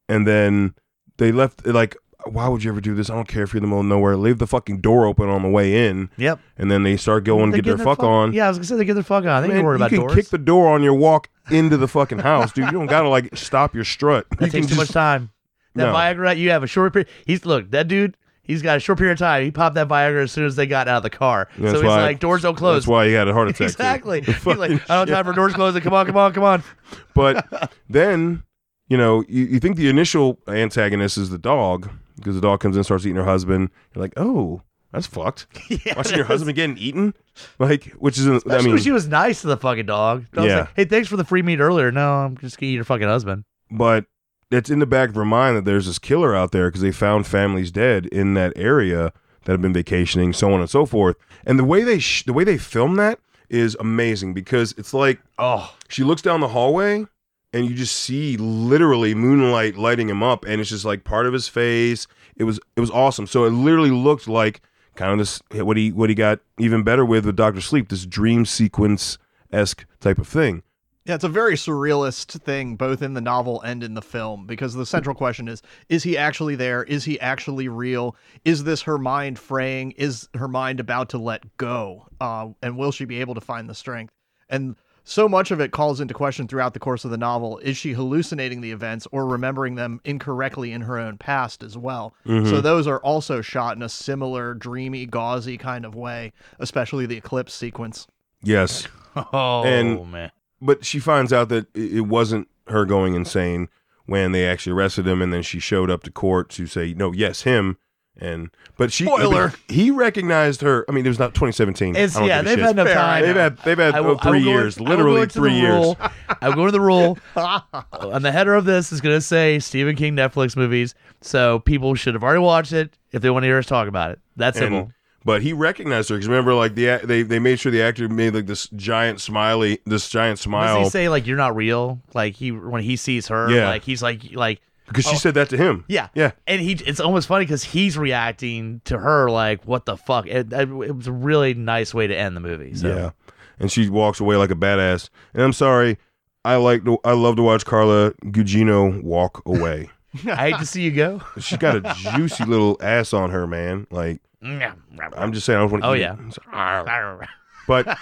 and 0.09 0.27
then 0.27 0.73
they 1.17 1.31
left 1.31 1.65
like 1.65 1.95
why 2.25 2.47
would 2.47 2.63
you 2.63 2.69
ever 2.71 2.81
do 2.81 2.93
this? 2.93 3.09
I 3.09 3.15
don't 3.15 3.27
care 3.27 3.41
if 3.43 3.51
you're 3.53 3.57
in 3.57 3.63
the 3.63 3.67
middle 3.67 3.79
of 3.79 3.85
nowhere. 3.87 4.15
Leave 4.15 4.37
the 4.37 4.45
fucking 4.45 4.79
door 4.81 5.07
open 5.07 5.27
on 5.27 5.41
the 5.41 5.49
way 5.49 5.87
in, 5.87 6.09
Yep. 6.17 6.39
and 6.55 6.69
then 6.69 6.83
they 6.83 6.95
start 6.95 7.23
going 7.23 7.49
They 7.49 7.57
to 7.57 7.63
get 7.63 7.77
their 7.77 7.83
fuck 7.83 7.97
fuck- 7.97 8.05
on. 8.05 8.33
Yeah, 8.33 8.45
I 8.45 8.49
was 8.49 8.57
gonna 8.59 8.65
say 8.67 8.75
they 8.75 8.85
get 8.85 8.93
their 8.93 9.01
fuck 9.01 9.25
on. 9.25 9.41
They 9.41 9.47
Man, 9.47 9.57
ain't 9.57 9.65
worried 9.65 9.79
you 9.79 9.85
about 9.85 9.89
can 9.89 9.99
doors. 10.01 10.13
kick 10.15 10.27
the 10.29 10.37
door 10.37 10.67
on 10.67 10.83
your 10.83 10.93
walk 10.93 11.29
into 11.49 11.77
the 11.77 11.87
fucking 11.87 12.19
house, 12.19 12.51
dude. 12.51 12.65
You 12.65 12.71
don't 12.73 12.85
gotta 12.85 13.09
like 13.09 13.35
stop 13.35 13.73
your 13.73 13.83
strut. 13.85 14.27
that 14.37 14.45
you 14.47 14.51
takes 14.51 14.67
too 14.67 14.75
much 14.75 14.89
time. 14.89 15.31
That 15.75 15.85
No. 15.85 15.93
Viagra, 15.93 16.37
you 16.37 16.49
have 16.51 16.63
a 16.63 16.67
short 16.67 16.93
period. 16.93 17.07
He's 17.25 17.45
look 17.45 17.71
that 17.71 17.87
dude. 17.87 18.17
He's 18.43 18.61
got 18.61 18.75
a 18.77 18.79
short 18.79 18.97
period 18.97 19.13
of 19.13 19.19
time. 19.19 19.43
He 19.43 19.51
popped 19.51 19.75
that 19.75 19.87
Viagra 19.87 20.23
as 20.23 20.31
soon 20.31 20.45
as 20.45 20.55
they 20.55 20.65
got 20.65 20.87
out 20.87 20.97
of 20.97 21.03
the 21.03 21.09
car. 21.11 21.47
That's 21.57 21.71
so 21.73 21.81
he's 21.81 21.87
why- 21.87 22.01
like, 22.01 22.19
doors 22.19 22.41
don't 22.41 22.55
close. 22.55 22.77
That's 22.83 22.87
why 22.87 23.07
he 23.07 23.13
had 23.13 23.27
a 23.27 23.33
heart 23.33 23.47
attack. 23.49 23.69
exactly. 23.69 24.21
He's 24.25 24.45
like, 24.45 24.71
I 24.89 24.95
don't 24.95 25.07
have 25.07 25.09
time 25.09 25.25
for 25.25 25.33
doors 25.33 25.53
closing. 25.53 25.81
Come 25.81 25.93
on, 25.93 26.05
come 26.07 26.17
on, 26.17 26.33
come 26.33 26.43
on. 26.43 26.63
But 27.15 27.71
then, 27.89 28.43
you 28.89 28.97
know, 28.97 29.23
you, 29.29 29.45
you 29.45 29.59
think 29.59 29.77
the 29.77 29.89
initial 29.89 30.39
antagonist 30.47 31.17
is 31.17 31.29
the 31.29 31.37
dog 31.37 31.89
because 32.17 32.35
the 32.35 32.41
dog 32.41 32.59
comes 32.59 32.75
in, 32.75 32.83
starts 32.83 33.05
eating 33.05 33.15
her 33.17 33.23
husband. 33.25 33.69
You're 33.95 34.01
like, 34.01 34.13
oh, 34.17 34.61
that's 34.91 35.07
fucked. 35.07 35.47
Yeah, 35.69 35.93
Watching 35.95 36.17
your 36.17 36.25
husband 36.25 36.55
getting 36.55 36.77
eaten, 36.77 37.13
like, 37.59 37.85
which 37.99 38.17
is, 38.17 38.27
I 38.49 38.61
mean, 38.61 38.77
she 38.79 38.91
was 38.91 39.07
nice 39.07 39.41
to 39.41 39.47
the 39.47 39.55
fucking 39.57 39.85
dog. 39.85 40.25
Yeah. 40.35 40.41
like, 40.61 40.69
hey, 40.75 40.85
thanks 40.85 41.07
for 41.07 41.15
the 41.15 41.23
free 41.23 41.41
meat 41.43 41.59
earlier. 41.59 41.91
No, 41.91 42.11
I'm 42.15 42.37
just 42.37 42.59
gonna 42.59 42.71
eat 42.71 42.75
your 42.75 42.83
fucking 42.83 43.07
husband. 43.07 43.45
but 43.69 44.05
it's 44.51 44.69
in 44.69 44.79
the 44.79 44.85
back 44.85 45.09
of 45.09 45.15
her 45.15 45.25
mind 45.25 45.57
that 45.57 45.65
there's 45.65 45.87
this 45.87 45.99
killer 45.99 46.35
out 46.35 46.51
there 46.51 46.67
because 46.69 46.81
they 46.81 46.91
found 46.91 47.25
families 47.25 47.71
dead 47.71 48.05
in 48.07 48.33
that 48.35 48.53
area 48.55 49.13
that 49.45 49.53
have 49.53 49.61
been 49.61 49.73
vacationing, 49.73 50.33
so 50.33 50.53
on 50.53 50.59
and 50.59 50.69
so 50.69 50.85
forth. 50.85 51.15
And 51.45 51.57
the 51.57 51.63
way 51.63 51.83
they 51.83 51.99
sh- 51.99 52.23
the 52.23 52.33
way 52.33 52.43
they 52.43 52.57
film 52.57 52.95
that 52.95 53.19
is 53.49 53.75
amazing 53.79 54.33
because 54.33 54.73
it's 54.77 54.93
like 54.93 55.19
Oh, 55.37 55.73
she 55.87 56.03
looks 56.03 56.21
down 56.21 56.39
the 56.39 56.49
hallway 56.49 57.05
and 57.53 57.65
you 57.65 57.75
just 57.75 57.95
see 57.95 58.37
literally 58.37 59.13
moonlight 59.15 59.75
lighting 59.77 60.09
him 60.09 60.23
up 60.23 60.45
and 60.45 60.61
it's 60.61 60.69
just 60.69 60.85
like 60.85 61.03
part 61.03 61.25
of 61.25 61.33
his 61.33 61.47
face. 61.47 62.07
It 62.35 62.43
was 62.43 62.59
it 62.75 62.79
was 62.81 62.91
awesome. 62.91 63.27
So 63.27 63.45
it 63.45 63.51
literally 63.51 63.91
looked 63.91 64.27
like 64.27 64.61
kind 64.95 65.11
of 65.11 65.17
this 65.17 65.41
what 65.63 65.77
he 65.77 65.91
what 65.91 66.09
he 66.09 66.15
got 66.15 66.39
even 66.59 66.83
better 66.83 67.05
with 67.05 67.25
with 67.25 67.35
dr 67.35 67.59
sleep 67.61 67.89
this 67.89 68.05
dream 68.05 68.45
sequence 68.45 69.17
esque 69.51 69.85
type 69.99 70.17
of 70.17 70.27
thing 70.27 70.63
Yeah, 71.05 71.15
it's 71.15 71.23
a 71.23 71.29
very 71.29 71.55
surrealist 71.55 72.39
thing, 72.41 72.75
both 72.75 73.01
in 73.01 73.15
the 73.15 73.21
novel 73.21 73.59
and 73.61 73.83
in 73.83 73.95
the 73.95 74.03
film, 74.03 74.45
because 74.45 74.75
the 74.75 74.85
central 74.85 75.15
question 75.15 75.47
is 75.47 75.61
is 75.89 76.03
he 76.03 76.15
actually 76.17 76.55
there? 76.55 76.83
Is 76.83 77.05
he 77.05 77.19
actually 77.19 77.67
real? 77.67 78.15
Is 78.45 78.63
this 78.65 78.83
her 78.83 78.97
mind 78.99 79.39
fraying? 79.39 79.91
Is 79.91 80.29
her 80.35 80.47
mind 80.47 80.79
about 80.79 81.09
to 81.09 81.17
let 81.17 81.57
go? 81.57 82.07
Uh, 82.19 82.49
and 82.61 82.77
will 82.77 82.91
she 82.91 83.05
be 83.05 83.19
able 83.19 83.33
to 83.33 83.41
find 83.41 83.67
the 83.67 83.73
strength? 83.73 84.13
And 84.47 84.75
so 85.03 85.27
much 85.27 85.49
of 85.49 85.59
it 85.59 85.71
calls 85.71 85.99
into 85.99 86.13
question 86.13 86.47
throughout 86.47 86.75
the 86.75 86.79
course 86.79 87.03
of 87.03 87.09
the 87.09 87.17
novel 87.17 87.57
is 87.59 87.75
she 87.75 87.93
hallucinating 87.93 88.61
the 88.61 88.71
events 88.71 89.07
or 89.11 89.25
remembering 89.25 89.73
them 89.73 89.99
incorrectly 90.05 90.71
in 90.71 90.81
her 90.81 90.99
own 90.99 91.17
past 91.17 91.63
as 91.63 91.75
well? 91.75 92.13
So 92.27 92.61
those 92.61 92.85
are 92.85 92.99
also 92.99 93.41
shot 93.41 93.75
in 93.75 93.81
a 93.81 93.89
similar 93.89 94.53
dreamy, 94.53 95.07
gauzy 95.07 95.57
kind 95.57 95.83
of 95.85 95.95
way, 95.95 96.33
especially 96.59 97.07
the 97.07 97.17
eclipse 97.17 97.55
sequence. 97.55 98.05
yes 98.43 98.87
oh 99.15 99.63
And- 99.63 100.11
man. 100.11 100.31
But 100.61 100.85
she 100.85 100.99
finds 100.99 101.33
out 101.33 101.49
that 101.49 101.67
it 101.75 102.07
wasn't 102.07 102.47
her 102.67 102.85
going 102.85 103.15
insane 103.15 103.67
when 104.05 104.31
they 104.31 104.47
actually 104.47 104.73
arrested 104.73 105.07
him 105.07 105.21
and 105.21 105.33
then 105.33 105.41
she 105.41 105.59
showed 105.59 105.89
up 105.89 106.03
to 106.03 106.11
court 106.11 106.49
to 106.49 106.65
say 106.67 106.93
no 106.93 107.11
yes 107.11 107.41
him 107.43 107.77
and 108.17 108.49
but 108.77 108.91
she 108.91 109.05
Spoiler. 109.05 109.53
he 109.69 109.89
recognized 109.89 110.61
her 110.61 110.85
i 110.89 110.91
mean 110.91 111.05
it 111.05 111.09
was 111.09 111.17
not 111.19 111.33
2017 111.33 111.95
It's 111.95 112.19
yeah, 112.19 112.41
they've 112.41 112.59
had 112.59 112.71
enough 112.71 112.89
time. 112.93 113.23
they've 113.23 113.35
had 113.35 113.57
they've 113.59 113.77
had 113.77 113.95
oh, 113.95 114.03
will- 114.03 114.09
will 114.11 114.17
three 114.19 114.41
years 114.43 114.79
literally 114.79 115.25
three 115.27 115.53
years 115.53 115.71
rule. 115.73 115.97
I 116.41 116.49
will 116.49 116.55
go 116.55 116.65
to 116.65 116.71
the 116.71 116.81
rule. 116.81 117.17
and 117.35 118.25
the 118.25 118.31
header 118.31 118.53
of 118.55 118.65
this 118.65 118.91
is 118.91 118.99
going 119.01 119.15
to 119.15 119.21
say 119.21 119.59
Stephen 119.59 119.95
King 119.95 120.15
Netflix 120.15 120.55
movies, 120.57 120.95
so 121.21 121.59
people 121.59 121.93
should 121.95 122.13
have 122.15 122.23
already 122.23 122.39
watched 122.41 122.73
it 122.73 122.97
if 123.11 123.21
they 123.21 123.29
want 123.29 123.43
to 123.43 123.47
hear 123.47 123.59
us 123.59 123.65
talk 123.67 123.87
about 123.87 124.11
it. 124.11 124.19
That's 124.35 124.57
And- 124.57 124.65
simple. 124.65 124.91
But 125.23 125.41
he 125.41 125.53
recognized 125.53 126.09
her 126.09 126.15
because 126.15 126.27
remember, 126.27 126.53
like 126.53 126.75
the 126.75 126.99
they 127.03 127.23
they 127.23 127.39
made 127.39 127.59
sure 127.59 127.71
the 127.71 127.81
actor 127.81 128.07
made 128.09 128.33
like 128.33 128.47
this 128.47 128.67
giant 128.69 129.21
smiley, 129.21 129.79
this 129.85 130.09
giant 130.09 130.39
smile. 130.39 130.79
Does 130.79 130.87
he 130.87 130.89
say 130.91 131.09
like 131.09 131.27
you're 131.27 131.37
not 131.37 131.55
real? 131.55 132.01
Like 132.13 132.35
he 132.35 132.51
when 132.51 132.81
he 132.83 132.95
sees 132.95 133.27
her, 133.27 133.49
Yeah. 133.51 133.67
like 133.69 133.83
he's 133.83 134.01
like 134.01 134.33
like 134.33 134.61
because 134.87 135.05
she 135.05 135.15
Oh. 135.15 135.19
said 135.19 135.35
that 135.35 135.49
to 135.49 135.57
him. 135.57 135.85
Yeah. 135.87 136.09
Yeah. 136.15 136.31
And 136.47 136.61
he 136.61 136.73
it's 136.73 136.99
almost 136.99 137.27
funny 137.27 137.45
because 137.45 137.63
he's 137.63 137.97
reacting 137.97 138.81
to 138.85 138.97
her 138.97 139.29
like, 139.29 139.63
what 139.65 139.85
the 139.85 139.95
fuck? 139.95 140.27
It, 140.27 140.51
it, 140.51 140.69
it 140.69 140.95
was 140.95 141.07
a 141.07 141.11
really 141.13 141.53
nice 141.53 141.93
way 141.93 142.07
to 142.07 142.15
end 142.17 142.35
the 142.35 142.41
movie. 142.41 142.73
So. 142.75 142.87
Yeah, 142.87 143.11
and 143.59 143.71
she 143.71 143.89
walks 143.89 144.19
away 144.19 144.35
like 144.35 144.51
a 144.51 144.55
badass. 144.55 145.09
And 145.33 145.43
I'm 145.43 145.53
sorry, 145.53 145.97
I 146.43 146.55
like 146.57 146.83
to, 146.85 146.97
I 147.05 147.13
love 147.13 147.35
to 147.37 147.43
watch 147.43 147.63
Carla 147.63 148.11
Gugino 148.25 149.01
walk 149.03 149.43
away. 149.45 149.89
I 150.27 150.49
hate 150.49 150.59
to 150.59 150.65
see 150.65 150.83
you 150.83 150.91
go. 150.91 151.21
She's 151.39 151.57
got 151.57 151.77
a 151.77 151.95
juicy 152.15 152.45
little 152.45 152.77
ass 152.81 153.13
on 153.13 153.29
her, 153.31 153.47
man. 153.47 153.87
Like 153.91 154.21
I'm 154.43 155.33
just 155.33 155.45
saying, 155.45 155.57
I 155.57 155.61
don't 155.61 155.71
want 155.71 155.83
to. 155.83 155.89
Oh, 155.89 155.93
eat 155.93 156.01
yeah. 156.01 157.21
it. 157.21 157.29
But 157.67 157.95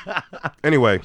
anyway, 0.63 1.01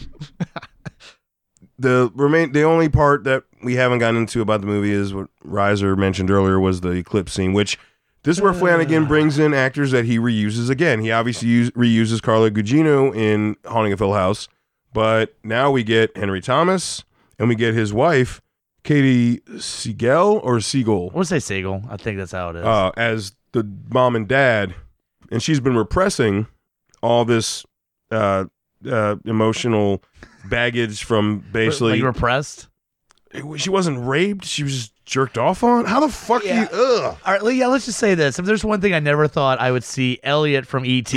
the 1.78 2.10
remain 2.14 2.52
the 2.52 2.62
only 2.62 2.88
part 2.88 3.24
that 3.24 3.42
we 3.62 3.74
haven't 3.74 3.98
gotten 3.98 4.16
into 4.16 4.40
about 4.40 4.60
the 4.60 4.66
movie 4.66 4.92
is 4.92 5.12
what 5.12 5.28
Reiser 5.44 5.98
mentioned 5.98 6.30
earlier 6.30 6.60
was 6.60 6.80
the 6.80 6.90
eclipse 6.90 7.32
scene, 7.32 7.52
which 7.52 7.78
this 8.22 8.36
is 8.36 8.42
where 8.42 8.54
Flanagan 8.54 9.04
uh. 9.04 9.08
brings 9.08 9.38
in 9.38 9.52
actors 9.52 9.90
that 9.90 10.04
he 10.04 10.18
reuses 10.18 10.70
again. 10.70 11.00
He 11.00 11.10
obviously 11.10 11.48
use, 11.48 11.70
reuses 11.72 12.22
Carla 12.22 12.50
Gugino 12.50 13.14
in 13.14 13.56
Haunting 13.66 13.92
of 13.92 13.98
Hill 13.98 14.14
House, 14.14 14.48
but 14.92 15.34
now 15.42 15.70
we 15.70 15.82
get 15.82 16.16
Henry 16.16 16.40
Thomas 16.40 17.04
and 17.38 17.48
we 17.48 17.56
get 17.56 17.74
his 17.74 17.92
wife 17.92 18.40
Katie 18.84 19.40
Siegel 19.58 20.40
or 20.44 20.60
Siegel 20.60 21.10
I 21.12 21.16
want 21.16 21.28
to 21.28 21.40
say 21.40 21.40
Siegel. 21.40 21.82
I 21.90 21.96
think 21.96 22.18
that's 22.18 22.32
how 22.32 22.50
it 22.50 22.56
is. 22.56 22.64
uh, 22.64 22.90
as 22.96 23.32
the 23.52 23.68
mom 23.90 24.14
and 24.14 24.28
dad, 24.28 24.74
and 25.30 25.42
she's 25.42 25.58
been 25.60 25.76
repressing 25.76 26.46
all 27.02 27.24
this 27.24 27.64
uh, 28.10 28.44
uh, 28.88 29.16
emotional 29.24 30.02
baggage 30.44 31.02
from 31.04 31.44
basically. 31.52 31.92
like 32.00 32.02
repressed. 32.02 32.68
she 33.56 33.70
wasn't 33.70 34.06
raped; 34.06 34.44
she 34.44 34.62
was 34.62 34.72
just 34.74 35.04
jerked 35.06 35.38
off 35.38 35.62
on. 35.64 35.84
How 35.86 36.00
the 36.00 36.08
fuck 36.08 36.44
Yeah. 36.44 36.62
you? 36.62 36.68
Ugh. 36.72 37.16
All 37.26 37.38
right, 37.38 37.54
yeah, 37.54 37.66
let's 37.68 37.86
just 37.86 37.98
say 37.98 38.14
this. 38.14 38.38
If 38.38 38.44
there's 38.44 38.64
one 38.64 38.80
thing 38.80 38.94
I 38.94 39.00
never 39.00 39.28
thought 39.28 39.60
I 39.60 39.70
would 39.70 39.84
see 39.84 40.18
Elliot 40.22 40.66
from 40.66 40.84
ET 40.86 41.12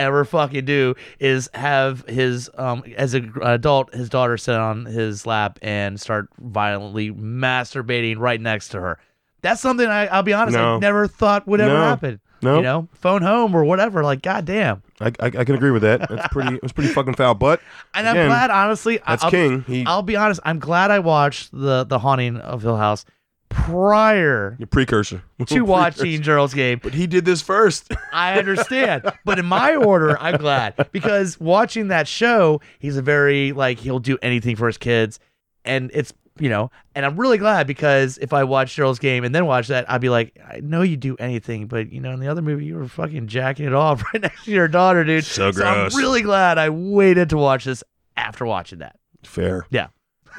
ever 0.00 0.24
fucking 0.24 0.64
do 0.64 0.94
is 1.18 1.48
have 1.54 2.04
his 2.08 2.50
um 2.56 2.82
as 2.96 3.14
an 3.14 3.32
adult 3.42 3.94
his 3.94 4.08
daughter 4.08 4.36
sit 4.36 4.54
on 4.56 4.84
his 4.86 5.26
lap 5.26 5.58
and 5.62 6.00
start 6.00 6.28
violently 6.38 7.10
masturbating 7.12 8.18
right 8.18 8.40
next 8.40 8.68
to 8.70 8.80
her. 8.80 8.98
That's 9.42 9.60
something 9.60 9.86
I, 9.86 10.06
I'll 10.06 10.22
be 10.22 10.32
honest, 10.34 10.56
I 10.56 10.78
never 10.78 11.06
thought 11.06 11.46
would 11.46 11.60
ever 11.60 11.72
No. 11.72 11.80
happen. 11.80 12.20
No, 12.42 12.56
You 12.56 12.62
know, 12.62 12.88
phone 12.94 13.20
home 13.20 13.54
or 13.54 13.64
whatever. 13.66 14.02
Like, 14.02 14.22
goddamn. 14.22 14.82
I, 14.98 15.08
I 15.20 15.26
I 15.26 15.30
can 15.44 15.54
agree 15.54 15.70
with 15.72 15.82
that. 15.82 16.08
That's 16.08 16.26
pretty. 16.28 16.58
It's 16.62 16.72
pretty 16.72 16.90
fucking 16.90 17.12
foul. 17.14 17.34
But 17.34 17.60
And 17.92 18.08
I'm 18.08 18.14
glad, 18.28 18.50
honestly. 18.50 18.98
That's 19.06 19.22
I'll, 19.24 19.30
King. 19.30 19.60
He 19.66 19.84
I'll 19.84 20.00
be 20.00 20.16
honest. 20.16 20.40
I'm 20.42 20.58
glad 20.58 20.90
I 20.90 21.00
watched 21.00 21.50
the 21.52 21.84
the 21.84 21.98
haunting 21.98 22.38
of 22.38 22.62
Hill 22.62 22.78
House 22.78 23.04
prior 23.50 24.56
your 24.58 24.66
precursor 24.66 25.22
to 25.46 25.60
watching 25.64 26.22
Gerald's 26.22 26.54
game. 26.54 26.80
But 26.82 26.94
he 26.94 27.06
did 27.06 27.26
this 27.26 27.42
first. 27.42 27.92
I 28.12 28.38
understand. 28.38 29.12
but 29.26 29.38
in 29.38 29.44
my 29.44 29.76
order, 29.76 30.18
I'm 30.18 30.38
glad 30.38 30.88
because 30.92 31.38
watching 31.38 31.88
that 31.88 32.08
show, 32.08 32.62
he's 32.78 32.96
a 32.96 33.02
very 33.02 33.52
like 33.52 33.78
he'll 33.78 33.98
do 33.98 34.16
anything 34.22 34.56
for 34.56 34.66
his 34.66 34.78
kids, 34.78 35.20
and 35.64 35.90
it's 35.92 36.14
you 36.38 36.48
know, 36.48 36.70
and 36.94 37.04
I'm 37.04 37.20
really 37.20 37.36
glad 37.36 37.66
because 37.66 38.16
if 38.18 38.32
I 38.32 38.44
watch 38.44 38.74
Gerald's 38.74 38.98
game 38.98 39.24
and 39.24 39.34
then 39.34 39.44
watch 39.44 39.68
that, 39.68 39.90
I'd 39.90 40.00
be 40.00 40.08
like, 40.08 40.38
I 40.42 40.60
know 40.60 40.80
you 40.80 40.96
do 40.96 41.16
anything, 41.18 41.66
but 41.66 41.92
you 41.92 42.00
know, 42.00 42.12
in 42.12 42.20
the 42.20 42.28
other 42.28 42.40
movie, 42.40 42.64
you 42.64 42.76
were 42.76 42.88
fucking 42.88 43.26
jacking 43.26 43.66
it 43.66 43.74
off 43.74 44.02
right 44.14 44.22
next 44.22 44.44
to 44.44 44.50
your 44.50 44.68
daughter, 44.68 45.04
dude. 45.04 45.24
So 45.24 45.50
So 45.52 45.64
I'm 45.64 45.94
really 45.94 46.22
glad 46.22 46.56
I 46.56 46.70
waited 46.70 47.28
to 47.30 47.36
watch 47.36 47.64
this 47.64 47.84
after 48.16 48.46
watching 48.46 48.78
that. 48.78 48.96
Fair. 49.22 49.66
Yeah. 49.70 49.88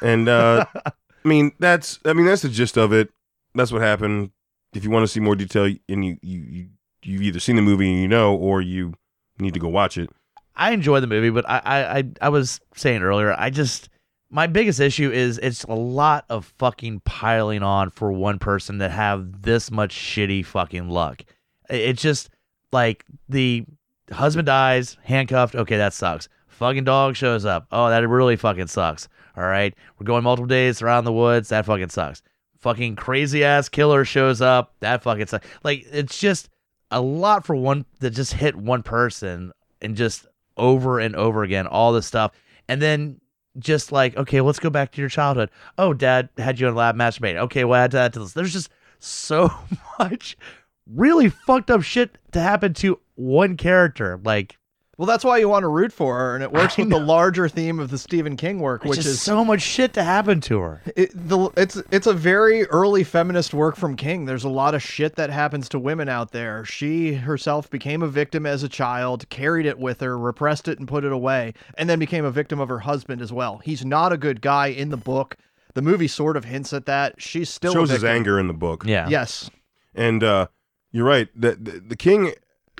And 0.02 0.28
uh 0.28 0.66
I 1.24 1.28
mean 1.28 1.52
that's 1.60 2.00
I 2.06 2.14
mean 2.14 2.26
that's 2.26 2.42
the 2.42 2.50
gist 2.50 2.78
of 2.78 2.94
it. 2.94 3.10
That's 3.54 3.72
what 3.72 3.82
happened. 3.82 4.32
If 4.74 4.84
you 4.84 4.90
want 4.90 5.04
to 5.04 5.08
see 5.08 5.20
more 5.20 5.36
detail 5.36 5.66
and 5.90 6.06
you 6.06 6.18
you, 6.22 6.40
you 6.40 6.68
you've 7.04 7.22
either 7.22 7.40
seen 7.40 7.56
the 7.56 7.62
movie 7.62 7.92
and 7.92 8.02
you 8.02 8.08
know 8.08 8.36
or 8.36 8.62
you 8.62 8.94
need 9.40 9.54
to 9.54 9.60
go 9.60 9.68
watch 9.68 9.98
it. 9.98 10.10
I 10.56 10.72
enjoy 10.72 11.00
the 11.00 11.08
movie, 11.08 11.30
but 11.30 11.50
I, 11.50 11.62
I, 11.64 11.98
I, 11.98 12.04
I 12.24 12.30
was 12.30 12.60
saying 12.76 13.02
earlier, 13.02 13.34
I 13.38 13.50
just 13.50 13.90
my 14.30 14.48
biggest 14.48 14.80
issue 14.80 15.12
is 15.12 15.38
it's 15.40 15.64
a 15.66 15.74
lot 15.74 16.26
of 16.30 16.54
fucking 16.58 17.02
piling 17.06 17.64
on 17.64 17.90
for 17.90 18.12
one 18.12 18.40
person 18.40 18.80
to 18.80 18.90
have 18.90 19.42
this 19.42 19.70
much 19.70 19.94
shitty 19.94 20.46
fucking 20.46 20.90
luck. 20.90 21.24
It's 21.70 22.02
just 22.02 22.30
like 22.72 23.06
the 23.28 23.66
husband 24.12 24.46
dies, 24.46 24.98
handcuffed. 25.04 25.56
Okay, 25.56 25.78
that 25.78 25.94
sucks. 25.94 26.30
Fucking 26.48 26.86
dog 26.86 27.16
shows 27.16 27.46
up. 27.46 27.68
Oh, 27.72 27.90
that 27.90 28.08
really 28.08 28.36
fucking 28.36 28.68
sucks. 28.68 29.10
All 29.38 29.46
right, 29.46 29.74
we're 29.98 30.06
going 30.06 30.24
multiple 30.24 30.48
days 30.48 30.82
around 30.82 31.06
the 31.06 31.14
woods. 31.14 31.50
That 31.50 31.66
fucking 31.66 31.90
sucks. 31.90 32.22
Fucking 32.60 32.96
crazy 32.96 33.44
ass 33.44 33.70
killer 33.70 34.06
shows 34.06 34.42
up. 34.42 34.74
That 34.82 35.04
fucking 35.04 35.28
sucks. 35.28 35.48
Like 35.64 35.86
it's 35.92 36.20
just 36.20 36.50
a 36.92 37.02
lot 37.02 37.46
for 37.46 37.56
one 37.56 37.86
that 38.00 38.12
just 38.12 38.34
hit 38.34 38.56
one 38.56 38.84
person 38.84 39.52
and 39.82 39.96
just 39.96 40.28
over 40.58 41.00
and 41.00 41.16
over 41.16 41.44
again 41.44 41.66
all 41.66 41.94
this 41.94 42.06
stuff 42.06 42.32
and 42.68 42.82
then 42.82 43.20
just 43.58 43.92
like 43.92 44.16
okay 44.18 44.42
let's 44.42 44.60
go 44.60 44.70
back 44.70 44.92
to 44.92 45.02
your 45.02 45.10
childhood 45.10 45.50
oh 45.78 45.94
dad 45.94 46.30
had 46.38 46.60
you 46.60 46.68
in 46.68 46.76
lab 46.76 46.96
masturbating 46.96 47.38
okay 47.38 47.64
well 47.64 47.82
add 47.82 47.92
to 47.92 47.98
that 47.98 48.14
to 48.14 48.20
this 48.20 48.34
there's 48.34 48.54
just 48.54 48.70
so 49.00 49.52
much 50.00 50.38
really 50.86 51.30
fucked 51.30 51.72
up 51.72 51.82
shit 51.82 52.18
to 52.32 52.40
happen 52.40 52.74
to 52.74 53.00
one 53.16 53.58
character 53.58 54.20
like 54.24 54.58
Well, 55.02 55.08
that's 55.08 55.26
why 55.26 55.40
you 55.40 55.50
want 55.50 55.64
to 55.64 55.68
root 55.68 55.92
for 55.92 56.16
her, 56.16 56.36
and 56.36 56.44
it 56.44 56.52
works 56.52 56.78
I 56.78 56.84
with 56.84 56.92
the 56.92 57.00
larger 57.00 57.50
theme 57.50 57.80
of 57.80 57.90
the 57.90 57.98
Stephen 57.98 58.38
King 58.38 58.60
work, 58.60 58.84
which 58.84 58.90
which 58.90 59.00
is 59.00 59.08
is 59.08 59.20
so 59.20 59.44
much 59.44 59.64
shit 59.64 59.94
to 59.94 60.04
happen 60.04 60.40
to 60.42 60.60
her 60.60 60.84
it, 60.96 61.10
the, 61.16 61.50
it's 61.58 61.78
it's 61.90 62.06
a 62.06 62.14
very 62.14 62.66
early 62.68 63.04
feminist 63.04 63.52
work 63.52 63.76
from 63.76 63.96
King. 63.96 64.26
There's 64.26 64.44
a 64.44 64.50
lot 64.50 64.76
of 64.76 64.84
shit 64.84 65.16
that 65.16 65.32
happens 65.32 65.68
to 65.70 65.80
women 65.80 66.08
out 66.08 66.34
there. 66.34 66.64
She 66.66 67.16
herself 67.16 67.68
became 67.68 68.04
a 68.04 68.08
victim 68.08 68.46
as 68.46 68.62
a 68.62 68.70
child, 68.70 69.28
carried 69.30 69.66
it 69.66 69.80
with 69.80 70.02
her, 70.02 70.16
repressed 70.16 70.68
it 70.68 70.78
and 70.78 70.88
put 70.88 71.04
it 71.04 71.12
away, 71.12 71.56
and 71.80 71.90
then 71.90 71.98
became 71.98 72.24
a 72.24 72.30
victim 72.30 72.60
of 72.60 72.70
her 72.70 72.82
husband 72.82 73.24
as 73.24 73.34
well. 73.34 73.58
He's 73.64 73.84
not 73.84 74.14
a 74.14 74.18
good 74.18 74.40
guy 74.40 74.68
in 74.68 74.90
the 74.90 74.98
book. 74.98 75.36
The 75.74 75.82
movie 75.82 76.08
sort 76.08 76.38
of 76.38 76.46
hints 76.46 76.74
at 76.74 76.86
that. 76.86 77.20
She's 77.20 77.50
still 77.50 77.74
Shows 77.74 77.90
a 77.90 77.94
his 77.94 78.04
anger 78.04 78.40
in 78.40 78.46
the 78.46 78.54
book. 78.54 78.84
yeah 78.86 79.10
Yes. 79.10 79.50
And 79.96 80.24
uh 80.24 80.50
you're 80.92 81.08
right. 81.08 81.28
The, 81.36 81.56
the 81.56 81.80
the 81.80 81.96
king 81.96 82.34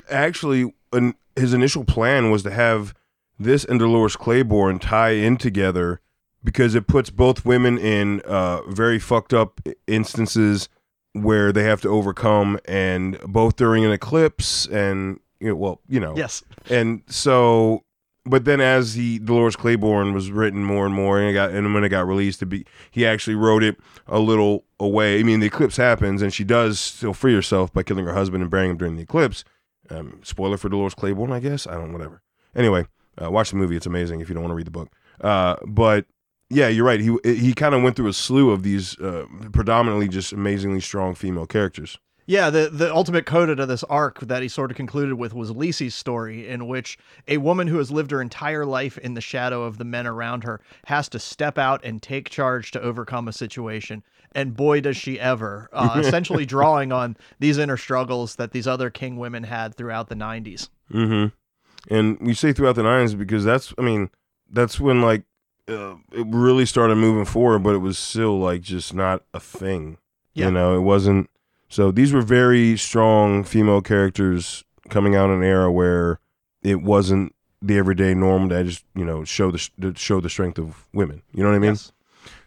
actually 0.08 0.72
an, 0.94 1.16
his 1.36 1.54
initial 1.54 1.84
plan 1.84 2.32
was 2.32 2.44
to 2.44 2.52
have 2.52 2.94
this 3.40 3.64
and 3.66 3.80
Dolores 3.80 4.16
Claiborne 4.16 4.80
tie 4.80 5.12
in 5.12 5.38
together 5.38 6.00
because 6.44 6.76
it 6.76 6.88
puts 6.88 7.10
both 7.10 7.46
women 7.46 7.78
in 7.78 8.22
uh, 8.22 8.62
very 8.68 9.00
fucked 9.00 9.34
up 9.34 9.62
instances 9.88 10.70
where 11.14 11.52
they 11.52 11.64
have 11.64 11.82
to 11.82 11.90
overcome, 11.90 12.58
and 12.66 13.20
both 13.28 13.56
during 13.58 13.84
an 13.84 13.92
eclipse, 13.92 14.66
and 14.68 15.20
you 15.40 15.50
know, 15.50 15.56
well, 15.56 15.82
you 15.88 16.00
know, 16.00 16.16
Yes. 16.16 16.44
and 16.70 17.02
so. 17.08 17.84
But 18.24 18.46
then, 18.46 18.62
as 18.62 18.94
he 18.94 19.18
Dolores 19.18 19.56
Claiborne 19.56 20.14
was 20.14 20.30
written 20.30 20.64
more 20.64 20.86
and 20.86 20.94
more, 20.94 21.20
and 21.20 21.28
it 21.28 21.34
got 21.34 21.50
and 21.50 21.74
when 21.74 21.84
it 21.84 21.90
got 21.90 22.06
released, 22.08 22.38
to 22.42 22.46
be 22.46 22.66
he 22.92 23.04
actually 23.04 23.34
wrote 23.36 23.64
it 23.64 23.78
a 24.08 24.20
little 24.20 24.64
away. 24.80 25.20
I 25.20 25.24
mean, 25.24 25.40
the 25.40 25.48
eclipse 25.48 25.76
happens, 25.78 26.22
and 26.22 26.32
she 26.32 26.44
does 26.44 26.80
still 26.80 27.14
free 27.16 27.34
herself 27.34 27.74
by 27.74 27.82
killing 27.82 28.06
her 28.06 28.14
husband 28.14 28.44
and 28.44 28.52
burying 28.52 28.70
him 28.72 28.78
during 28.78 28.96
the 28.96 29.02
eclipse. 29.02 29.44
Um, 29.92 30.22
spoiler 30.24 30.58
for 30.58 30.70
Dolores 30.70 30.96
Claiborne, 30.96 31.32
I 31.32 31.40
guess. 31.40 31.68
I 31.68 31.74
don't, 31.74 31.94
whatever. 31.94 32.22
Anyway, 32.56 32.86
uh, 33.22 33.30
watch 33.30 33.52
the 33.52 33.58
movie; 33.58 33.76
it's 33.76 33.86
amazing 33.86 34.22
if 34.22 34.30
you 34.30 34.36
don't 34.36 34.44
want 34.44 34.52
to 34.52 34.56
read 34.56 34.68
the 34.68 34.72
book. 34.72 34.90
Uh, 35.20 35.58
but 35.68 36.06
yeah, 36.50 36.68
you're 36.68 36.86
right. 36.86 37.00
He 37.00 37.18
he 37.24 37.54
kind 37.54 37.76
of 37.76 37.84
went 37.84 37.96
through 37.96 38.08
a 38.08 38.14
slew 38.14 38.52
of 38.52 38.64
these 38.64 39.00
uh, 39.00 39.26
predominantly 39.52 40.08
just 40.08 40.34
amazingly 40.34 40.82
strong 40.82 41.16
female 41.16 41.46
characters. 41.46 41.98
Yeah, 42.28 42.50
the, 42.50 42.70
the 42.70 42.94
ultimate 42.94 43.26
coda 43.26 43.56
to 43.56 43.66
this 43.66 43.84
arc 43.86 44.20
that 44.22 44.42
he 44.42 44.48
sort 44.48 44.72
of 44.72 44.78
concluded 44.78 45.16
with 45.16 45.34
was 45.34 45.52
Lisey's 45.52 45.96
Story, 45.96 46.48
in 46.48 46.68
which 46.68 46.98
a 47.28 47.38
woman 47.38 47.68
who 47.68 47.78
has 47.78 47.92
lived 47.92 48.12
her 48.12 48.22
entire 48.22 48.66
life 48.66 48.98
in 49.00 49.16
the 49.16 49.22
shadow 49.22 49.64
of 49.64 49.78
the 49.78 49.84
men 49.84 50.06
around 50.06 50.44
her 50.44 50.62
has 50.86 51.10
to 51.10 51.20
step 51.20 51.58
out 51.58 51.84
and 51.84 52.02
take 52.02 52.30
charge 52.30 52.72
to 52.72 52.82
overcome 52.82 53.28
a 53.28 53.34
situation. 53.34 54.04
And 54.34 54.56
boy, 54.56 54.82
does 54.82 54.98
she 54.98 55.20
ever, 55.20 55.70
uh, 55.74 55.96
essentially 56.04 56.46
drawing 56.46 56.92
on 56.92 57.18
these 57.40 57.58
inner 57.58 57.78
struggles 57.78 58.36
that 58.36 58.52
these 58.52 58.68
other 58.68 58.90
king 58.90 59.18
women 59.18 59.44
had 59.44 59.76
throughout 59.76 60.10
the 60.10 60.16
90s. 60.16 60.70
Mm-hmm. 60.92 61.94
And 61.94 62.18
we 62.22 62.34
say 62.34 62.54
throughout 62.54 62.76
the 62.76 62.84
90s 62.84 63.18
because 63.18 63.44
that's, 63.44 63.74
I 63.78 63.82
mean, 63.82 64.10
that's 64.50 64.80
when 64.80 65.02
like 65.02 65.24
uh, 65.68 65.96
it 66.12 66.26
really 66.28 66.66
started 66.66 66.96
moving 66.96 67.26
forward, 67.26 67.60
but 67.60 67.76
it 67.76 67.80
was 67.80 67.98
still 67.98 68.40
like 68.40 68.62
just 68.62 68.94
not 68.94 69.24
a 69.34 69.40
thing. 69.40 69.98
Yeah. 70.34 70.46
You 70.46 70.52
know, 70.52 70.76
it 70.76 70.82
wasn't. 70.82 71.30
So 71.70 71.92
these 71.92 72.14
were 72.14 72.22
very 72.22 72.78
strong 72.78 73.44
female 73.44 73.82
characters 73.82 74.64
coming 74.90 75.16
out 75.16 75.30
in 75.30 75.38
an 75.38 75.44
era 75.44 75.72
where 75.72 76.20
it 76.62 76.82
wasn't 76.82 77.34
the 77.62 77.78
everyday 77.78 78.14
norm 78.14 78.50
that 78.50 78.66
just 78.66 78.84
you 78.96 79.06
know 79.06 79.24
show 79.24 79.52
the 79.52 79.70
to 79.80 79.94
show 79.96 80.20
the 80.20 80.30
strength 80.30 80.58
of 80.58 80.88
women. 80.94 81.22
You 81.34 81.44
know 81.44 81.50
what 81.50 81.56
I 81.56 81.60
mean? 81.60 81.72
Yes. 81.72 81.92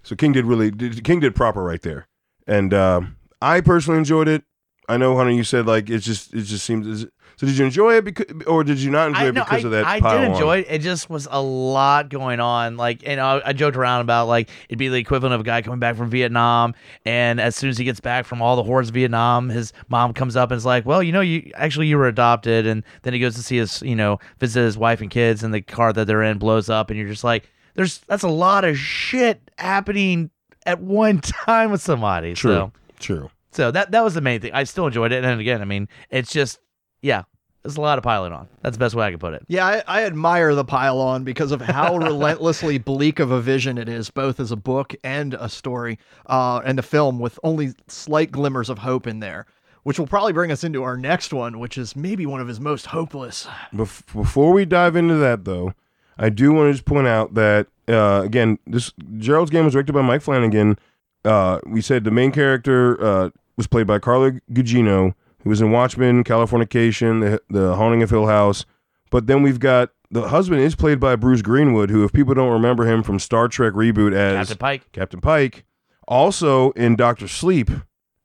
So 0.04 0.14
King 0.14 0.32
did 0.32 0.44
really 0.44 0.70
did, 0.70 1.02
King 1.02 1.20
did 1.20 1.34
proper 1.34 1.64
right 1.64 1.82
there, 1.82 2.06
and 2.46 2.72
um, 2.72 3.16
I 3.42 3.60
personally 3.60 3.98
enjoyed 3.98 4.28
it. 4.28 4.44
I 4.86 4.98
know, 4.98 5.16
Hunter. 5.16 5.32
You 5.32 5.44
said 5.44 5.66
like 5.66 5.88
it 5.88 5.98
just 5.98 6.34
it 6.34 6.42
just 6.42 6.64
seems. 6.64 7.06
So 7.36 7.46
did 7.46 7.56
you 7.56 7.64
enjoy 7.64 7.94
it 7.96 8.04
because, 8.04 8.26
or 8.46 8.62
did 8.62 8.78
you 8.78 8.90
not 8.90 9.08
enjoy 9.08 9.20
I, 9.20 9.28
it 9.28 9.34
no, 9.34 9.44
because 9.44 9.64
I, 9.64 9.66
of 9.66 9.70
that? 9.72 9.86
I 9.86 9.94
did 9.98 10.04
on? 10.04 10.32
enjoy 10.32 10.58
it. 10.58 10.66
It 10.68 10.82
just 10.82 11.10
was 11.10 11.26
a 11.30 11.42
lot 11.42 12.08
going 12.10 12.38
on. 12.38 12.76
Like, 12.76 13.02
and 13.04 13.18
I, 13.18 13.40
I 13.44 13.52
joked 13.54 13.76
around 13.76 14.02
about 14.02 14.28
like 14.28 14.50
it'd 14.68 14.78
be 14.78 14.88
the 14.88 14.96
equivalent 14.96 15.34
of 15.34 15.40
a 15.40 15.44
guy 15.44 15.62
coming 15.62 15.80
back 15.80 15.96
from 15.96 16.10
Vietnam, 16.10 16.74
and 17.06 17.40
as 17.40 17.56
soon 17.56 17.70
as 17.70 17.78
he 17.78 17.84
gets 17.84 17.98
back 17.98 18.26
from 18.26 18.42
all 18.42 18.56
the 18.56 18.62
hordes 18.62 18.90
of 18.90 18.94
Vietnam, 18.94 19.48
his 19.48 19.72
mom 19.88 20.12
comes 20.12 20.36
up 20.36 20.50
and 20.50 20.58
is 20.58 20.66
like, 20.66 20.84
"Well, 20.84 21.02
you 21.02 21.12
know, 21.12 21.22
you 21.22 21.50
actually 21.54 21.86
you 21.86 21.96
were 21.96 22.08
adopted," 22.08 22.66
and 22.66 22.84
then 23.02 23.14
he 23.14 23.20
goes 23.20 23.34
to 23.36 23.42
see 23.42 23.56
his, 23.56 23.80
you 23.80 23.96
know, 23.96 24.18
visit 24.38 24.60
his 24.60 24.76
wife 24.76 25.00
and 25.00 25.10
kids, 25.10 25.42
and 25.42 25.54
the 25.54 25.62
car 25.62 25.94
that 25.94 26.06
they're 26.06 26.22
in 26.22 26.38
blows 26.38 26.68
up, 26.68 26.90
and 26.90 26.98
you're 26.98 27.08
just 27.08 27.24
like, 27.24 27.50
"There's 27.74 27.98
that's 27.98 28.22
a 28.22 28.28
lot 28.28 28.64
of 28.64 28.78
shit 28.78 29.50
happening 29.58 30.30
at 30.66 30.80
one 30.80 31.20
time 31.46 31.70
with 31.70 31.82
somebody." 31.82 32.34
True. 32.34 32.50
So, 32.52 32.72
True. 32.98 33.30
so 33.50 33.70
that 33.70 33.90
that 33.92 34.02
was 34.04 34.14
the 34.14 34.20
main 34.20 34.40
thing. 34.40 34.52
I 34.52 34.64
still 34.64 34.86
enjoyed 34.86 35.12
it, 35.12 35.24
and 35.24 35.40
again, 35.40 35.60
I 35.60 35.64
mean, 35.64 35.88
it's 36.10 36.32
just 36.32 36.58
yeah, 37.02 37.24
there's 37.62 37.76
a 37.76 37.80
lot 37.80 37.96
of 37.98 38.04
piling 38.04 38.32
on. 38.32 38.48
That's 38.62 38.76
the 38.76 38.80
best 38.80 38.94
way 38.94 39.06
I 39.06 39.10
can 39.10 39.18
put 39.18 39.32
it. 39.34 39.42
Yeah, 39.48 39.66
I, 39.66 39.82
I 39.86 40.04
admire 40.04 40.54
the 40.54 40.64
pile 40.64 40.98
on 41.00 41.24
because 41.24 41.50
of 41.50 41.60
how 41.62 41.96
relentlessly 41.98 42.78
bleak 42.78 43.18
of 43.20 43.30
a 43.30 43.40
vision 43.40 43.78
it 43.78 43.88
is, 43.88 44.10
both 44.10 44.38
as 44.38 44.52
a 44.52 44.56
book 44.56 44.94
and 45.02 45.34
a 45.34 45.48
story, 45.48 45.98
uh, 46.26 46.60
and 46.64 46.78
a 46.78 46.82
film 46.82 47.18
with 47.18 47.38
only 47.42 47.72
slight 47.88 48.30
glimmers 48.30 48.68
of 48.68 48.78
hope 48.78 49.06
in 49.06 49.20
there, 49.20 49.46
which 49.82 49.98
will 49.98 50.06
probably 50.06 50.32
bring 50.34 50.52
us 50.52 50.62
into 50.62 50.82
our 50.82 50.96
next 50.98 51.32
one, 51.32 51.58
which 51.58 51.78
is 51.78 51.96
maybe 51.96 52.26
one 52.26 52.40
of 52.40 52.48
his 52.48 52.60
most 52.60 52.86
hopeless. 52.86 53.46
Bef- 53.72 54.12
before 54.12 54.52
we 54.52 54.66
dive 54.66 54.94
into 54.94 55.14
that, 55.16 55.44
though, 55.44 55.72
I 56.18 56.28
do 56.28 56.52
want 56.52 56.68
to 56.68 56.72
just 56.72 56.84
point 56.84 57.06
out 57.06 57.34
that 57.34 57.66
uh, 57.88 58.22
again, 58.24 58.58
this 58.66 58.92
Gerald's 59.18 59.50
game 59.50 59.64
was 59.64 59.72
directed 59.74 59.92
by 59.92 60.02
Mike 60.02 60.22
Flanagan. 60.22 60.78
Uh, 61.24 61.58
we 61.66 61.80
said 61.80 62.04
the 62.04 62.10
main 62.10 62.32
character 62.32 63.02
uh, 63.02 63.30
was 63.56 63.66
played 63.66 63.86
by 63.86 63.98
Carla 63.98 64.32
Gugino, 64.52 65.14
who 65.42 65.50
was 65.50 65.60
in 65.60 65.70
Watchmen, 65.70 66.24
Californication, 66.24 67.20
the, 67.20 67.40
the 67.50 67.74
Haunting 67.76 68.02
of 68.02 68.10
Hill 68.10 68.26
House. 68.26 68.64
But 69.10 69.26
then 69.26 69.42
we've 69.42 69.60
got 69.60 69.90
the 70.10 70.28
husband 70.28 70.60
is 70.60 70.74
played 70.74 71.00
by 71.00 71.16
Bruce 71.16 71.42
Greenwood, 71.42 71.90
who, 71.90 72.04
if 72.04 72.12
people 72.12 72.34
don't 72.34 72.52
remember 72.52 72.86
him 72.86 73.02
from 73.02 73.18
Star 73.18 73.48
Trek 73.48 73.72
reboot 73.74 74.14
as 74.14 74.36
Captain 74.48 74.58
Pike. 74.58 74.92
Captain 74.92 75.20
Pike, 75.20 75.64
also 76.08 76.70
in 76.72 76.96
Doctor 76.96 77.28
Sleep 77.28 77.70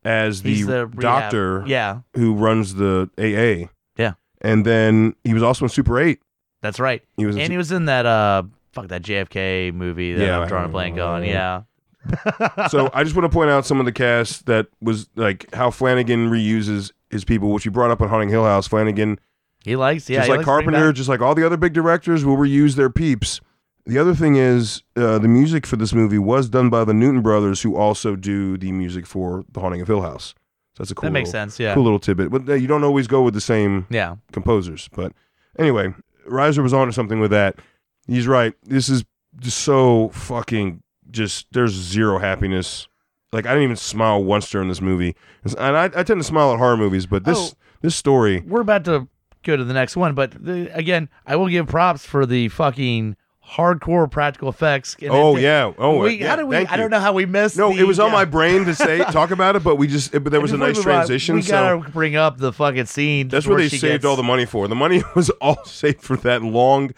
as 0.03 0.41
the, 0.41 0.63
the 0.63 0.91
doctor 0.97 1.63
Yeah, 1.65 2.01
who 2.15 2.33
runs 2.33 2.75
the 2.75 3.09
AA. 3.17 3.69
Yeah. 3.97 4.13
And 4.41 4.65
then 4.65 5.15
he 5.23 5.33
was 5.33 5.43
also 5.43 5.65
in 5.65 5.69
Super 5.69 5.99
8. 5.99 6.19
That's 6.61 6.79
right. 6.79 7.03
He 7.17 7.25
was 7.25 7.35
And 7.37 7.51
he 7.51 7.57
was 7.57 7.71
in 7.71 7.85
that 7.85 8.05
uh 8.05 8.43
fuck 8.73 8.87
that 8.89 9.01
JFK 9.01 9.73
movie 9.73 10.13
that 10.13 10.25
Yeah, 10.25 10.39
I'm 10.39 10.47
drawing 10.47 10.65
a 10.65 10.69
blank 10.69 10.99
on. 10.99 11.23
Yeah. 11.23 11.63
so 12.69 12.89
I 12.93 13.03
just 13.03 13.15
want 13.15 13.29
to 13.29 13.35
point 13.35 13.49
out 13.49 13.65
some 13.65 13.79
of 13.79 13.85
the 13.85 13.91
cast 13.91 14.45
that 14.45 14.67
was 14.81 15.09
like 15.15 15.53
how 15.53 15.69
Flanagan 15.71 16.29
reuses 16.29 16.91
his 17.09 17.25
people, 17.25 17.51
which 17.51 17.65
we 17.65 17.71
brought 17.71 17.91
up 17.91 18.01
on 18.01 18.09
Haunting 18.09 18.29
Hill 18.29 18.45
House. 18.45 18.67
Flanagan, 18.67 19.19
He 19.63 19.75
likes 19.75 20.09
yeah, 20.09 20.19
just 20.19 20.27
he 20.27 20.31
like 20.31 20.37
likes 20.37 20.45
to 20.45 20.51
bring 20.53 20.65
Carpenter, 20.65 20.87
back- 20.89 20.95
just 20.95 21.09
like 21.09 21.21
all 21.21 21.35
the 21.35 21.45
other 21.45 21.57
big 21.57 21.73
directors, 21.73 22.23
will 22.25 22.37
reuse 22.37 22.75
their 22.75 22.89
peeps. 22.89 23.41
The 23.85 23.97
other 23.97 24.13
thing 24.13 24.35
is 24.35 24.83
uh, 24.95 25.17
the 25.19 25.27
music 25.27 25.65
for 25.65 25.75
this 25.75 25.93
movie 25.93 26.19
was 26.19 26.47
done 26.49 26.69
by 26.69 26.83
the 26.83 26.93
Newton 26.93 27.21
brothers, 27.21 27.61
who 27.63 27.75
also 27.75 28.15
do 28.15 28.57
the 28.57 28.71
music 28.71 29.05
for 29.07 29.43
The 29.51 29.59
Haunting 29.59 29.81
of 29.81 29.87
Hill 29.87 30.01
House. 30.01 30.35
So 30.75 30.83
that's 30.83 30.91
a 30.91 30.95
cool. 30.95 31.07
That 31.07 31.11
makes 31.11 31.29
little, 31.29 31.41
sense, 31.41 31.59
yeah. 31.59 31.73
Cool 31.73 31.83
little 31.83 31.99
tidbit, 31.99 32.29
but 32.29 32.47
uh, 32.47 32.53
you 32.53 32.67
don't 32.67 32.83
always 32.83 33.07
go 33.07 33.23
with 33.23 33.33
the 33.33 33.41
same 33.41 33.87
Yeah. 33.89 34.15
composers. 34.31 34.89
But 34.93 35.11
anyway, 35.57 35.93
Reiser 36.29 36.63
was 36.63 36.73
on 36.73 36.81
onto 36.81 36.91
something 36.93 37.19
with 37.19 37.31
that. 37.31 37.57
He's 38.07 38.27
right. 38.27 38.53
This 38.63 38.89
is 38.89 39.03
just 39.39 39.59
so 39.59 40.09
fucking 40.09 40.81
just. 41.11 41.47
There's 41.51 41.71
zero 41.73 42.17
happiness. 42.19 42.87
Like 43.31 43.45
I 43.45 43.49
didn't 43.49 43.63
even 43.65 43.75
smile 43.75 44.23
once 44.23 44.49
during 44.49 44.69
this 44.69 44.81
movie, 44.81 45.15
and 45.43 45.77
I, 45.77 45.85
I 45.85 46.03
tend 46.03 46.19
to 46.19 46.23
smile 46.23 46.51
at 46.53 46.57
horror 46.57 46.77
movies, 46.77 47.05
but 47.05 47.25
this 47.25 47.37
Oh. 47.37 47.57
this 47.81 47.95
story. 47.95 48.41
We're 48.41 48.61
about 48.61 48.85
to 48.85 49.07
go 49.43 49.55
to 49.55 49.63
the 49.63 49.73
next 49.73 49.95
one, 49.95 50.15
but 50.15 50.31
the, 50.43 50.75
again, 50.75 51.09
I 51.27 51.35
will 51.35 51.47
give 51.47 51.67
props 51.67 52.05
for 52.05 52.25
the 52.25 52.49
fucking 52.49 53.15
hardcore 53.49 54.09
practical 54.09 54.49
effects. 54.49 54.95
And 55.01 55.11
Oh 55.11 55.35
it- 55.35 55.41
yeah. 55.41 55.71
Oh 55.77 55.99
we, 55.99 56.19
yeah. 56.19 56.29
how 56.29 56.35
did 56.35 56.45
we? 56.45 56.57
I 56.57 56.77
don't 56.77 56.91
know 56.91 56.99
how 56.99 57.13
we 57.13 57.25
missed. 57.25 57.57
No, 57.57 57.73
the- 57.73 57.79
it 57.79 57.83
was 57.87 57.99
on 57.99 58.11
my 58.11 58.25
brain 58.25 58.65
to 58.65 58.75
say 58.75 58.97
talk 59.11 59.31
about 59.31 59.55
it, 59.55 59.63
but 59.63 59.75
we 59.77 59.87
just 59.87 60.11
but 60.11 60.25
there 60.25 60.41
was 60.41 60.51
a 60.51 60.57
nice 60.57 60.81
transition. 60.81 61.35
We 61.35 61.41
so 61.41 61.51
gotta 61.51 61.89
bring 61.89 62.15
up 62.15 62.37
the 62.37 62.53
fucking 62.53 62.85
scene. 62.85 63.27
that's 63.27 63.45
where 63.47 63.55
where 63.57 63.63
they 63.63 63.69
saved 63.77 63.81
gets- 63.93 64.05
all 64.05 64.15
the 64.15 64.23
money 64.23 64.45
for. 64.45 64.67
The 64.67 64.75
money 64.75 65.01
was 65.15 65.29
all 65.41 65.63
saved 65.65 66.01
for 66.01 66.17
that 66.17 66.41
long 66.43 66.91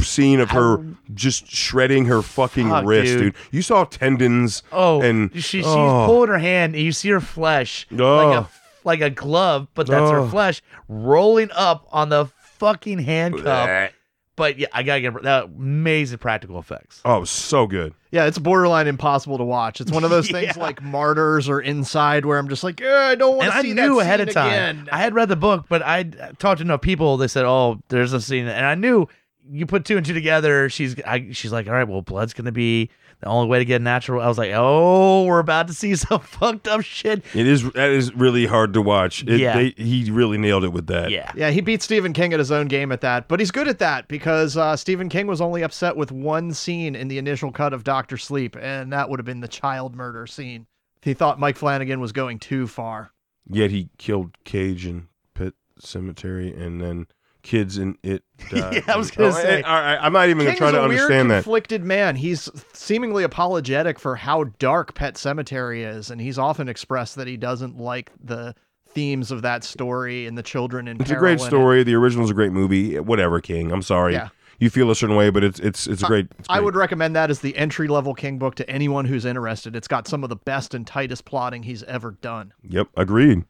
scene 0.00 0.38
of 0.38 0.50
her 0.52 0.78
just 1.12 1.48
shredding 1.50 2.04
her 2.04 2.22
fucking 2.22 2.68
Fuck, 2.68 2.84
wrist, 2.86 3.14
dude. 3.14 3.20
dude. 3.20 3.34
You 3.50 3.62
saw 3.62 3.82
tendons. 3.84 4.62
Oh, 4.70 5.02
and 5.02 5.32
she, 5.34 5.40
she's 5.40 5.64
oh. 5.66 6.04
pulling 6.06 6.28
her 6.30 6.38
hand, 6.38 6.74
and 6.76 6.84
you 6.84 6.92
see 6.92 7.08
her 7.10 7.20
flesh 7.20 7.84
like 7.90 8.00
Oh. 8.00 8.30
a 8.32 8.48
like 8.84 9.00
a 9.00 9.10
glove, 9.10 9.66
but 9.74 9.86
that's 9.88 10.10
her 10.10 10.20
Oh. 10.20 10.28
flesh 10.28 10.62
rolling 10.88 11.50
up 11.54 11.86
on 11.90 12.08
the 12.10 12.26
fucking 12.58 13.00
handcuff. 13.00 13.90
Bleh. 14.38 14.48
But 14.50 14.58
yeah, 14.58 14.68
I 14.72 14.82
gotta 14.82 15.00
get 15.00 15.22
that 15.22 15.44
amazing 15.44 16.18
practical 16.18 16.58
effects. 16.58 17.00
Oh, 17.04 17.24
so 17.24 17.66
good. 17.66 17.94
Yeah, 18.10 18.24
it's 18.26 18.38
borderline 18.38 18.86
impossible 18.86 19.36
to 19.38 19.44
watch. 19.44 19.80
It's 19.80 19.92
one 19.92 20.04
of 20.04 20.10
those 20.10 20.30
things 20.30 20.56
like 20.56 20.82
Martyrs 20.82 21.48
or 21.48 21.60
Inside 21.60 22.24
where 22.24 22.38
I'm 22.38 22.48
just 22.48 22.64
like, 22.64 22.80
"Eh, 22.80 22.90
I 23.10 23.14
don't 23.14 23.36
want 23.36 23.44
And 23.46 23.52
to 23.52 23.58
I 23.58 23.62
see 23.62 23.74
knew 23.74 24.00
ahead 24.00 24.20
of 24.20 24.30
time. 24.30 24.46
again." 24.48 24.88
I 24.90 24.98
had 24.98 25.14
read 25.14 25.28
the 25.28 25.36
book, 25.36 25.66
but 25.68 25.82
I 25.82 26.04
talked 26.38 26.58
to 26.58 26.64
enough 26.64 26.80
people. 26.80 27.16
They 27.16 27.28
said, 27.28 27.44
"Oh, 27.44 27.80
there's 27.88 28.12
a 28.12 28.20
scene," 28.20 28.46
and 28.48 28.64
I 28.64 28.74
knew 28.74 29.06
you 29.50 29.66
put 29.66 29.84
two 29.84 29.96
and 29.96 30.04
two 30.06 30.14
together. 30.14 30.68
She's, 30.68 31.00
I, 31.02 31.28
she's 31.32 31.52
like, 31.52 31.66
"All 31.66 31.72
right, 31.74 31.88
well, 31.88 32.02
blood's 32.02 32.32
gonna 32.34 32.52
be 32.52 32.90
the 33.20 33.26
only 33.28 33.48
way 33.48 33.58
to 33.58 33.64
get 33.64 33.82
natural." 33.82 34.20
I 34.22 34.28
was 34.28 34.38
like, 34.38 34.52
"Oh, 34.54 35.24
we're 35.24 35.38
about 35.38 35.68
to 35.68 35.74
see 35.74 35.94
some 35.96 36.20
fucked 36.20 36.68
up 36.68 36.82
shit." 36.82 37.24
It 37.34 37.46
is 37.46 37.70
that 37.72 37.90
is 37.90 38.14
really 38.14 38.46
hard 38.46 38.72
to 38.74 38.82
watch. 38.82 39.22
It, 39.24 39.40
Yeah. 39.40 39.56
they, 39.56 39.70
he 39.76 40.10
really 40.10 40.38
nailed 40.38 40.64
it 40.64 40.72
with 40.72 40.86
that. 40.88 41.10
Yeah, 41.10 41.30
Yeah, 41.34 41.50
he 41.50 41.60
beat 41.60 41.82
Stephen 41.82 42.12
King 42.12 42.32
at 42.32 42.38
his 42.38 42.50
own 42.52 42.66
game 42.68 42.92
at 42.92 43.00
that, 43.02 43.28
but 43.28 43.40
he's 43.40 43.50
good 43.50 43.68
at 43.68 43.78
that 43.80 44.08
because 44.08 44.56
uh, 44.56 44.76
Stephen 44.76 45.08
King 45.08 45.26
was 45.26 45.40
only 45.40 45.62
upset 45.62 45.96
with 45.96 46.10
one 46.12 46.52
scene 46.52 46.94
in 46.94 47.08
the 47.08 47.18
initial 47.18 47.52
cut 47.52 47.72
of 47.72 47.84
Doctor 47.84 48.16
Sleep, 48.16 48.56
and 48.60 48.92
that 48.92 49.08
would 49.10 49.18
have 49.18 49.26
been 49.26 49.40
the 49.40 49.48
child 49.48 49.94
murder 49.94 50.26
scene. 50.26 50.66
He 51.02 51.14
thought 51.14 51.38
Mike 51.38 51.56
Flanagan 51.56 52.00
was 52.00 52.12
going 52.12 52.38
too 52.38 52.66
far. 52.66 53.12
Yet 53.50 53.70
he 53.70 53.88
killed 53.98 54.36
Gage 54.44 54.84
in 54.84 55.08
Pet 55.34 55.54
Sematary, 55.80 56.54
and 56.60 56.80
then 56.80 57.06
kids 57.42 57.78
in 57.78 57.96
it. 58.02 58.22
Died. 58.50 58.58
Uh, 58.58 58.70
yeah, 58.72 58.94
I 58.94 58.96
was 58.96 59.10
gonna 59.10 59.28
oh, 59.28 59.32
say. 59.32 59.62
All 59.62 59.80
right, 59.80 59.98
I'm 60.00 60.12
not 60.12 60.28
even 60.28 60.44
gonna 60.44 60.56
try 60.56 60.70
to 60.70 60.78
a 60.78 60.88
weird, 60.88 61.00
understand 61.00 61.30
that. 61.30 61.42
conflicted 61.42 61.84
man. 61.84 62.16
He's 62.16 62.48
seemingly 62.72 63.24
apologetic 63.24 63.98
for 63.98 64.16
how 64.16 64.44
dark 64.58 64.94
Pet 64.94 65.14
Sematary 65.14 65.84
is, 65.86 66.10
and 66.10 66.20
he's 66.20 66.38
often 66.38 66.68
expressed 66.68 67.16
that 67.16 67.26
he 67.26 67.36
doesn't 67.36 67.78
like 67.78 68.10
the 68.22 68.54
themes 68.88 69.30
of 69.30 69.42
that 69.42 69.64
story 69.64 70.26
and 70.26 70.36
the 70.36 70.42
children 70.42 70.88
in 70.88 71.00
It's 71.00 71.10
a 71.10 71.16
great 71.16 71.38
in 71.38 71.38
it. 71.40 71.46
story. 71.46 71.82
The 71.82 71.94
original's 71.94 72.30
a 72.30 72.34
great 72.34 72.52
movie. 72.52 72.98
Whatever, 72.98 73.40
King. 73.40 73.70
I'm 73.72 73.82
sorry. 73.82 74.14
Yeah. 74.14 74.28
You 74.60 74.70
feel 74.70 74.90
a 74.90 74.96
certain 74.96 75.14
way, 75.14 75.30
but 75.30 75.44
it's 75.44 75.60
it's 75.60 75.86
it's 75.86 76.02
a 76.02 76.06
great. 76.06 76.26
It's 76.38 76.48
I 76.50 76.58
would 76.58 76.74
recommend 76.74 77.14
that 77.14 77.30
as 77.30 77.40
the 77.40 77.56
entry 77.56 77.86
level 77.86 78.12
King 78.12 78.38
book 78.38 78.56
to 78.56 78.68
anyone 78.68 79.04
who's 79.04 79.24
interested. 79.24 79.76
It's 79.76 79.86
got 79.86 80.08
some 80.08 80.24
of 80.24 80.30
the 80.30 80.36
best 80.36 80.74
and 80.74 80.84
tightest 80.84 81.24
plotting 81.24 81.62
he's 81.62 81.84
ever 81.84 82.12
done. 82.12 82.52
Yep, 82.68 82.88
agreed. 82.96 83.44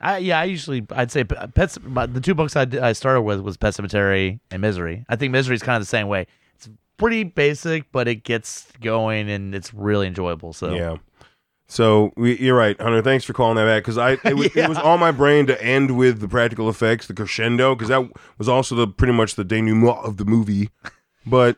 I, 0.00 0.18
yeah. 0.18 0.40
I 0.40 0.44
usually 0.44 0.86
I'd 0.90 1.10
say 1.10 1.24
Pets. 1.24 1.78
The 1.82 2.20
two 2.22 2.34
books 2.34 2.56
I, 2.56 2.66
I 2.80 2.92
started 2.92 3.22
with 3.22 3.40
was 3.40 3.56
Pet 3.56 3.74
Sematary 3.74 4.40
and 4.50 4.60
Misery. 4.60 5.04
I 5.08 5.16
think 5.16 5.32
Misery 5.32 5.54
is 5.54 5.62
kind 5.62 5.76
of 5.76 5.82
the 5.82 5.86
same 5.86 6.08
way. 6.08 6.26
It's 6.54 6.68
pretty 6.96 7.24
basic, 7.24 7.90
but 7.92 8.08
it 8.08 8.24
gets 8.24 8.70
going 8.80 9.30
and 9.30 9.54
it's 9.54 9.72
really 9.72 10.06
enjoyable. 10.06 10.52
So 10.52 10.74
Yeah. 10.74 10.96
So 11.68 12.12
we, 12.16 12.38
you're 12.38 12.56
right, 12.56 12.80
Hunter. 12.80 13.02
Thanks 13.02 13.24
for 13.24 13.32
calling 13.32 13.56
that 13.56 13.64
back 13.64 13.82
because 13.82 13.98
I 13.98 14.12
it, 14.12 14.36
was 14.36 14.56
it 14.56 14.68
was 14.68 14.78
on 14.78 15.00
my 15.00 15.10
brain 15.10 15.46
to 15.46 15.60
end 15.62 15.96
with 15.96 16.20
the 16.20 16.28
practical 16.28 16.68
effects, 16.68 17.06
the 17.06 17.14
crescendo, 17.14 17.74
because 17.74 17.88
that 17.88 18.08
was 18.38 18.48
also 18.48 18.74
the 18.74 18.86
pretty 18.86 19.12
much 19.12 19.34
the 19.34 19.44
denouement 19.44 19.98
of 20.04 20.16
the 20.16 20.24
movie. 20.24 20.70
But 21.26 21.56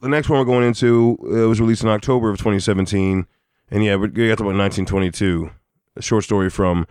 the 0.00 0.08
next 0.08 0.28
one 0.28 0.38
we're 0.38 0.44
going 0.44 0.66
into 0.66 1.16
uh, 1.22 1.48
was 1.48 1.60
released 1.60 1.82
in 1.82 1.88
October 1.88 2.30
of 2.30 2.38
2017, 2.38 3.26
and 3.70 3.84
yeah, 3.84 3.96
we 3.96 4.08
got 4.08 4.38
to 4.38 4.44
about 4.44 4.56
1922, 4.56 5.50
a 5.96 6.02
short 6.02 6.24
story 6.24 6.50
from 6.50 6.86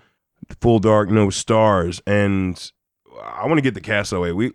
Full 0.62 0.80
Dark, 0.80 1.10
No 1.10 1.30
Stars, 1.30 2.02
and 2.08 2.72
I 3.24 3.46
want 3.46 3.58
to 3.58 3.62
get 3.62 3.74
the 3.74 3.82
cast 3.82 4.12
away. 4.14 4.32
We 4.32 4.52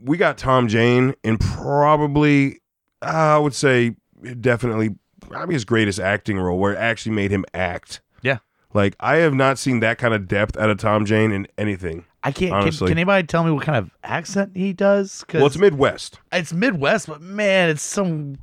we 0.00 0.16
got 0.16 0.38
Tom 0.38 0.68
Jane 0.68 1.14
in 1.24 1.38
probably 1.38 2.60
I 3.02 3.38
would 3.38 3.54
say 3.54 3.96
definitely 4.40 4.96
probably 5.20 5.54
his 5.54 5.64
greatest 5.64 6.00
acting 6.00 6.38
role 6.38 6.58
where 6.58 6.72
it 6.74 6.78
actually 6.78 7.12
made 7.14 7.30
him 7.30 7.44
act. 7.54 8.00
Yeah. 8.22 8.38
Like 8.74 8.96
I 9.00 9.16
have 9.16 9.34
not 9.34 9.58
seen 9.58 9.80
that 9.80 9.98
kind 9.98 10.14
of 10.14 10.26
depth 10.28 10.56
out 10.56 10.70
of 10.70 10.78
Tom 10.78 11.04
Jane 11.04 11.32
in 11.32 11.46
anything. 11.56 12.04
I 12.24 12.32
can't. 12.32 12.50
Can, 12.50 12.62
Honestly. 12.62 12.88
can 12.88 12.98
anybody 12.98 13.26
tell 13.26 13.44
me 13.44 13.50
what 13.52 13.64
kind 13.64 13.78
of 13.78 13.90
accent 14.02 14.52
he 14.56 14.72
does? 14.72 15.24
'Cause 15.28 15.38
Well, 15.38 15.46
it's 15.46 15.56
Midwest. 15.58 16.18
it's 16.32 16.52
Midwest, 16.52 17.06
but 17.06 17.20
man, 17.22 17.70
it's 17.70 17.82
some 17.82 18.38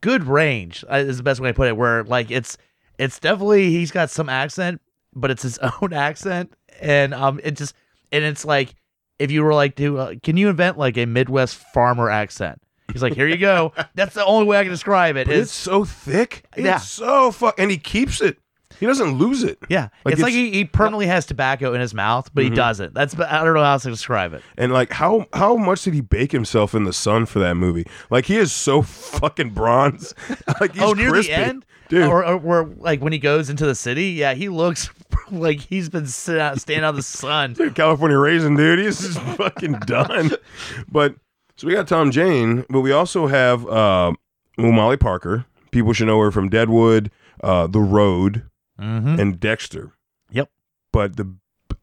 good 0.00 0.24
range. 0.24 0.84
uh, 0.90 0.96
Is 0.96 1.16
the 1.16 1.22
best 1.22 1.40
way 1.40 1.48
to 1.50 1.54
put 1.54 1.68
it. 1.68 1.76
Where 1.76 2.04
like 2.04 2.30
it's 2.30 2.58
it's 2.98 3.18
definitely 3.18 3.70
he's 3.70 3.90
got 3.90 4.10
some 4.10 4.28
accent, 4.28 4.80
but 5.14 5.30
it's 5.30 5.42
his 5.42 5.58
own 5.82 5.92
accent, 5.92 6.52
and 6.80 7.14
um, 7.14 7.40
it 7.42 7.56
just 7.56 7.74
and 8.10 8.24
it's 8.24 8.44
like 8.44 8.74
if 9.18 9.30
you 9.30 9.42
were 9.44 9.54
like, 9.54 9.74
do 9.74 9.98
uh, 9.98 10.14
can 10.22 10.36
you 10.36 10.48
invent 10.48 10.78
like 10.78 10.96
a 10.96 11.06
Midwest 11.06 11.56
farmer 11.56 12.10
accent? 12.10 12.60
He's 12.92 13.02
like, 13.02 13.14
here 13.14 13.28
you 13.28 13.38
go. 13.38 13.72
That's 13.94 14.14
the 14.14 14.24
only 14.24 14.46
way 14.46 14.58
I 14.58 14.62
can 14.64 14.72
describe 14.72 15.16
it. 15.16 15.26
But 15.26 15.36
it's 15.36 15.52
so 15.52 15.84
thick. 15.84 16.44
It's 16.56 16.64
Yeah. 16.64 16.78
so 16.78 17.30
fuck 17.30 17.58
and 17.58 17.70
he 17.70 17.78
keeps 17.78 18.20
it. 18.20 18.38
He 18.80 18.86
doesn't 18.86 19.12
lose 19.12 19.44
it. 19.44 19.58
Yeah, 19.68 19.88
Like, 20.04 20.14
it's, 20.14 20.22
like 20.22 20.32
he, 20.32 20.50
he 20.50 20.64
permanently 20.64 21.06
has 21.06 21.24
tobacco 21.24 21.72
in 21.72 21.80
his 21.80 21.94
mouth, 21.94 22.30
but 22.34 22.42
he 22.42 22.50
doesn't. 22.50 22.94
That's 22.94 23.14
I 23.18 23.44
don't 23.44 23.54
know 23.54 23.62
how 23.62 23.74
else 23.74 23.84
to 23.84 23.90
describe 23.90 24.32
it. 24.32 24.42
And 24.58 24.72
like 24.72 24.90
how 24.92 25.26
how 25.32 25.56
much 25.56 25.84
did 25.84 25.94
he 25.94 26.00
bake 26.00 26.32
himself 26.32 26.74
in 26.74 26.82
the 26.84 26.92
sun 26.92 27.26
for 27.26 27.38
that 27.38 27.54
movie? 27.54 27.86
Like 28.10 28.26
he 28.26 28.36
is 28.38 28.50
so 28.50 28.82
fucking 28.82 29.50
bronze. 29.50 30.14
like 30.60 30.72
he's 30.74 30.82
oh, 30.82 30.94
near 30.94 31.10
crispy. 31.10 31.32
the 31.32 31.38
end, 31.38 31.64
dude. 31.92 32.08
or, 32.08 32.24
or, 32.24 32.40
or 32.40 32.64
like 32.78 33.00
when 33.00 33.12
he 33.12 33.18
goes 33.18 33.48
into 33.50 33.66
the 33.66 33.74
city, 33.74 34.10
yeah, 34.10 34.34
he 34.34 34.48
looks 34.48 34.90
like 35.30 35.60
he's 35.60 35.88
been 35.88 36.04
out, 36.40 36.60
standing 36.60 36.84
out 36.84 36.90
in 36.90 36.96
the 36.96 37.02
sun. 37.02 37.52
Dude, 37.52 37.74
California 37.74 38.18
raisin, 38.18 38.56
dude. 38.56 38.78
He's 38.80 39.00
just 39.00 39.20
fucking 39.36 39.72
done. 39.86 40.32
But 40.90 41.14
so 41.56 41.66
we 41.66 41.74
got 41.74 41.86
Tom 41.86 42.10
Jane, 42.10 42.64
but 42.68 42.80
we 42.80 42.92
also 42.92 43.26
have 43.28 43.66
uh, 43.68 44.12
Molly 44.58 44.96
Parker. 44.96 45.44
People 45.70 45.92
should 45.92 46.06
know 46.06 46.18
her 46.20 46.30
from 46.30 46.48
Deadwood, 46.48 47.10
uh, 47.42 47.66
The 47.66 47.80
Road, 47.80 48.44
Mm-hmm. 48.80 49.20
and 49.20 49.38
Dexter. 49.38 49.92
Yep. 50.30 50.50
But 50.92 51.16
the 51.16 51.32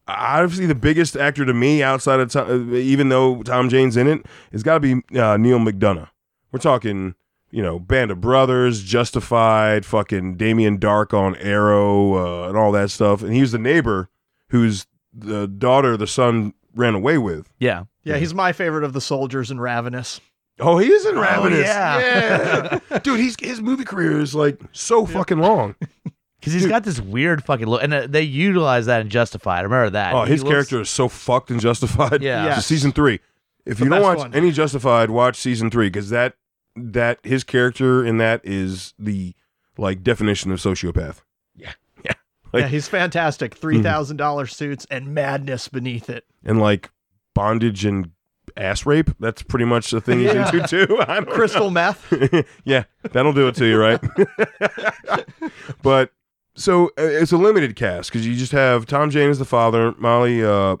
obviously 0.06 0.66
the 0.66 0.74
biggest 0.74 1.16
actor 1.16 1.46
to 1.46 1.54
me 1.54 1.82
outside 1.82 2.20
of 2.20 2.30
Tom, 2.30 2.74
even 2.74 3.08
though 3.08 3.42
Tom 3.42 3.68
Jane's 3.70 3.96
in 3.96 4.06
it, 4.06 4.18
it, 4.20 4.26
has 4.52 4.62
got 4.62 4.74
to 4.74 4.80
be 4.80 5.18
uh, 5.18 5.36
Neal 5.38 5.58
McDonough. 5.60 6.08
We're 6.52 6.58
talking, 6.58 7.14
you 7.50 7.62
know, 7.62 7.78
Band 7.78 8.10
of 8.10 8.20
Brothers, 8.20 8.82
Justified, 8.82 9.84
fucking 9.84 10.36
Damien 10.36 10.78
Darhk 10.78 11.12
on 11.12 11.36
Arrow, 11.36 12.14
uh, 12.44 12.48
and 12.48 12.56
all 12.56 12.72
that 12.72 12.90
stuff. 12.90 13.22
And 13.22 13.32
he 13.34 13.40
was 13.40 13.52
the 13.52 13.58
neighbor 13.58 14.08
whose 14.48 14.86
the 15.12 15.46
daughter 15.48 15.96
the 15.96 16.06
son 16.06 16.54
ran 16.74 16.94
away 16.94 17.18
with. 17.18 17.50
Yeah, 17.58 17.84
Yeah, 18.04 18.16
he's 18.18 18.32
my 18.34 18.52
favorite 18.52 18.84
of 18.84 18.92
the 18.92 19.00
soldiers 19.00 19.50
in 19.50 19.58
Ravenous. 19.60 20.20
Oh, 20.60 20.78
he 20.78 20.88
is 20.92 21.06
in 21.06 21.18
Ravenous. 21.18 21.60
yeah. 21.66 22.78
Yeah. 22.90 22.98
dude, 23.02 23.18
he's 23.18 23.34
his 23.40 23.60
movie 23.60 23.84
career 23.84 24.20
is 24.20 24.34
like 24.34 24.60
so 24.72 25.06
fucking 25.06 25.38
long. 25.38 25.74
because 26.40 26.52
he's 26.52 26.66
got 26.66 26.84
this 26.84 27.00
weird 27.00 27.42
fucking 27.44 27.66
look, 27.66 27.82
and 27.82 27.92
uh, 27.92 28.06
they 28.06 28.22
utilize 28.22 28.86
that 28.86 29.00
in 29.00 29.08
Justified. 29.08 29.60
I 29.60 29.62
remember 29.62 29.90
that. 29.90 30.14
Oh, 30.14 30.24
He 30.24 30.32
his 30.32 30.42
looks- 30.44 30.52
character 30.52 30.80
is 30.82 30.90
so 30.90 31.08
fucked 31.08 31.50
and 31.50 31.60
justified. 31.60 32.22
Yeah. 32.22 32.46
It's 32.46 32.56
Yes. 32.56 32.66
season 32.66 32.92
three. 32.92 33.20
If 33.66 33.78
The 33.78 33.84
you 33.84 33.90
don't 33.90 34.02
watch 34.02 34.18
one. 34.18 34.34
any 34.34 34.52
Justified, 34.52 35.10
watch 35.10 35.36
season 35.36 35.70
three 35.70 35.88
because 35.88 36.10
that 36.10 36.34
that 36.76 37.18
his 37.24 37.44
character 37.44 38.04
in 38.04 38.18
that 38.18 38.40
is 38.44 38.94
the 38.98 39.34
like 39.78 40.02
definition 40.02 40.50
of 40.52 40.58
sociopath. 40.60 41.22
Yeah, 41.56 41.72
yeah, 42.04 42.12
Like- 42.52 42.62
yeah, 42.62 42.68
he's 42.68 42.88
fantastic. 42.88 43.54
Three 43.54 43.82
thousand 43.82 44.16
dollars 44.18 44.54
suits 44.56 44.86
and 44.90 45.14
madness 45.14 45.68
beneath 45.68 46.08
it. 46.10 46.24
and 46.44 46.60
like 46.60 46.90
bondage 47.34 47.84
and 47.84 48.10
ass 48.56 48.84
rape. 48.84 49.10
That's 49.20 49.42
pretty 49.42 49.64
much 49.64 49.90
the 49.90 50.00
thing 50.00 50.20
Yeah. 50.20 50.44
he's 50.50 50.60
into 50.62 50.86
too. 50.86 51.00
I 51.08 51.14
don't 51.16 51.28
know. 51.28 51.34
Crystal 51.34 51.70
meth. 51.70 52.12
yeah, 52.64 52.84
that'll 53.12 53.32
do 53.32 53.46
it 53.48 53.54
to 53.56 53.66
you, 53.66 53.78
right? 53.78 54.00
but 55.82 56.10
so 56.54 56.86
uh, 56.98 57.02
it's 57.02 57.32
a 57.32 57.36
limited 57.36 57.76
cast 57.76 58.10
because 58.10 58.26
you 58.26 58.34
just 58.34 58.52
have 58.52 58.86
Tom 58.86 59.10
Jane 59.10 59.30
as 59.30 59.38
the 59.38 59.44
father, 59.44 59.94
Molly 59.98 60.44
uh, 60.44 60.76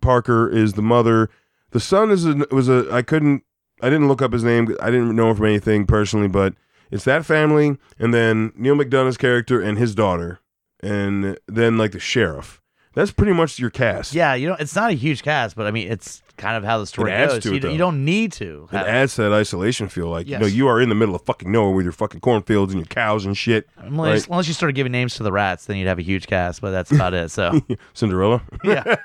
Parker 0.00 0.48
is 0.48 0.74
the 0.74 0.82
mother. 0.82 1.30
The 1.70 1.80
son 1.80 2.10
is 2.10 2.26
a, 2.26 2.44
was 2.50 2.68
a 2.68 2.88
I 2.92 3.02
couldn't 3.02 3.44
I 3.82 3.90
didn't 3.90 4.08
look 4.08 4.22
up 4.22 4.32
his 4.32 4.44
name. 4.44 4.74
I 4.80 4.90
didn't 4.90 5.14
know 5.14 5.30
him 5.30 5.36
from 5.36 5.46
anything 5.46 5.86
personally, 5.86 6.28
but 6.28 6.54
it's 6.90 7.04
that 7.04 7.26
family, 7.26 7.76
and 7.98 8.14
then 8.14 8.52
Neal 8.56 8.76
McDonough's 8.76 9.16
character 9.16 9.60
and 9.60 9.76
his 9.76 9.94
daughter, 9.94 10.38
and 10.82 11.38
then 11.48 11.76
like 11.78 11.92
the 11.92 12.00
sheriff. 12.00 12.60
That's 12.94 13.10
pretty 13.10 13.32
much 13.32 13.58
your 13.58 13.70
cast. 13.70 14.12
Yeah, 14.14 14.34
you 14.34 14.46
know, 14.48 14.56
it's 14.60 14.76
not 14.76 14.90
a 14.90 14.94
huge 14.94 15.22
cast, 15.22 15.56
but 15.56 15.66
I 15.66 15.70
mean, 15.70 15.90
it's 15.90 16.22
kind 16.36 16.58
of 16.58 16.62
how 16.64 16.76
the 16.78 16.86
story 16.86 17.10
It 17.10 17.14
adds 17.14 17.32
goes. 17.34 17.42
to 17.44 17.48
it, 17.48 17.54
you, 17.54 17.60
though. 17.60 17.70
you 17.70 17.78
don't 17.78 18.04
need 18.04 18.32
to. 18.32 18.68
It 18.70 18.76
have- 18.76 18.86
adds 18.86 19.14
to 19.14 19.22
that 19.22 19.32
isolation 19.32 19.88
feel. 19.88 20.08
Like 20.08 20.26
you 20.28 20.38
know, 20.38 20.44
you 20.44 20.68
are 20.68 20.78
in 20.78 20.90
the 20.90 20.94
middle 20.94 21.14
of 21.14 21.22
fucking 21.22 21.50
nowhere 21.50 21.72
with 21.74 21.84
your 21.86 21.92
fucking 21.94 22.20
cornfields 22.20 22.74
and 22.74 22.80
your 22.80 22.86
cows 22.86 23.24
and 23.24 23.34
shit. 23.34 23.66
unless, 23.78 24.26
unless 24.26 24.46
you 24.46 24.52
started 24.52 24.74
giving 24.74 24.92
names 24.92 25.14
to 25.14 25.22
the 25.22 25.32
rats, 25.32 25.64
then 25.64 25.78
you'd 25.78 25.88
have 25.88 25.98
a 25.98 26.02
huge 26.02 26.26
cast. 26.26 26.60
But 26.60 26.72
that's 26.72 26.92
about 26.92 27.14
it. 27.14 27.30
So 27.30 27.58
Cinderella. 27.94 28.42
yeah, 28.62 28.96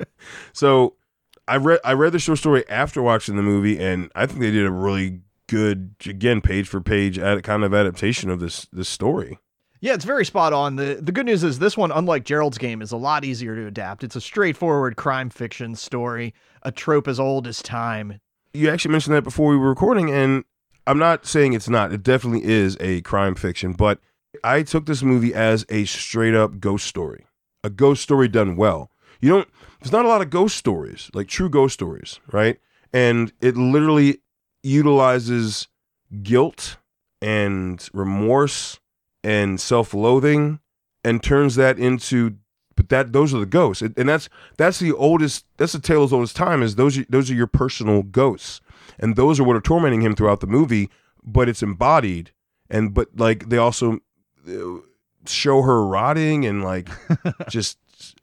So 0.54 0.94
I 1.48 1.56
read 1.56 1.80
I 1.84 1.92
read 1.92 2.12
the 2.12 2.18
short 2.18 2.38
story 2.38 2.68
after 2.68 3.02
watching 3.02 3.36
the 3.36 3.42
movie, 3.42 3.78
and 3.78 4.10
I 4.14 4.26
think 4.26 4.40
they 4.40 4.50
did 4.50 4.66
a 4.66 4.70
really 4.70 5.20
good 5.48 5.94
again 6.04 6.40
page 6.40 6.68
for 6.68 6.80
page 6.80 7.18
ad, 7.18 7.42
kind 7.42 7.64
of 7.64 7.72
adaptation 7.72 8.30
of 8.30 8.40
this 8.40 8.66
this 8.72 8.88
story. 8.88 9.38
Yeah, 9.80 9.94
it's 9.94 10.04
very 10.04 10.24
spot 10.24 10.52
on. 10.52 10.76
The 10.76 10.98
the 11.00 11.12
good 11.12 11.26
news 11.26 11.44
is 11.44 11.58
this 11.58 11.76
one, 11.76 11.92
unlike 11.92 12.24
Gerald's 12.24 12.58
game, 12.58 12.82
is 12.82 12.92
a 12.92 12.96
lot 12.96 13.24
easier 13.24 13.54
to 13.54 13.66
adapt. 13.66 14.02
It's 14.02 14.16
a 14.16 14.20
straightforward 14.20 14.96
crime 14.96 15.30
fiction 15.30 15.74
story, 15.74 16.34
a 16.62 16.72
trope 16.72 17.06
as 17.06 17.20
old 17.20 17.46
as 17.46 17.62
time. 17.62 18.20
You 18.52 18.70
actually 18.70 18.92
mentioned 18.92 19.14
that 19.14 19.24
before 19.24 19.50
we 19.50 19.56
were 19.56 19.68
recording, 19.68 20.10
and 20.10 20.44
I'm 20.86 20.98
not 20.98 21.26
saying 21.26 21.52
it's 21.52 21.68
not. 21.68 21.92
It 21.92 22.02
definitely 22.02 22.44
is 22.44 22.76
a 22.80 23.02
crime 23.02 23.34
fiction, 23.34 23.74
but 23.74 24.00
I 24.42 24.62
took 24.62 24.86
this 24.86 25.02
movie 25.02 25.34
as 25.34 25.66
a 25.68 25.84
straight 25.84 26.34
up 26.34 26.58
ghost 26.58 26.86
story, 26.86 27.26
a 27.62 27.70
ghost 27.70 28.02
story 28.02 28.28
done 28.28 28.56
well. 28.56 28.90
You 29.20 29.30
don't. 29.30 29.48
There's 29.80 29.92
not 29.92 30.04
a 30.04 30.08
lot 30.08 30.22
of 30.22 30.30
ghost 30.30 30.56
stories, 30.56 31.10
like 31.14 31.28
true 31.28 31.48
ghost 31.48 31.74
stories, 31.74 32.20
right? 32.32 32.58
And 32.92 33.32
it 33.40 33.56
literally 33.56 34.22
utilizes 34.62 35.68
guilt 36.22 36.78
and 37.20 37.86
remorse 37.92 38.80
and 39.22 39.60
self-loathing 39.60 40.60
and 41.04 41.22
turns 41.22 41.56
that 41.56 41.78
into 41.78 42.36
but 42.76 42.90
that 42.90 43.12
those 43.14 43.32
are 43.32 43.38
the 43.38 43.46
ghosts. 43.46 43.82
And 43.82 44.08
that's 44.08 44.28
that's 44.58 44.78
the 44.78 44.92
oldest 44.92 45.46
that's 45.56 45.72
the 45.72 45.78
tale 45.80 46.04
as 46.04 46.12
old 46.12 46.24
as 46.24 46.34
time 46.34 46.62
is 46.62 46.74
those 46.74 46.98
are, 46.98 47.06
those 47.08 47.30
are 47.30 47.34
your 47.34 47.46
personal 47.46 48.02
ghosts. 48.02 48.60
And 48.98 49.16
those 49.16 49.40
are 49.40 49.44
what 49.44 49.56
are 49.56 49.60
tormenting 49.60 50.02
him 50.02 50.14
throughout 50.14 50.40
the 50.40 50.46
movie 50.46 50.90
but 51.26 51.48
it's 51.48 51.62
embodied. 51.62 52.30
And 52.70 52.94
but 52.94 53.08
like 53.16 53.48
they 53.48 53.58
also 53.58 53.98
show 55.32 55.62
her 55.62 55.84
rotting 55.86 56.44
and 56.46 56.62
like 56.64 56.88
just 57.50 57.78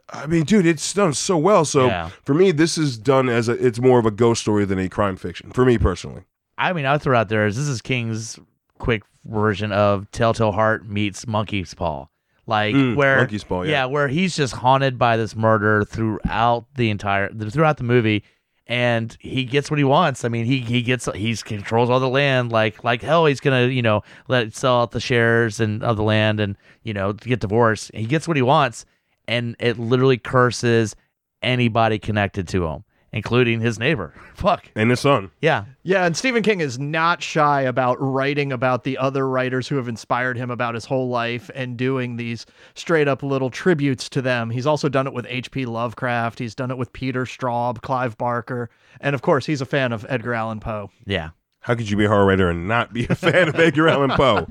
i 0.09 0.25
mean 0.27 0.43
dude 0.43 0.65
it's 0.65 0.93
done 0.93 1.13
so 1.13 1.37
well 1.37 1.65
so 1.65 1.87
Yeah. 1.87 2.09
for 2.23 2.33
me 2.33 2.51
this 2.51 2.77
is 2.77 2.97
done 2.97 3.29
as 3.29 3.47
a 3.49 3.53
it's 3.53 3.79
more 3.79 3.99
of 3.99 4.05
a 4.05 4.11
ghost 4.11 4.41
story 4.41 4.65
than 4.65 4.79
a 4.79 4.89
crime 4.89 5.15
fiction 5.15 5.51
for 5.51 5.65
me 5.65 5.77
personally 5.77 6.23
I 6.55 6.71
mean, 6.71 6.85
I 6.85 6.99
throw 6.99 7.17
out 7.17 7.29
there 7.29 7.47
is 7.47 7.55
this 7.57 7.67
is 7.67 7.81
King's 7.81 8.37
quick 8.77 9.01
version 9.25 9.71
of 9.71 10.09
Telltale 10.11 10.51
Heart 10.51 10.87
meets 10.87 11.25
Monkey's 11.25 11.73
Paw, 11.73 12.05
like 12.45 12.75
Mm, 12.75 12.95
where 12.95 13.17
Monkey's 13.17 13.43
Paw, 13.43 13.63
yeah. 13.63 13.85
where 13.85 14.07
he's 14.07 14.35
just 14.35 14.53
haunted 14.53 14.99
by 14.99 15.17
this 15.17 15.35
murder 15.35 15.83
throughout 15.83 16.65
the 16.75 16.91
entire 16.91 17.29
throughout 17.33 17.77
the 17.77 17.83
movie. 17.83 18.23
And 18.65 19.15
he 19.19 19.43
gets 19.43 19.69
what 19.69 19.77
he 19.77 19.83
wants. 19.83 20.23
I 20.23 20.29
mean, 20.29 20.45
he 20.45 20.59
he 20.59 20.81
gets 20.81 21.09
he's 21.15 21.43
controls 21.43 21.89
all 21.89 21.99
the 21.99 22.07
land 22.07 22.51
like 22.51 22.83
like 22.83 23.01
hell. 23.01 23.25
He's 23.25 23.41
gonna 23.41 23.67
you 23.67 23.81
know 23.81 24.03
let 24.29 24.55
sell 24.55 24.81
out 24.81 24.91
the 24.91 25.01
shares 25.01 25.59
and 25.59 25.83
of 25.83 25.97
the 25.97 26.03
land 26.03 26.39
and 26.39 26.55
you 26.83 26.93
know 26.93 27.11
get 27.11 27.41
divorced. 27.41 27.91
He 27.93 28.05
gets 28.05 28.25
what 28.27 28.37
he 28.37 28.43
wants, 28.43 28.85
and 29.27 29.57
it 29.59 29.77
literally 29.77 30.17
curses 30.17 30.95
anybody 31.41 31.99
connected 31.99 32.47
to 32.49 32.65
him, 32.65 32.85
including 33.13 33.61
his 33.61 33.79
neighbor. 33.79 34.13
Fuck 34.33 34.69
and 34.75 34.89
his 34.89 34.99
son 34.99 35.31
yeah, 35.39 35.65
Yeah, 35.83 36.05
and 36.05 36.17
Stephen 36.17 36.43
King 36.43 36.59
is 36.59 36.77
not 36.79 37.23
shy 37.23 37.61
about 37.61 37.97
writing 38.01 38.51
about 38.51 38.83
the 38.83 38.97
other 38.97 39.29
writers 39.29 39.67
who 39.67 39.77
have 39.77 39.87
inspired 39.87 40.35
him 40.35 40.51
about 40.51 40.73
his 40.73 40.85
whole 40.85 41.07
life 41.07 41.49
and 41.55 41.77
doing 41.77 42.17
these 42.17 42.45
straight 42.75 43.07
up 43.07 43.23
little 43.23 43.49
tributes 43.49 44.09
to 44.09 44.21
them. 44.21 44.49
He's 44.49 44.65
also 44.65 44.89
done 44.89 45.07
it 45.07 45.13
with 45.13 45.27
H.P. 45.29 45.65
Lovecraft, 45.65 46.39
he's 46.39 46.55
done 46.55 46.71
it 46.71 46.77
with 46.77 46.91
Peter 46.91 47.25
Straub, 47.25 47.81
Clive 47.81 48.17
Barker, 48.17 48.69
and 48.99 49.13
of 49.15 49.21
course, 49.21 49.45
he's 49.45 49.61
a 49.61 49.65
fan 49.65 49.93
of 49.93 50.05
Edgar 50.09 50.33
Allan 50.33 50.59
Poe. 50.59 50.89
yeah. 51.05 51.29
How 51.61 51.75
could 51.75 51.89
you 51.89 51.95
be 51.95 52.03
a 52.03 52.09
horror 52.09 52.25
writer 52.25 52.49
and 52.49 52.67
not 52.67 52.91
be 52.91 53.05
a 53.09 53.15
fan 53.15 53.47
of 53.47 53.55
Edgar 53.55 53.87
Allan 53.87 54.09
Poe? 54.17 54.47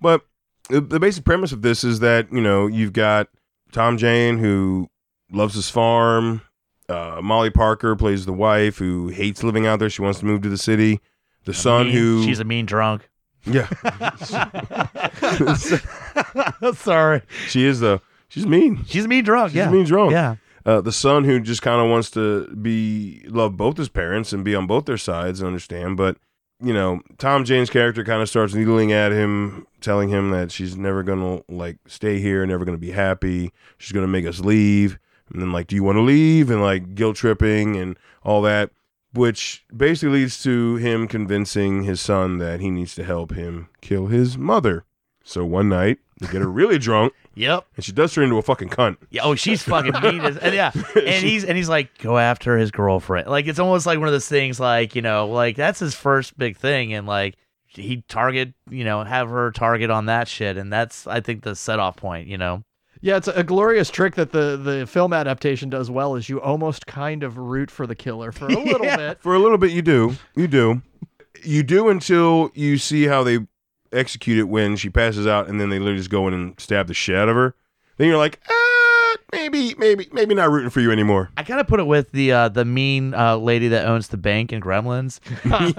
But 0.00 0.22
the, 0.70 0.80
the 0.80 0.98
basic 0.98 1.26
premise 1.26 1.52
of 1.52 1.60
this 1.60 1.84
is 1.84 2.00
that 2.00 2.32
you 2.32 2.40
know 2.40 2.66
you've 2.66 2.94
got 2.94 3.28
Tom 3.72 3.98
Jane 3.98 4.38
who 4.38 4.88
loves 5.30 5.54
his 5.54 5.68
farm. 5.68 6.40
Uh, 6.88 7.20
Molly 7.22 7.50
Parker 7.50 7.96
plays 7.96 8.26
the 8.26 8.32
wife 8.32 8.78
who 8.78 9.08
hates 9.08 9.42
living 9.42 9.66
out 9.66 9.78
there. 9.78 9.90
She 9.90 10.02
wants 10.02 10.20
to 10.20 10.26
move 10.26 10.42
to 10.42 10.48
the 10.48 10.58
city. 10.58 11.00
The 11.44 11.54
son 11.54 11.86
Mean- 11.86 11.94
who 11.96 12.22
she's 12.24 12.40
a 12.40 12.44
mean 12.44 12.66
drunk. 12.66 13.08
yeah 13.44 13.68
Sorry, 16.74 17.22
she 17.46 17.64
is 17.64 17.80
the 17.80 18.00
she's 18.28 18.46
mean. 18.46 18.84
she's 18.86 19.04
a 19.04 19.08
mean 19.08 19.24
drunk. 19.24 19.50
She's 19.50 19.56
yeah, 19.58 19.68
a 19.68 19.72
mean 19.72 19.84
drunk. 19.86 20.12
Yeah, 20.12 20.36
Uh, 20.66 20.80
the 20.80 20.92
son 20.92 21.24
who 21.24 21.40
just 21.40 21.62
kind 21.62 21.80
of 21.80 21.90
wants 21.90 22.10
to 22.12 22.46
be 22.56 23.24
love 23.28 23.56
both 23.56 23.76
his 23.76 23.88
parents 23.88 24.32
and 24.32 24.44
be 24.44 24.54
on 24.54 24.66
both 24.66 24.86
their 24.86 24.98
sides 24.98 25.40
and 25.40 25.46
understand, 25.46 25.96
but 25.96 26.16
you 26.60 26.72
know, 26.74 27.00
Tom 27.18 27.44
Jane's 27.44 27.70
character 27.70 28.02
kind 28.02 28.20
of 28.20 28.28
starts 28.28 28.52
needling 28.52 28.90
at 28.92 29.12
him, 29.12 29.64
telling 29.80 30.08
him 30.08 30.32
that 30.32 30.50
she's 30.50 30.76
never 30.76 31.04
gonna 31.04 31.40
like 31.48 31.78
stay 31.86 32.18
here, 32.18 32.44
never 32.44 32.64
gonna 32.64 32.76
be 32.78 32.90
happy. 32.90 33.52
She's 33.78 33.92
gonna 33.92 34.08
make 34.08 34.26
us 34.26 34.40
leave, 34.40 34.98
and 35.32 35.40
then 35.40 35.52
like, 35.52 35.66
do 35.66 35.76
you 35.76 35.82
want 35.82 35.96
to 35.96 36.02
leave? 36.02 36.50
And 36.50 36.62
like 36.62 36.94
guilt 36.94 37.16
tripping 37.16 37.76
and 37.76 37.98
all 38.22 38.42
that, 38.42 38.70
which 39.12 39.64
basically 39.74 40.20
leads 40.20 40.42
to 40.42 40.76
him 40.76 41.08
convincing 41.08 41.84
his 41.84 42.00
son 42.00 42.38
that 42.38 42.60
he 42.60 42.70
needs 42.70 42.94
to 42.96 43.04
help 43.04 43.32
him 43.32 43.68
kill 43.80 44.06
his 44.06 44.36
mother. 44.38 44.84
So 45.24 45.44
one 45.44 45.68
night 45.68 45.98
they 46.20 46.26
get 46.26 46.40
her 46.40 46.48
really 46.48 46.78
drunk, 46.78 47.12
yep. 47.34 47.66
and 47.76 47.84
she 47.84 47.92
does 47.92 48.12
turn 48.12 48.24
into 48.24 48.36
a 48.36 48.42
fucking 48.42 48.70
cunt. 48.70 48.96
Yeah, 49.10 49.22
oh, 49.24 49.34
she's 49.34 49.62
fucking 49.62 49.92
mean 50.02 50.20
as 50.22 50.38
and 50.38 50.54
yeah, 50.54 50.72
and 50.96 51.24
he's 51.24 51.44
and 51.44 51.56
he's 51.56 51.68
like 51.68 51.98
go 51.98 52.18
after 52.18 52.56
his 52.56 52.70
girlfriend. 52.70 53.28
Like 53.28 53.46
it's 53.46 53.58
almost 53.58 53.86
like 53.86 53.98
one 53.98 54.08
of 54.08 54.12
those 54.12 54.28
things, 54.28 54.58
like 54.58 54.94
you 54.96 55.02
know, 55.02 55.28
like 55.28 55.56
that's 55.56 55.78
his 55.80 55.94
first 55.94 56.36
big 56.38 56.56
thing, 56.56 56.94
and 56.94 57.06
like 57.06 57.36
he 57.66 58.02
target, 58.08 58.54
you 58.70 58.84
know, 58.84 59.04
have 59.04 59.28
her 59.28 59.50
target 59.52 59.90
on 59.90 60.06
that 60.06 60.28
shit, 60.28 60.56
and 60.56 60.72
that's 60.72 61.06
I 61.06 61.20
think 61.20 61.42
the 61.42 61.54
set 61.54 61.78
off 61.78 61.96
point. 61.96 62.26
You 62.26 62.38
know, 62.38 62.64
Yeah, 63.00 63.16
it's 63.16 63.28
a 63.28 63.44
glorious 63.44 63.90
trick 63.90 64.14
that 64.16 64.32
the 64.32 64.56
the 64.56 64.86
film 64.86 65.12
adaptation 65.12 65.70
does 65.70 65.90
well. 65.90 66.14
Is 66.16 66.28
you 66.28 66.40
almost 66.40 66.86
kind 66.86 67.22
of 67.22 67.36
root 67.38 67.70
for 67.70 67.86
the 67.86 67.94
killer 67.94 68.32
for 68.32 68.46
a 68.46 68.48
little 68.64 68.84
Yeah. 68.86 68.96
bit. 68.96 69.20
For 69.20 69.34
a 69.34 69.38
little 69.38 69.58
bit, 69.58 69.70
you 69.72 69.82
do. 69.82 70.16
You 70.34 70.48
do. 70.48 70.82
You 71.44 71.62
do 71.62 71.88
until 71.88 72.50
you 72.54 72.78
see 72.78 73.04
how 73.06 73.22
they 73.22 73.38
execute 73.92 74.38
it 74.38 74.44
when 74.48 74.76
she 74.76 74.90
passes 74.90 75.26
out, 75.26 75.48
and 75.48 75.60
then 75.60 75.70
they 75.70 75.78
literally 75.78 75.98
just 75.98 76.10
go 76.10 76.26
in 76.28 76.34
and 76.34 76.58
stab 76.58 76.88
the 76.88 76.94
shit 76.94 77.14
out 77.16 77.28
of 77.28 77.36
her. 77.36 77.54
Then 77.96 78.08
you're 78.08 78.16
like, 78.18 78.40
ah, 78.50 79.16
maybe, 79.32 79.74
maybe, 79.78 80.08
maybe 80.12 80.34
not 80.34 80.50
rooting 80.50 80.70
for 80.70 80.80
you 80.80 80.90
anymore. 80.92 81.30
I 81.36 81.42
kind 81.44 81.60
of 81.60 81.66
put 81.68 81.80
it 81.80 81.86
with 81.86 82.10
the 82.12 82.32
uh, 82.32 82.48
the 82.48 82.64
mean 82.64 83.14
uh, 83.14 83.36
lady 83.36 83.68
that 83.68 83.86
owns 83.86 84.08
the 84.08 84.16
bank 84.16 84.52
in 84.52 84.60
Gremlins. 84.60 85.20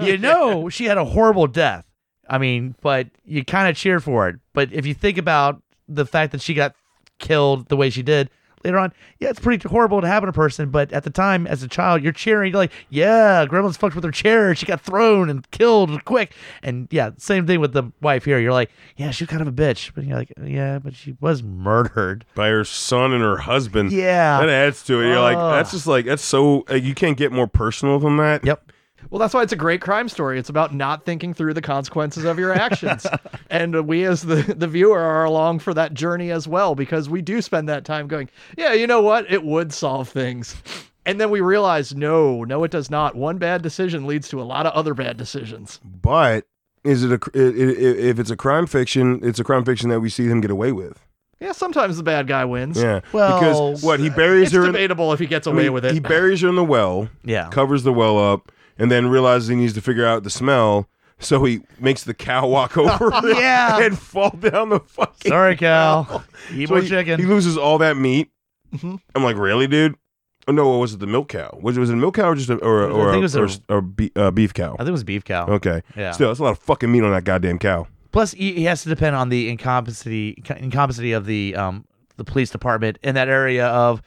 you 0.06 0.16
know, 0.18 0.68
she 0.70 0.86
had 0.86 0.96
a 0.98 1.04
horrible 1.04 1.46
death. 1.46 1.86
I 2.28 2.38
mean, 2.38 2.74
but 2.80 3.08
you 3.24 3.44
kind 3.44 3.68
of 3.68 3.76
cheer 3.76 4.00
for 4.00 4.28
it. 4.28 4.36
But 4.54 4.72
if 4.72 4.86
you 4.86 4.94
think 4.94 5.18
about 5.18 5.62
the 5.88 6.06
fact 6.06 6.32
that 6.32 6.40
she 6.40 6.54
got 6.54 6.74
killed 7.20 7.68
the 7.68 7.76
way 7.76 7.90
she 7.90 8.02
did 8.02 8.30
later 8.64 8.78
on, 8.78 8.92
yeah, 9.18 9.30
it's 9.30 9.40
pretty 9.40 9.66
horrible 9.68 10.00
to 10.00 10.06
happen 10.06 10.26
to 10.26 10.30
a 10.30 10.32
person. 10.32 10.70
But 10.70 10.92
at 10.92 11.04
the 11.04 11.10
time, 11.10 11.46
as 11.46 11.62
a 11.62 11.68
child, 11.68 12.02
you're 12.02 12.12
cheering. 12.12 12.52
You're 12.52 12.58
like, 12.58 12.72
yeah, 12.88 13.46
Gremlins 13.46 13.76
fucked 13.76 13.94
with 13.94 14.04
her 14.04 14.10
chair. 14.10 14.54
She 14.54 14.66
got 14.66 14.80
thrown 14.80 15.30
and 15.30 15.50
killed 15.50 16.04
quick. 16.04 16.34
And 16.62 16.88
yeah, 16.90 17.10
same 17.16 17.46
thing 17.46 17.60
with 17.60 17.72
the 17.72 17.90
wife 18.00 18.24
here. 18.24 18.38
You're 18.38 18.52
like, 18.52 18.70
yeah, 18.96 19.10
she 19.10 19.24
was 19.24 19.30
kind 19.30 19.42
of 19.42 19.48
a 19.48 19.52
bitch. 19.52 19.92
But 19.94 20.04
you're 20.04 20.16
like, 20.16 20.32
yeah, 20.42 20.78
but 20.78 20.94
she 20.94 21.16
was 21.20 21.42
murdered. 21.42 22.24
By 22.34 22.48
her 22.48 22.64
son 22.64 23.12
and 23.12 23.22
her 23.22 23.38
husband. 23.38 23.92
Yeah. 23.92 24.40
That 24.40 24.50
adds 24.50 24.82
to 24.84 25.00
it. 25.00 25.08
You're 25.08 25.20
like, 25.20 25.36
that's 25.36 25.70
just 25.70 25.86
like, 25.86 26.04
that's 26.04 26.24
so, 26.24 26.64
like, 26.68 26.82
you 26.82 26.94
can't 26.94 27.16
get 27.16 27.32
more 27.32 27.46
personal 27.46 27.98
than 27.98 28.16
that. 28.18 28.44
Yep. 28.44 28.72
Well, 29.10 29.18
that's 29.18 29.34
why 29.34 29.42
it's 29.42 29.52
a 29.52 29.56
great 29.56 29.80
crime 29.80 30.08
story. 30.08 30.38
It's 30.38 30.48
about 30.48 30.72
not 30.72 31.04
thinking 31.04 31.34
through 31.34 31.54
the 31.54 31.62
consequences 31.62 32.24
of 32.24 32.38
your 32.38 32.52
actions. 32.52 33.06
and 33.50 33.74
uh, 33.74 33.82
we, 33.82 34.04
as 34.04 34.22
the, 34.22 34.42
the 34.42 34.68
viewer, 34.68 35.00
are 35.00 35.24
along 35.24 35.58
for 35.58 35.74
that 35.74 35.94
journey 35.94 36.30
as 36.30 36.46
well 36.46 36.74
because 36.74 37.08
we 37.08 37.20
do 37.20 37.42
spend 37.42 37.68
that 37.68 37.84
time 37.84 38.06
going, 38.06 38.30
yeah, 38.56 38.72
you 38.72 38.86
know 38.86 39.02
what? 39.02 39.30
It 39.30 39.42
would 39.42 39.72
solve 39.72 40.08
things. 40.08 40.56
And 41.06 41.20
then 41.20 41.30
we 41.30 41.40
realize, 41.40 41.94
no, 41.94 42.44
no, 42.44 42.62
it 42.62 42.70
does 42.70 42.90
not. 42.90 43.16
One 43.16 43.38
bad 43.38 43.62
decision 43.62 44.06
leads 44.06 44.28
to 44.28 44.40
a 44.40 44.44
lot 44.44 44.66
of 44.66 44.72
other 44.74 44.94
bad 44.94 45.16
decisions. 45.16 45.80
But 45.82 46.46
is 46.84 47.02
it 47.02 47.12
a 47.12 47.30
if 47.34 48.18
it's 48.18 48.30
a 48.30 48.36
crime 48.36 48.66
fiction, 48.66 49.20
it's 49.22 49.38
a 49.38 49.44
crime 49.44 49.64
fiction 49.64 49.90
that 49.90 50.00
we 50.00 50.08
see 50.08 50.26
him 50.26 50.40
get 50.40 50.50
away 50.50 50.72
with. 50.72 51.04
Yeah, 51.40 51.52
sometimes 51.52 51.96
the 51.96 52.02
bad 52.02 52.26
guy 52.26 52.44
wins. 52.44 52.80
Yeah. 52.80 53.00
Well, 53.12 53.40
because 53.40 53.82
what, 53.82 53.98
he 53.98 54.10
buries 54.10 54.48
It's 54.48 54.54
her 54.54 54.66
in, 54.66 54.72
debatable 54.72 55.12
if 55.14 55.18
he 55.18 55.26
gets 55.26 55.46
I 55.46 55.52
away 55.52 55.64
mean, 55.64 55.72
with 55.72 55.86
it. 55.86 55.94
He 55.94 56.00
buries 56.00 56.42
her 56.42 56.48
in 56.48 56.54
the 56.54 56.64
well. 56.64 57.08
Yeah. 57.24 57.48
covers 57.48 57.82
the 57.82 57.94
well 57.94 58.18
up, 58.18 58.52
and 58.80 58.90
then 58.90 59.06
realizes 59.08 59.48
he 59.48 59.54
needs 59.54 59.74
to 59.74 59.80
figure 59.80 60.06
out 60.06 60.24
the 60.24 60.30
smell. 60.30 60.88
So 61.22 61.44
he 61.44 61.60
makes 61.78 62.02
the 62.04 62.14
cow 62.14 62.46
walk 62.48 62.76
over 62.78 63.10
it 63.12 63.36
Yeah. 63.38 63.78
and 63.82 63.98
fall 63.98 64.30
down 64.30 64.70
the 64.70 64.80
fucking. 64.80 65.30
Sorry, 65.30 65.54
Cal. 65.56 66.24
Eat 66.52 66.66
So 66.68 66.74
more 66.74 66.82
he, 66.82 66.88
chicken. 66.88 67.20
he 67.20 67.26
loses 67.26 67.56
all 67.58 67.76
that 67.78 67.96
meat. 67.96 68.30
Mhm. 68.74 68.98
I'm 69.14 69.22
like, 69.22 69.36
really, 69.36 69.66
dude? 69.66 69.96
Oh 70.48 70.52
no, 70.52 70.68
what 70.70 70.78
was 70.78 70.94
it? 70.94 71.00
The 71.00 71.06
milk 71.06 71.28
cow? 71.28 71.58
Was 71.60 71.76
it 71.76 71.80
was 71.80 71.90
it 71.90 71.92
a 71.92 71.96
milk 71.96 72.14
cow 72.14 72.30
or 72.30 72.34
just 72.34 72.48
a 72.48 72.56
or 72.58 72.84
I 72.86 72.90
or, 72.90 73.12
think 73.12 73.34
a, 73.34 73.38
or, 73.38 73.44
a- 73.44 73.74
or 73.76 73.80
be, 73.82 74.10
uh, 74.16 74.30
beef 74.30 74.54
cow? 74.54 74.72
I 74.74 74.76
think 74.78 74.88
it 74.88 74.92
was 74.92 75.04
beef 75.04 75.22
cow. 75.24 75.46
Okay, 75.46 75.82
Yeah. 75.96 76.12
still, 76.12 76.28
that's 76.28 76.40
a 76.40 76.42
lot 76.42 76.52
of 76.52 76.58
fucking 76.58 76.90
meat 76.90 77.02
on 77.04 77.10
that 77.12 77.24
goddamn 77.24 77.58
cow. 77.58 77.86
Plus, 78.12 78.32
he, 78.32 78.54
he 78.54 78.64
has 78.64 78.82
to 78.84 78.88
depend 78.88 79.14
on 79.14 79.28
the 79.28 79.50
incompetency 79.50 80.42
incompetency 80.56 81.12
of 81.12 81.26
the 81.26 81.54
um 81.54 81.84
the 82.16 82.24
police 82.24 82.48
department 82.50 82.98
in 83.02 83.14
that 83.14 83.28
area 83.28 83.66
of. 83.66 84.00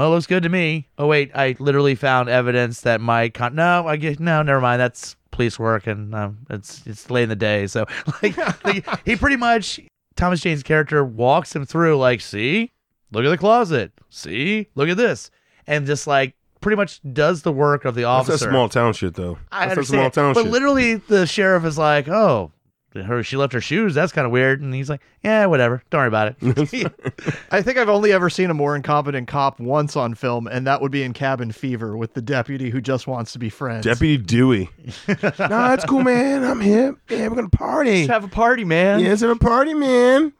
Well, 0.00 0.12
it 0.12 0.14
looks 0.14 0.26
good 0.26 0.44
to 0.44 0.48
me. 0.48 0.88
Oh 0.96 1.06
wait, 1.06 1.30
I 1.34 1.56
literally 1.58 1.94
found 1.94 2.30
evidence 2.30 2.80
that 2.80 3.02
my 3.02 3.28
con- 3.28 3.54
no, 3.54 3.86
I 3.86 3.96
get 3.96 4.18
no, 4.18 4.40
never 4.40 4.58
mind. 4.58 4.80
That's 4.80 5.14
police 5.30 5.58
work, 5.58 5.86
and 5.86 6.14
um, 6.14 6.38
it's 6.48 6.86
it's 6.86 7.10
late 7.10 7.24
in 7.24 7.28
the 7.28 7.36
day. 7.36 7.66
So 7.66 7.84
like, 8.22 8.64
like, 8.64 9.04
he 9.04 9.16
pretty 9.16 9.36
much 9.36 9.78
Thomas 10.16 10.40
Jane's 10.40 10.62
character 10.62 11.04
walks 11.04 11.54
him 11.54 11.66
through 11.66 11.98
like, 11.98 12.22
see, 12.22 12.72
look 13.12 13.26
at 13.26 13.28
the 13.28 13.36
closet, 13.36 13.92
see, 14.08 14.68
look 14.74 14.88
at 14.88 14.96
this, 14.96 15.30
and 15.66 15.84
just 15.86 16.06
like 16.06 16.34
pretty 16.62 16.76
much 16.76 17.02
does 17.12 17.42
the 17.42 17.52
work 17.52 17.84
of 17.84 17.94
the 17.94 18.04
That's 18.04 18.30
officer. 18.30 18.46
that 18.46 18.50
small 18.52 18.70
town 18.70 18.94
shit, 18.94 19.12
though. 19.12 19.36
I 19.52 19.66
that's 19.66 19.80
that 19.80 19.84
small 19.84 20.00
understand. 20.04 20.14
town 20.14 20.32
but 20.32 20.44
shit. 20.44 20.50
literally, 20.50 20.94
the 20.94 21.26
sheriff 21.26 21.66
is 21.66 21.76
like, 21.76 22.08
"Oh, 22.08 22.52
her 22.94 23.22
she 23.22 23.36
left 23.36 23.52
her 23.52 23.60
shoes. 23.60 23.94
That's 23.94 24.12
kind 24.12 24.26
of 24.26 24.32
weird." 24.32 24.60
And 24.60 24.74
he's 24.74 24.90
like, 24.90 25.00
"Yeah, 25.22 25.46
whatever. 25.46 25.82
Don't 25.90 26.00
worry 26.00 26.08
about 26.08 26.34
it." 26.40 27.34
I 27.50 27.62
think 27.62 27.78
I've 27.78 27.88
only 27.88 28.12
ever 28.12 28.30
seen 28.30 28.50
a 28.50 28.54
more 28.54 28.76
incompetent 28.76 29.28
cop 29.28 29.60
once 29.60 29.96
on 29.96 30.14
film, 30.14 30.46
and 30.46 30.66
that 30.66 30.80
would 30.80 30.92
be 30.92 31.02
in 31.02 31.12
Cabin 31.12 31.52
Fever 31.52 31.96
with 31.96 32.14
the 32.14 32.22
deputy 32.22 32.70
who 32.70 32.80
just 32.80 33.06
wants 33.06 33.32
to 33.32 33.38
be 33.38 33.48
friends. 33.48 33.84
Deputy 33.84 34.16
Dewey. 34.16 34.70
nah, 35.38 35.74
it's 35.74 35.84
cool, 35.84 36.02
man. 36.02 36.44
I'm 36.44 36.60
hip. 36.60 36.96
Yeah, 37.08 37.28
we're 37.28 37.36
gonna 37.36 37.48
party. 37.48 38.00
Let's 38.00 38.10
have 38.10 38.24
a 38.24 38.28
party, 38.28 38.64
man. 38.64 39.00
Yeah, 39.00 39.10
let's 39.10 39.22
a 39.22 39.36
party, 39.36 39.74
man. 39.74 40.32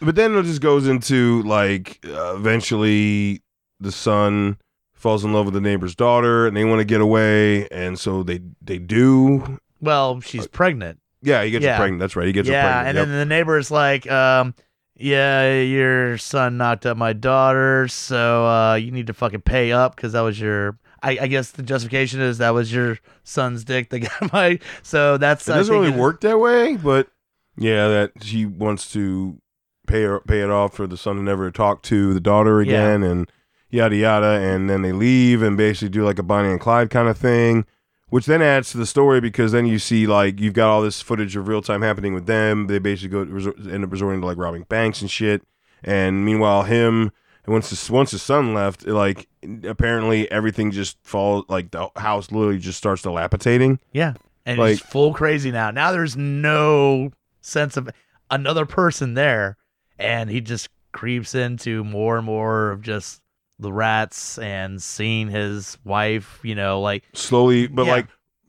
But 0.00 0.14
then 0.14 0.34
it 0.34 0.42
just 0.44 0.62
goes 0.62 0.86
into 0.86 1.42
like 1.42 1.98
uh, 2.06 2.34
eventually 2.36 3.42
the 3.78 3.92
son 3.92 4.58
falls 4.94 5.24
in 5.24 5.32
love 5.32 5.46
with 5.46 5.54
the 5.54 5.60
neighbor's 5.60 5.94
daughter, 5.94 6.46
and 6.46 6.56
they 6.56 6.64
want 6.64 6.80
to 6.80 6.84
get 6.84 7.00
away, 7.00 7.68
and 7.68 7.98
so 7.98 8.22
they 8.22 8.40
they 8.62 8.78
do. 8.78 9.58
well, 9.80 10.20
she's 10.20 10.46
pregnant. 10.46 10.98
Yeah, 11.22 11.42
he 11.44 11.50
gets 11.50 11.64
Yeah. 11.64 11.72
her 11.72 11.78
pregnant. 11.78 12.00
That's 12.00 12.16
right. 12.16 12.26
He 12.26 12.32
gets 12.32 12.48
her 12.48 12.54
yeah, 12.54 12.62
pregnant. 12.82 12.88
and 12.88 12.96
Yep. 12.98 13.06
then 13.08 13.18
the 13.18 13.34
neighbor's 13.34 13.70
like, 13.70 14.10
um, 14.10 14.54
"Yeah, 14.96 15.60
your 15.60 16.18
son 16.18 16.56
knocked 16.56 16.86
up 16.86 16.96
my 16.96 17.12
daughter, 17.12 17.88
so 17.88 18.46
uh, 18.46 18.74
you 18.74 18.90
need 18.90 19.06
to 19.08 19.12
fucking 19.14 19.42
pay 19.42 19.72
up 19.72 19.96
because 19.96 20.12
that 20.12 20.20
was 20.22 20.40
your." 20.40 20.78
I, 21.02 21.18
I 21.22 21.26
guess 21.28 21.50
the 21.52 21.62
justification 21.62 22.20
is 22.20 22.38
that 22.38 22.50
was 22.50 22.70
your 22.72 22.98
son's 23.24 23.64
dick 23.64 23.88
that 23.90 23.98
got 24.20 24.32
my. 24.32 24.58
So 24.82 25.16
that's. 25.18 25.48
it 25.48 25.52
doesn't 25.52 25.74
really 25.74 25.90
work 25.90 26.20
that 26.22 26.38
way, 26.38 26.76
but 26.76 27.08
yeah, 27.56 27.88
that 27.88 28.12
she 28.22 28.44
wants 28.46 28.90
to 28.92 29.40
pay 29.86 30.02
her 30.02 30.20
pay 30.20 30.40
it 30.40 30.50
off 30.50 30.74
for 30.74 30.86
the 30.86 30.96
son 30.96 31.16
to 31.16 31.22
never 31.22 31.50
talk 31.50 31.82
to 31.82 32.12
the 32.14 32.20
daughter 32.20 32.62
Yeah. 32.62 32.72
again, 32.88 33.02
and 33.02 33.30
yada 33.70 33.96
yada, 33.96 34.26
and 34.40 34.68
then 34.70 34.82
they 34.82 34.92
leave 34.92 35.42
and 35.42 35.56
basically 35.56 35.88
do 35.88 36.04
like 36.04 36.18
a 36.18 36.22
Bonnie 36.22 36.50
and 36.50 36.60
Clyde 36.60 36.90
kind 36.90 37.08
of 37.08 37.16
thing. 37.18 37.64
Which 38.10 38.26
then 38.26 38.42
adds 38.42 38.70
to 38.72 38.76
the 38.76 38.86
story 38.86 39.20
because 39.20 39.52
then 39.52 39.66
you 39.66 39.78
see 39.78 40.06
like 40.06 40.40
you've 40.40 40.54
got 40.54 40.68
all 40.68 40.82
this 40.82 41.00
footage 41.00 41.36
of 41.36 41.48
real 41.48 41.62
time 41.62 41.82
happening 41.82 42.12
with 42.12 42.26
them. 42.26 42.66
They 42.66 42.78
basically 42.78 43.08
go 43.10 43.22
resort, 43.22 43.56
end 43.70 43.84
up 43.84 43.92
resorting 43.92 44.20
to 44.20 44.26
like 44.26 44.36
robbing 44.36 44.64
banks 44.64 45.00
and 45.00 45.10
shit. 45.10 45.42
And 45.84 46.24
meanwhile, 46.24 46.64
him 46.64 47.12
once 47.46 47.70
his 47.70 47.90
once 47.90 48.10
his 48.10 48.22
son 48.22 48.52
left, 48.52 48.86
like 48.86 49.28
apparently 49.64 50.30
everything 50.30 50.70
just 50.72 50.98
falls 51.02 51.44
like 51.48 51.70
the 51.70 51.88
house 51.96 52.30
literally 52.30 52.58
just 52.58 52.78
starts 52.78 53.02
dilapidating. 53.02 53.78
Yeah, 53.92 54.14
and 54.44 54.58
Like- 54.58 54.70
he's 54.70 54.80
full 54.80 55.14
crazy 55.14 55.50
now. 55.50 55.70
Now 55.70 55.92
there's 55.92 56.16
no 56.16 57.12
sense 57.40 57.76
of 57.76 57.88
another 58.30 58.66
person 58.66 59.14
there, 59.14 59.56
and 59.98 60.28
he 60.30 60.40
just 60.40 60.68
creeps 60.92 61.34
into 61.34 61.84
more 61.84 62.16
and 62.16 62.26
more 62.26 62.70
of 62.72 62.82
just 62.82 63.20
the 63.60 63.72
rats 63.72 64.38
and 64.38 64.82
seeing 64.82 65.28
his 65.28 65.78
wife. 65.84 66.40
You 66.42 66.54
know, 66.54 66.80
like 66.80 67.04
slowly, 67.12 67.66
but 67.66 67.86
Yeah. 67.86 67.92
like 67.92 68.06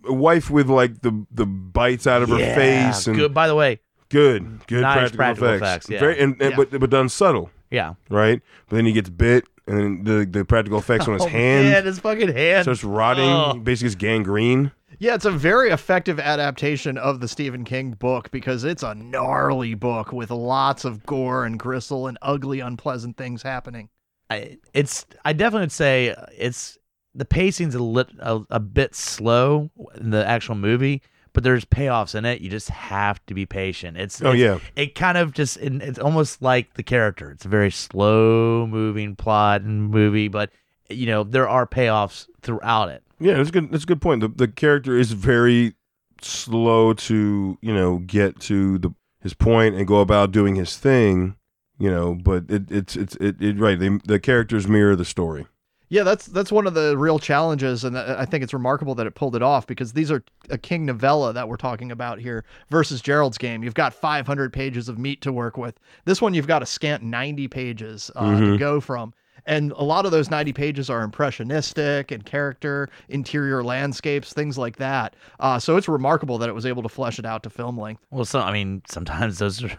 a 0.08 0.13
wife 0.13 0.50
with 0.50 0.69
like 0.69 1.02
the 1.02 1.26
the 1.32 1.45
bites 1.45 2.08
out 2.08 2.21
of 2.21 2.30
her 2.30 2.38
face 2.38 3.08
and 3.08 3.15
good. 3.15 3.34
By 3.34 3.47
the 3.47 3.56
way, 3.56 3.80
good, 4.10 4.65
good 4.67 4.82
Nice 4.82 5.12
practical, 5.12 5.17
practical 5.17 5.47
effects. 5.50 5.62
effects, 5.86 5.89
yeah. 5.89 6.00
Very, 6.00 6.19
and, 6.19 6.41
and 6.41 6.52
Yeah. 6.52 6.58
but 6.58 6.80
but 6.80 6.89
done 6.89 7.10
subtle, 7.10 7.50
yeah, 7.69 7.93
right? 8.10 8.41
But 8.69 8.78
then 8.78 8.86
he 8.86 8.93
gets 8.93 9.10
bit, 9.10 9.45
and 9.67 9.78
then 9.78 10.04
the 10.04 10.26
the 10.39 10.45
practical 10.45 10.80
effects 10.80 11.08
on 11.08 11.13
his 11.15 11.24
Oh, 11.26 11.28
hand 11.28 11.69
man, 11.69 11.86
his 11.86 12.00
fucking 12.00 12.34
hand. 12.34 12.63
starts 12.63 12.84
rotting. 12.84 13.30
Oh. 13.30 13.54
Basically, 13.62 13.88
it's 13.88 13.95
gangrene. 13.95 14.71
Yeah, 15.00 15.15
it's 15.15 15.26
a 15.26 15.32
very 15.32 15.71
effective 15.71 16.19
adaptation 16.19 16.95
of 16.95 17.21
the 17.21 17.28
Stephen 17.28 17.63
King 17.63 17.91
book 17.91 18.30
because 18.30 18.63
it's 18.63 18.84
a 18.84 18.93
gnarly 18.93 19.74
book 19.74 20.12
with 20.12 20.30
lots 20.30 20.86
of 20.86 21.04
gore 21.08 21.43
and 21.43 21.58
gristle 21.58 22.06
and 22.06 22.19
ugly, 22.21 22.60
unpleasant 22.60 23.17
things 23.17 23.41
happening. 23.41 23.89
I, 24.32 24.58
it's 24.74 25.06
I 25.26 25.34
definitely 25.34 25.63
would 25.65 25.72
say 25.72 26.15
it's 26.38 26.78
the 27.13 27.26
pacing's 27.26 27.76
a 27.76 27.84
lit 27.84 28.10
a, 28.20 28.41
a 28.50 28.60
bit 28.60 28.96
slow 28.96 29.70
in 30.00 30.12
the 30.12 30.26
actual 30.26 30.56
movie, 30.56 31.02
but 31.34 31.44
there's 31.44 31.65
payoffs 31.65 32.15
in 32.15 32.24
it. 32.26 32.41
You 32.41 32.50
just 32.50 32.70
have 32.70 33.26
to 33.26 33.34
be 33.34 33.46
patient. 33.46 33.98
It's 33.98 34.22
Oh 34.22 34.34
it's- 34.34 34.39
yeah, 34.39 34.60
it 34.82 34.96
kind 34.96 35.17
of 35.17 35.34
just 35.34 35.58
it- 35.58 35.82
it's 35.82 36.00
almost 36.00 36.41
like 36.41 36.74
the 36.76 36.84
character. 36.84 37.32
It's 37.32 37.46
a 37.46 37.50
very 37.50 37.72
slow 37.72 38.65
moving 38.67 39.15
plot 39.15 39.62
and 39.62 39.89
movie, 39.89 40.28
but 40.30 40.50
you 40.89 41.06
know 41.08 41.24
there 41.24 41.48
are 41.50 41.67
payoffs 41.67 42.28
throughout 42.41 42.89
it. 42.89 43.04
yeah. 43.20 43.36
That's 43.36 43.50
a 43.50 43.52
good. 43.52 43.72
That's 43.72 43.84
a 43.84 43.88
good 43.88 44.02
point. 44.02 44.22
The 44.22 44.28
the 44.30 44.48
character 44.48 44.98
is 44.98 45.12
very 45.12 45.74
slow 46.22 46.94
to 46.94 47.58
you 47.62 47.74
know 47.74 47.98
get 48.00 48.39
to 48.41 48.78
the 48.78 48.94
his 49.22 49.34
point 49.34 49.76
and 49.76 49.86
go 49.88 50.00
about 50.00 50.32
doing 50.32 50.56
his 50.56 50.78
thing. 50.78 51.36
You 51.82 51.89
know, 51.89 52.13
but 52.15 52.46
it, 52.50 52.72
it's 52.72 52.96
it's 52.96 53.15
it, 53.15 53.41
it 53.41 53.58
right. 53.60 53.80
They, 53.80 53.89
the 54.06 54.20
characters 54.20 54.67
mirror 54.67 54.96
the 54.96 55.06
story. 55.06 55.48
Yeah, 55.89 56.04
that's 56.04 56.26
that's 56.28 56.52
one 56.52 56.67
of 56.67 56.74
the 56.74 56.96
real 56.96 57.17
challenges, 57.20 57.84
and 57.84 57.97
I 57.97 58.22
I 58.22 58.26
think 58.26 58.43
it's 58.43 58.53
remarkable 58.53 58.93
that 58.95 59.08
it 59.08 59.16
pulled 59.16 59.36
it 59.36 59.41
off 59.41 59.66
because 59.66 59.93
these 59.93 60.12
are 60.12 60.24
a 60.49 60.58
King 60.58 60.86
novella 60.86 61.34
that 61.34 61.49
we're 61.49 61.58
talking 61.58 61.91
about 61.91 62.20
here 62.20 62.45
versus 62.70 63.01
Gerald's 63.01 63.38
Game. 63.38 63.64
You've 63.64 63.74
got 63.74 63.93
500 63.93 64.53
pages 64.53 64.88
of 64.89 64.97
meat 64.99 65.22
to 65.22 65.34
work 65.34 65.58
with. 65.58 65.80
This 66.05 66.22
one, 66.22 66.34
you've 66.34 66.47
got 66.47 66.62
a 66.62 66.66
scant 66.66 67.03
90 67.03 67.47
pages 67.47 68.12
uh, 68.16 68.36
to 68.36 68.41
Mhm. 68.41 68.60
go 68.60 68.80
from, 68.80 69.14
And 69.47 69.72
a 69.72 69.84
lot 69.84 70.05
of 70.05 70.12
those 70.12 70.30
90 70.30 70.53
pages 70.53 70.88
are 70.89 71.01
impressionistic 71.01 72.12
and 72.12 72.24
character, 72.26 72.89
interior 73.10 73.64
landscapes, 73.64 74.34
things 74.34 74.58
like 74.58 74.78
that. 74.78 75.16
Uh, 75.39 75.58
so 75.60 75.78
it's 75.78 75.88
remarkable 75.88 76.38
that 76.38 76.47
it 76.47 76.53
was 76.53 76.66
able 76.68 76.84
to 76.84 76.89
flesh 76.89 77.18
it 77.18 77.26
out 77.26 77.41
to 77.43 77.49
film 77.49 77.78
length. 77.78 78.05
Well, 78.12 78.24
so 78.26 78.39
I 78.39 78.51
mean, 78.53 78.84
sometimes 78.88 79.39
those 79.39 79.64
are 79.64 79.72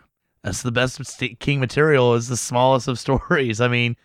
that's 0.43 0.63
the 0.63 0.73
best 0.73 1.01
King 1.39 1.61
material 1.61 2.15
is 2.15 2.29
the 2.29 2.37
smallest 2.37 2.89
of 2.89 2.99
stories. 2.99 3.61
I 3.61 3.69
mean, 3.69 3.97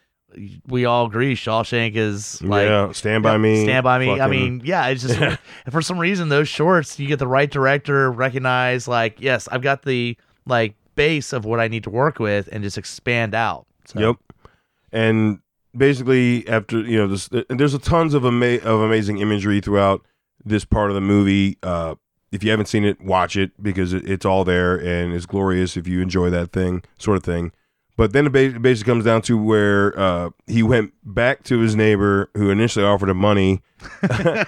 we 0.67 0.85
all 0.85 1.05
agree 1.05 1.35
Shawshank 1.35 1.95
is 1.95 2.41
like 2.41 2.67
yeah, 2.67 2.91
Stand 2.91 3.23
by 3.23 3.37
Me. 3.37 3.63
Stand 3.63 3.83
by 3.83 3.97
me. 3.99 4.19
I 4.19 4.27
mean, 4.27 4.61
yeah, 4.63 4.87
it's 4.87 5.03
just 5.03 5.19
Yeah. 5.19 5.37
for 5.69 5.81
some 5.81 5.97
reason 5.97 6.29
those 6.29 6.47
shorts 6.49 6.99
you 6.99 7.07
get 7.07 7.19
the 7.19 7.27
right 7.27 7.49
director 7.49 8.11
recognize 8.11 8.87
like 8.87 9.19
yes, 9.21 9.47
I've 9.51 9.61
got 9.61 9.83
the 9.83 10.17
like 10.45 10.75
base 10.95 11.31
of 11.33 11.45
what 11.45 11.59
I 11.59 11.67
need 11.67 11.83
to 11.83 11.89
work 11.89 12.19
with 12.19 12.49
and 12.51 12.63
just 12.63 12.77
expand 12.77 13.33
out. 13.35 13.65
So, 13.85 13.99
Yep. 13.99 14.15
And 14.91 15.39
basically, 15.75 16.47
after 16.47 16.79
you 16.81 16.97
know, 16.97 17.07
this, 17.07 17.29
there's 17.49 17.73
a 17.73 17.79
tons 17.79 18.13
of 18.13 18.25
ama- 18.25 18.59
of 18.63 18.81
amazing 18.81 19.19
imagery 19.19 19.61
throughout 19.61 20.05
this 20.43 20.65
part 20.65 20.89
of 20.89 20.95
the 20.95 21.01
movie. 21.01 21.57
Uh, 21.63 21.95
if 22.31 22.43
you 22.43 22.51
haven't 22.51 22.65
seen 22.67 22.83
it, 22.83 23.01
watch 23.01 23.37
it 23.37 23.51
because 23.61 23.93
it's 23.93 24.25
all 24.25 24.43
there 24.43 24.75
and 24.75 25.13
it's 25.13 25.25
glorious 25.25 25.77
if 25.77 25.87
you 25.87 26.01
enjoy 26.01 26.29
that 26.29 26.51
thing, 26.51 26.83
sort 26.97 27.17
of 27.17 27.23
thing. 27.23 27.51
But 27.95 28.13
then 28.13 28.27
it 28.27 28.61
basically 28.61 28.91
comes 28.91 29.05
down 29.05 29.23
to 29.23 29.37
where 29.41 29.97
uh, 29.99 30.29
he 30.45 30.61
went 30.61 30.93
back 31.03 31.43
to 31.45 31.59
his 31.59 31.75
neighbor 31.75 32.29
who 32.35 32.51
initially 32.51 32.85
offered 32.85 33.09
him 33.09 33.17
money 33.17 33.63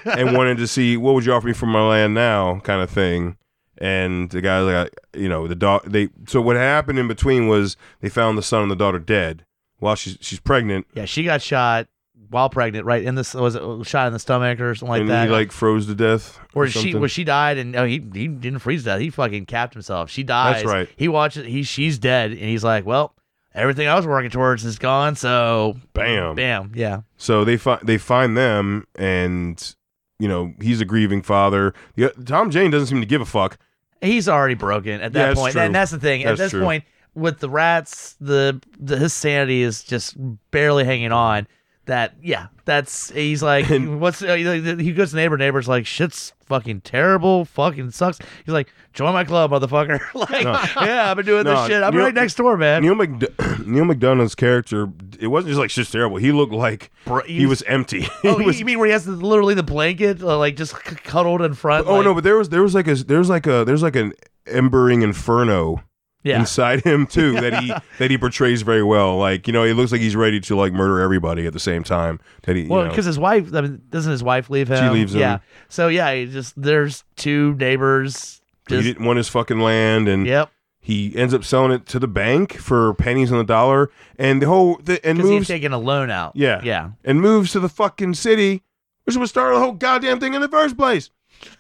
and 0.06 0.38
wanted 0.38 0.58
to 0.58 0.68
see 0.68 0.98
what 0.98 1.16
would 1.16 1.26
you 1.26 1.34
offer 1.34 1.48
me 1.48 1.54
for 1.54 1.66
my 1.66 1.82
land 1.82 2.14
now, 2.14 2.60
kind 2.60 2.82
of 2.82 2.92
thing. 2.92 3.38
And 3.80 4.30
the 4.30 4.42
guy's 4.42 4.66
like, 4.66 4.94
you 5.16 5.30
know, 5.30 5.48
the 5.48 5.56
dog. 5.56 5.90
They 5.90 6.10
so 6.28 6.42
what 6.42 6.58
happened 6.58 7.00
in 7.00 7.08
between 7.08 7.48
was 7.48 7.76
they 8.02 8.10
found 8.10 8.38
the 8.38 8.44
son 8.44 8.62
and 8.62 8.70
the 8.70 8.76
daughter 8.76 9.00
dead 9.00 9.46
while 9.80 9.96
she's 9.96 10.18
she's 10.20 10.40
pregnant, 10.40 10.86
Yeah, 10.94 11.06
she 11.06 11.24
got 11.24 11.42
shot 11.42 11.88
while 12.30 12.50
pregnant, 12.50 12.86
right? 12.86 13.04
In 13.04 13.16
this 13.16 13.34
was 13.34 13.56
it 13.56 13.62
shot 13.86 14.08
in 14.08 14.14
the 14.14 14.20
stomach 14.20 14.60
or 14.60 14.76
something 14.76 14.90
like 14.90 15.02
and 15.02 15.10
that. 15.10 15.28
he 15.28 15.32
like 15.34 15.52
froze 15.52 15.86
to 15.88 15.96
death. 15.96 16.40
Or 16.54 16.64
or 16.64 16.68
she 16.68 16.96
where 16.96 17.10
she 17.10 17.24
died 17.24 17.58
and 17.58 17.76
oh 17.76 17.86
he 17.86 18.02
he 18.14 18.28
didn't 18.28 18.60
freeze 18.60 18.84
to 18.84 18.90
death. 18.92 19.00
He 19.00 19.10
fucking 19.10 19.46
capped 19.46 19.74
himself. 19.74 20.10
She 20.10 20.24
dies. 20.24 20.58
That's 20.64 20.66
right. 20.66 20.90
He 20.96 21.08
watches 21.08 21.46
he 21.46 21.64
she's 21.64 21.98
dead 21.98 22.32
and 22.32 22.40
he's 22.40 22.64
like, 22.64 22.86
Well, 22.86 23.16
everything 23.54 23.88
I 23.88 23.96
was 23.96 24.06
working 24.06 24.30
towards 24.30 24.64
is 24.66 24.78
gone, 24.80 25.16
so 25.16 25.76
Bam. 25.94 26.36
bam. 26.36 26.72
Yeah. 26.76 27.02
So 27.18 27.44
they 27.44 27.58
find 27.58 27.82
they 27.84 27.98
find 27.98 28.38
them, 28.38 28.86
and 28.96 29.76
you 30.20 30.28
know 30.28 30.54
he's 30.62 30.82
a 30.82 30.86
grieving 30.86 31.22
father. 31.22 31.74
The, 31.96 32.10
Tom 32.26 32.52
Jane 32.52 32.72
doesn't 32.72 32.88
seem 32.88 33.02
to 33.02 33.08
give 33.08 33.22
a 33.22 33.26
fuck. 33.26 33.58
He's 34.02 34.30
already 34.30 34.54
broken 34.54 35.02
at 35.02 35.14
that 35.14 35.30
Yeah, 35.30 35.34
point. 35.34 35.56
And 35.58 35.76
that's 35.76 35.92
the 35.92 36.00
thing. 36.00 36.24
At 36.24 36.38
this 36.38 36.52
true. 36.52 36.62
point, 36.62 36.86
with 37.16 37.40
the 37.40 37.50
rats, 37.50 38.16
the, 38.22 38.62
the 38.80 38.98
his 38.98 39.14
sanity 39.14 39.62
is 39.62 39.84
just 39.84 40.16
barely 40.52 40.86
hanging 40.86 41.12
on. 41.12 41.48
That 41.90 42.14
yeah, 42.22 42.48
that's 42.66 43.10
he's 43.10 43.42
like, 43.42 43.66
what's 43.70 44.22
uh, 44.22 44.36
he 44.36 44.94
goes 44.94 45.10
to 45.10 45.16
neighbor, 45.16 45.38
neighbor's 45.38 45.68
like, 45.68 45.88
shit's 45.88 46.34
fucking 46.46 46.82
terrible, 46.82 47.46
fucking 47.46 47.90
sucks. 47.90 48.20
He's 48.46 48.54
like, 48.54 48.72
join 48.94 49.12
my 49.14 49.24
club, 49.24 49.50
motherfucker. 49.50 50.00
like, 50.14 50.44
No. 50.44 50.86
yeah, 50.86 51.10
I've 51.10 51.18
been 51.18 51.26
doing 51.26 51.46
No, 51.46 51.56
this 51.56 51.68
shit. 51.68 51.82
I'm 51.82 51.92
Neal- 51.96 52.04
right 52.04 52.14
next 52.14 52.36
door, 52.36 52.58
man. 52.58 52.84
Neal, 52.84 52.94
McD- 52.94 53.66
Neal 53.68 53.86
McDonough's 53.86 54.36
character, 54.36 54.88
it 55.20 55.28
wasn't 55.28 55.50
just 55.50 55.60
like 55.60 55.72
shit's 55.72 55.90
terrible. 55.90 56.18
He 56.18 56.32
looked 56.32 56.54
like 56.54 56.92
Bro- 57.06 57.24
he 57.24 57.48
was 57.48 57.64
empty. 57.64 58.08
Oh, 58.24 58.44
was- 58.44 58.60
you 58.60 58.66
mean 58.66 58.78
where 58.78 58.86
he 58.88 58.92
has 58.94 59.06
the, 59.06 59.14
literally 59.14 59.56
the 59.56 59.64
blanket, 59.64 60.22
uh, 60.22 60.38
like 60.38 60.56
just 60.56 60.76
c- 60.88 60.96
cuddled 60.96 61.42
in 61.42 61.56
front? 61.56 61.88
oh 61.88 61.96
like- 61.96 62.06
no, 62.06 62.14
but 62.14 62.24
there 62.24 62.38
was 62.38 62.50
there 62.50 62.62
was 62.62 62.76
like 62.76 62.88
a 62.88 62.94
there's 62.96 63.30
like 63.30 63.48
a 63.48 63.66
there's 63.66 63.82
like 63.82 63.96
an 63.96 64.14
embering 64.46 65.02
inferno 65.02 65.82
yeah. 66.24 66.40
inside 66.40 66.84
him 66.84 67.08
too 67.12 67.34
that 67.34 67.62
he 67.62 67.74
that 67.98 68.12
he 68.12 68.18
portrays 68.18 68.62
very 68.62 68.84
well. 68.84 69.18
Like 69.18 69.48
you 69.48 69.54
know, 69.54 69.64
he 69.64 69.74
looks 69.74 69.92
like 69.92 70.02
he's 70.02 70.16
ready 70.16 70.40
to 70.42 70.56
like 70.56 70.74
murder 70.74 71.00
everybody 71.00 71.46
at 71.46 71.54
the 71.54 71.60
same 71.60 71.84
time. 71.84 72.20
That 72.44 72.56
he, 72.56 72.68
Well, 72.68 72.88
because 72.88 73.06
his 73.06 73.20
wife 73.20 73.54
I 73.54 73.62
mean, 73.62 73.82
doesn't 73.90 74.12
his 74.12 74.24
wife 74.24 74.50
leave 74.50 74.70
him? 74.70 74.84
She 74.84 74.90
leaves 74.90 75.14
him. 75.14 75.22
Yeah. 75.22 75.40
So 75.70 75.88
yeah, 75.88 76.14
he 76.14 76.26
just 76.26 76.62
there's 76.62 77.04
two 77.16 77.56
neighbors. 77.56 78.42
he 78.68 78.82
didn't 78.82 79.06
want 79.06 79.18
his 79.18 79.30
fucking 79.30 79.60
land, 79.60 80.08
and 80.08 80.28
yep. 80.28 80.52
he 80.80 81.16
ends 81.16 81.34
up 81.34 81.44
selling 81.44 81.72
it 81.72 81.86
to 81.88 82.00
the 82.00 82.08
bank 82.08 82.58
for 82.58 82.94
pennies 82.96 83.32
on 83.32 83.38
the 83.38 83.44
dollar, 83.44 83.90
and 84.18 84.42
the 84.42 84.48
whole 84.48 84.78
the, 84.84 85.04
and 85.06 85.18
moves 85.18 85.48
taking 85.48 85.74
a 85.74 85.80
loan 85.80 86.10
out. 86.12 86.34
Yeah. 86.36 86.62
Yeah. 86.64 86.92
and 87.04 87.22
moves 87.22 87.52
to 87.54 87.60
the 87.60 87.70
fucking 87.70 88.16
city, 88.16 88.64
which 89.06 89.16
was 89.16 89.30
started 89.30 89.56
the 89.56 89.62
whole 89.62 89.74
goddamn 89.74 90.20
thing 90.20 90.34
in 90.34 90.42
the 90.42 90.50
first 90.50 90.78
place. 90.78 91.10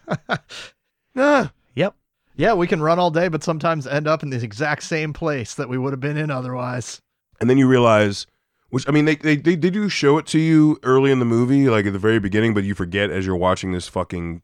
nah. 1.15 1.47
Yeah, 2.39 2.53
we 2.53 2.67
can 2.67 2.81
run 2.81 2.99
all 2.99 3.11
day, 3.11 3.27
but 3.27 3.43
sometimes 3.43 3.85
end 3.85 4.07
up 4.07 4.23
in 4.23 4.29
the 4.29 4.41
exact 4.41 4.83
same 4.83 5.11
place 5.11 5.55
that 5.55 5.67
we 5.67 5.77
would 5.77 5.91
have 5.91 5.99
been 5.99 6.15
in 6.15 6.31
otherwise. 6.31 7.01
And 7.41 7.49
then 7.49 7.57
you 7.57 7.67
realize, 7.67 8.27
which 8.69 8.87
I 8.87 8.93
mean, 8.93 9.03
they, 9.03 9.17
they 9.17 9.35
they 9.35 9.57
they 9.57 9.69
do 9.69 9.89
show 9.89 10.17
it 10.17 10.25
to 10.27 10.39
you 10.39 10.79
early 10.83 11.11
in 11.11 11.19
the 11.19 11.25
movie, 11.25 11.67
like 11.67 11.85
at 11.85 11.91
the 11.91 11.99
very 11.99 12.17
beginning, 12.17 12.53
but 12.53 12.63
you 12.63 12.75
forget 12.75 13.09
as 13.09 13.25
you're 13.25 13.35
watching 13.35 13.73
this 13.73 13.89
fucking 13.89 14.41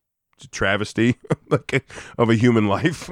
travesty 0.51 1.15
like 1.49 1.89
of 2.17 2.29
a 2.29 2.35
human 2.35 2.67
life, 2.67 3.09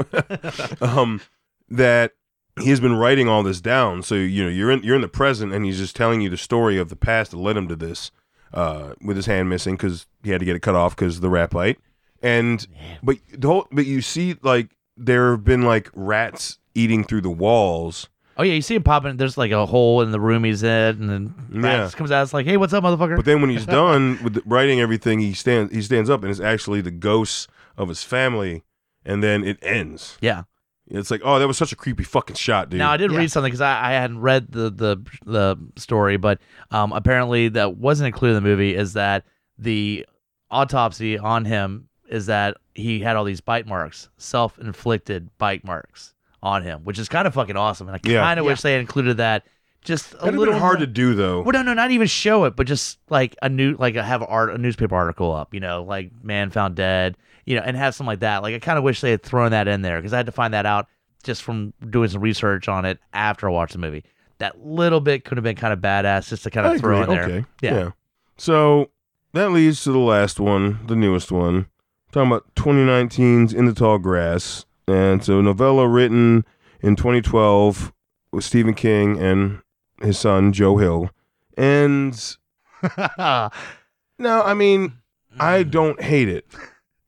um, 0.83 1.21
that 1.69 2.11
he 2.59 2.69
has 2.69 2.81
been 2.81 2.97
writing 2.97 3.29
all 3.29 3.41
this 3.41 3.61
down. 3.61 4.03
So 4.03 4.15
you 4.15 4.43
know 4.43 4.49
you're 4.49 4.69
in 4.69 4.83
you're 4.83 4.97
in 4.97 5.01
the 5.01 5.07
present, 5.07 5.53
and 5.53 5.63
he's 5.63 5.77
just 5.77 5.95
telling 5.95 6.19
you 6.19 6.29
the 6.29 6.35
story 6.35 6.77
of 6.77 6.89
the 6.89 6.97
past 6.97 7.31
that 7.31 7.37
led 7.37 7.55
him 7.55 7.69
to 7.69 7.77
this, 7.77 8.11
uh, 8.53 8.95
with 9.01 9.15
his 9.15 9.27
hand 9.27 9.47
missing 9.47 9.77
because 9.77 10.07
he 10.23 10.31
had 10.31 10.39
to 10.39 10.45
get 10.45 10.57
it 10.57 10.61
cut 10.61 10.75
off 10.75 10.93
because 10.93 11.21
the 11.21 11.29
rat 11.29 11.51
bite, 11.51 11.79
and 12.23 12.65
but 13.03 13.17
the 13.31 13.47
whole 13.47 13.67
but 13.71 13.85
you 13.85 14.01
see 14.01 14.35
like 14.41 14.69
there 14.97 15.31
have 15.31 15.43
been 15.43 15.61
like 15.61 15.89
rats 15.93 16.57
eating 16.73 17.03
through 17.03 17.21
the 17.21 17.29
walls. 17.29 18.09
Oh 18.35 18.41
yeah, 18.41 18.53
you 18.53 18.63
see 18.63 18.73
him 18.73 18.81
popping. 18.81 19.17
There's 19.17 19.37
like 19.37 19.51
a 19.51 19.63
hole 19.67 20.01
in 20.01 20.09
the 20.11 20.19
room 20.19 20.43
he's 20.43 20.63
in, 20.63 20.69
and 20.71 21.09
then 21.09 21.35
Yeah. 21.63 21.81
Rats 21.81 21.93
comes 21.93 22.11
out. 22.11 22.23
It's 22.23 22.33
like, 22.33 22.47
hey, 22.47 22.57
what's 22.57 22.73
up, 22.73 22.83
motherfucker? 22.83 23.15
But 23.15 23.25
then 23.25 23.41
when 23.41 23.51
he's 23.51 23.65
done 23.81 24.17
with 24.23 24.33
the- 24.33 24.43
writing 24.45 24.79
everything, 24.81 25.19
he 25.19 25.33
stands 25.33 25.71
he 25.71 25.83
stands 25.83 26.09
up 26.09 26.23
and 26.23 26.31
it's 26.31 26.39
actually 26.39 26.81
the 26.81 26.89
ghosts 26.89 27.47
of 27.77 27.89
his 27.89 28.01
family, 28.03 28.63
and 29.05 29.21
then 29.21 29.43
it 29.43 29.59
ends. 29.61 30.17
yeah. 30.21 30.43
It's 30.87 31.09
like, 31.09 31.21
oh, 31.23 31.39
that 31.39 31.47
was 31.47 31.57
such 31.57 31.71
a 31.71 31.77
creepy 31.77 32.03
fucking 32.03 32.35
shot, 32.35 32.69
dude. 32.69 32.77
Now 32.79 32.91
I 32.91 32.97
did 32.97 33.09
Yeah. 33.11 33.19
read 33.19 33.31
something 33.31 33.47
because 33.49 33.61
I, 33.61 33.89
I 33.89 33.91
hadn't 33.93 34.19
read 34.19 34.51
the 34.51 34.69
the 34.69 34.97
the 35.25 35.55
story, 35.77 36.17
but 36.17 36.39
um, 36.71 36.91
apparently 36.91 37.47
that 37.49 37.77
wasn't 37.77 38.07
included 38.07 38.35
in 38.37 38.43
the 38.43 38.49
movie. 38.49 38.75
Is 38.75 38.93
that 38.93 39.25
the 39.57 40.05
autopsy 40.51 41.17
on 41.17 41.45
him? 41.45 41.87
Is 42.13 42.27
that 42.27 42.57
he 42.75 42.99
had 42.99 43.15
all 43.15 43.23
these 43.23 43.41
bite 43.41 43.65
marks, 43.67 44.07
self 44.17 44.59
inflicted 44.59 45.29
bite 45.39 45.65
marks 45.65 46.13
on 46.43 46.61
him, 46.61 46.81
which 46.83 46.99
is 46.99 47.09
kind 47.09 47.25
of 47.27 47.33
fucking 47.33 47.55
awesome. 47.57 47.87
And 47.87 47.95
I 47.95 47.99
kind 47.99 48.39
of 48.39 48.45
Yeah. 48.45 48.51
wish 48.51 48.61
they 48.61 48.73
had 48.73 48.81
included 48.81 49.17
that. 49.17 49.45
Just 49.83 50.13
a 50.13 50.17
That'd 50.17 50.35
little 50.39 50.59
hard 50.59 50.79
more- 50.79 50.85
to 50.85 50.91
do 50.91 51.13
though. 51.15 51.41
Well, 51.41 51.53
no, 51.53 51.61
no, 51.61 51.73
not 51.73 51.91
even 51.91 52.07
show 52.07 52.45
it, 52.45 52.55
but 52.55 52.67
just 52.67 52.99
like 53.09 53.35
a 53.41 53.49
new, 53.49 53.75
like 53.77 53.95
a, 53.95 54.03
have 54.03 54.23
art, 54.23 54.53
a 54.53 54.57
newspaper 54.57 54.95
article 54.95 55.33
up, 55.33 55.53
you 55.53 55.59
know, 55.59 55.83
like 55.83 56.11
man 56.21 56.51
found 56.51 56.75
dead, 56.75 57.17
you 57.45 57.55
know, 57.55 57.63
and 57.65 57.75
have 57.75 57.95
something 57.95 58.07
like 58.11 58.19
that. 58.21 58.43
Like 58.43 58.53
I 58.55 58.59
kind 58.59 58.77
of 58.77 58.83
wish 58.83 59.01
they 59.01 59.11
had 59.11 59.23
thrown 59.23 59.51
that 59.51 59.67
in 59.67 59.81
there 59.81 59.97
because 59.97 60.13
I 60.13 60.17
had 60.17 60.25
to 60.27 60.31
find 60.31 60.53
that 60.53 60.65
out 60.65 60.87
just 61.23 61.41
from 61.41 61.73
doing 61.89 62.09
some 62.09 62.21
research 62.21 62.67
on 62.69 62.85
it 62.85 62.99
after 63.13 63.49
I 63.49 63.51
watched 63.51 63.73
the 63.73 63.79
movie. 63.79 64.03
That 64.37 64.63
little 64.65 65.01
bit 65.01 65.25
could 65.25 65.37
have 65.37 65.43
been 65.43 65.55
kind 65.55 65.73
of 65.73 65.79
badass 65.79 66.29
just 66.29 66.43
to 66.43 66.49
kind 66.51 66.67
I 66.67 66.75
of 66.75 66.79
throw 66.81 67.01
in 67.03 67.09
there. 67.09 67.23
Okay. 67.23 67.45
Yeah. 67.61 67.89
So 68.37 68.89
that 69.33 69.51
leads 69.51 69.83
to 69.83 69.91
the 69.91 69.97
last 69.99 70.39
one, 70.39 70.79
the 70.87 70.95
newest 70.95 71.31
one. 71.31 71.65
Talking 72.13 72.31
about 72.31 72.53
2019's 72.55 73.53
In 73.53 73.65
the 73.65 73.73
Tall 73.73 73.97
Grass. 73.97 74.65
And 74.87 75.23
so, 75.23 75.41
novella 75.41 75.87
written 75.87 76.45
in 76.81 76.95
2012 76.95 77.91
with 78.31 78.43
Stephen 78.43 78.75
King 78.75 79.17
and 79.19 79.61
his 80.01 80.19
son, 80.19 80.53
Joe 80.53 80.77
Hill. 80.77 81.09
And 81.57 82.13
no, 83.17 83.49
I 84.19 84.53
mean, 84.53 84.93
I 85.39 85.63
don't 85.63 85.99
hate 86.01 86.29
it. 86.29 86.45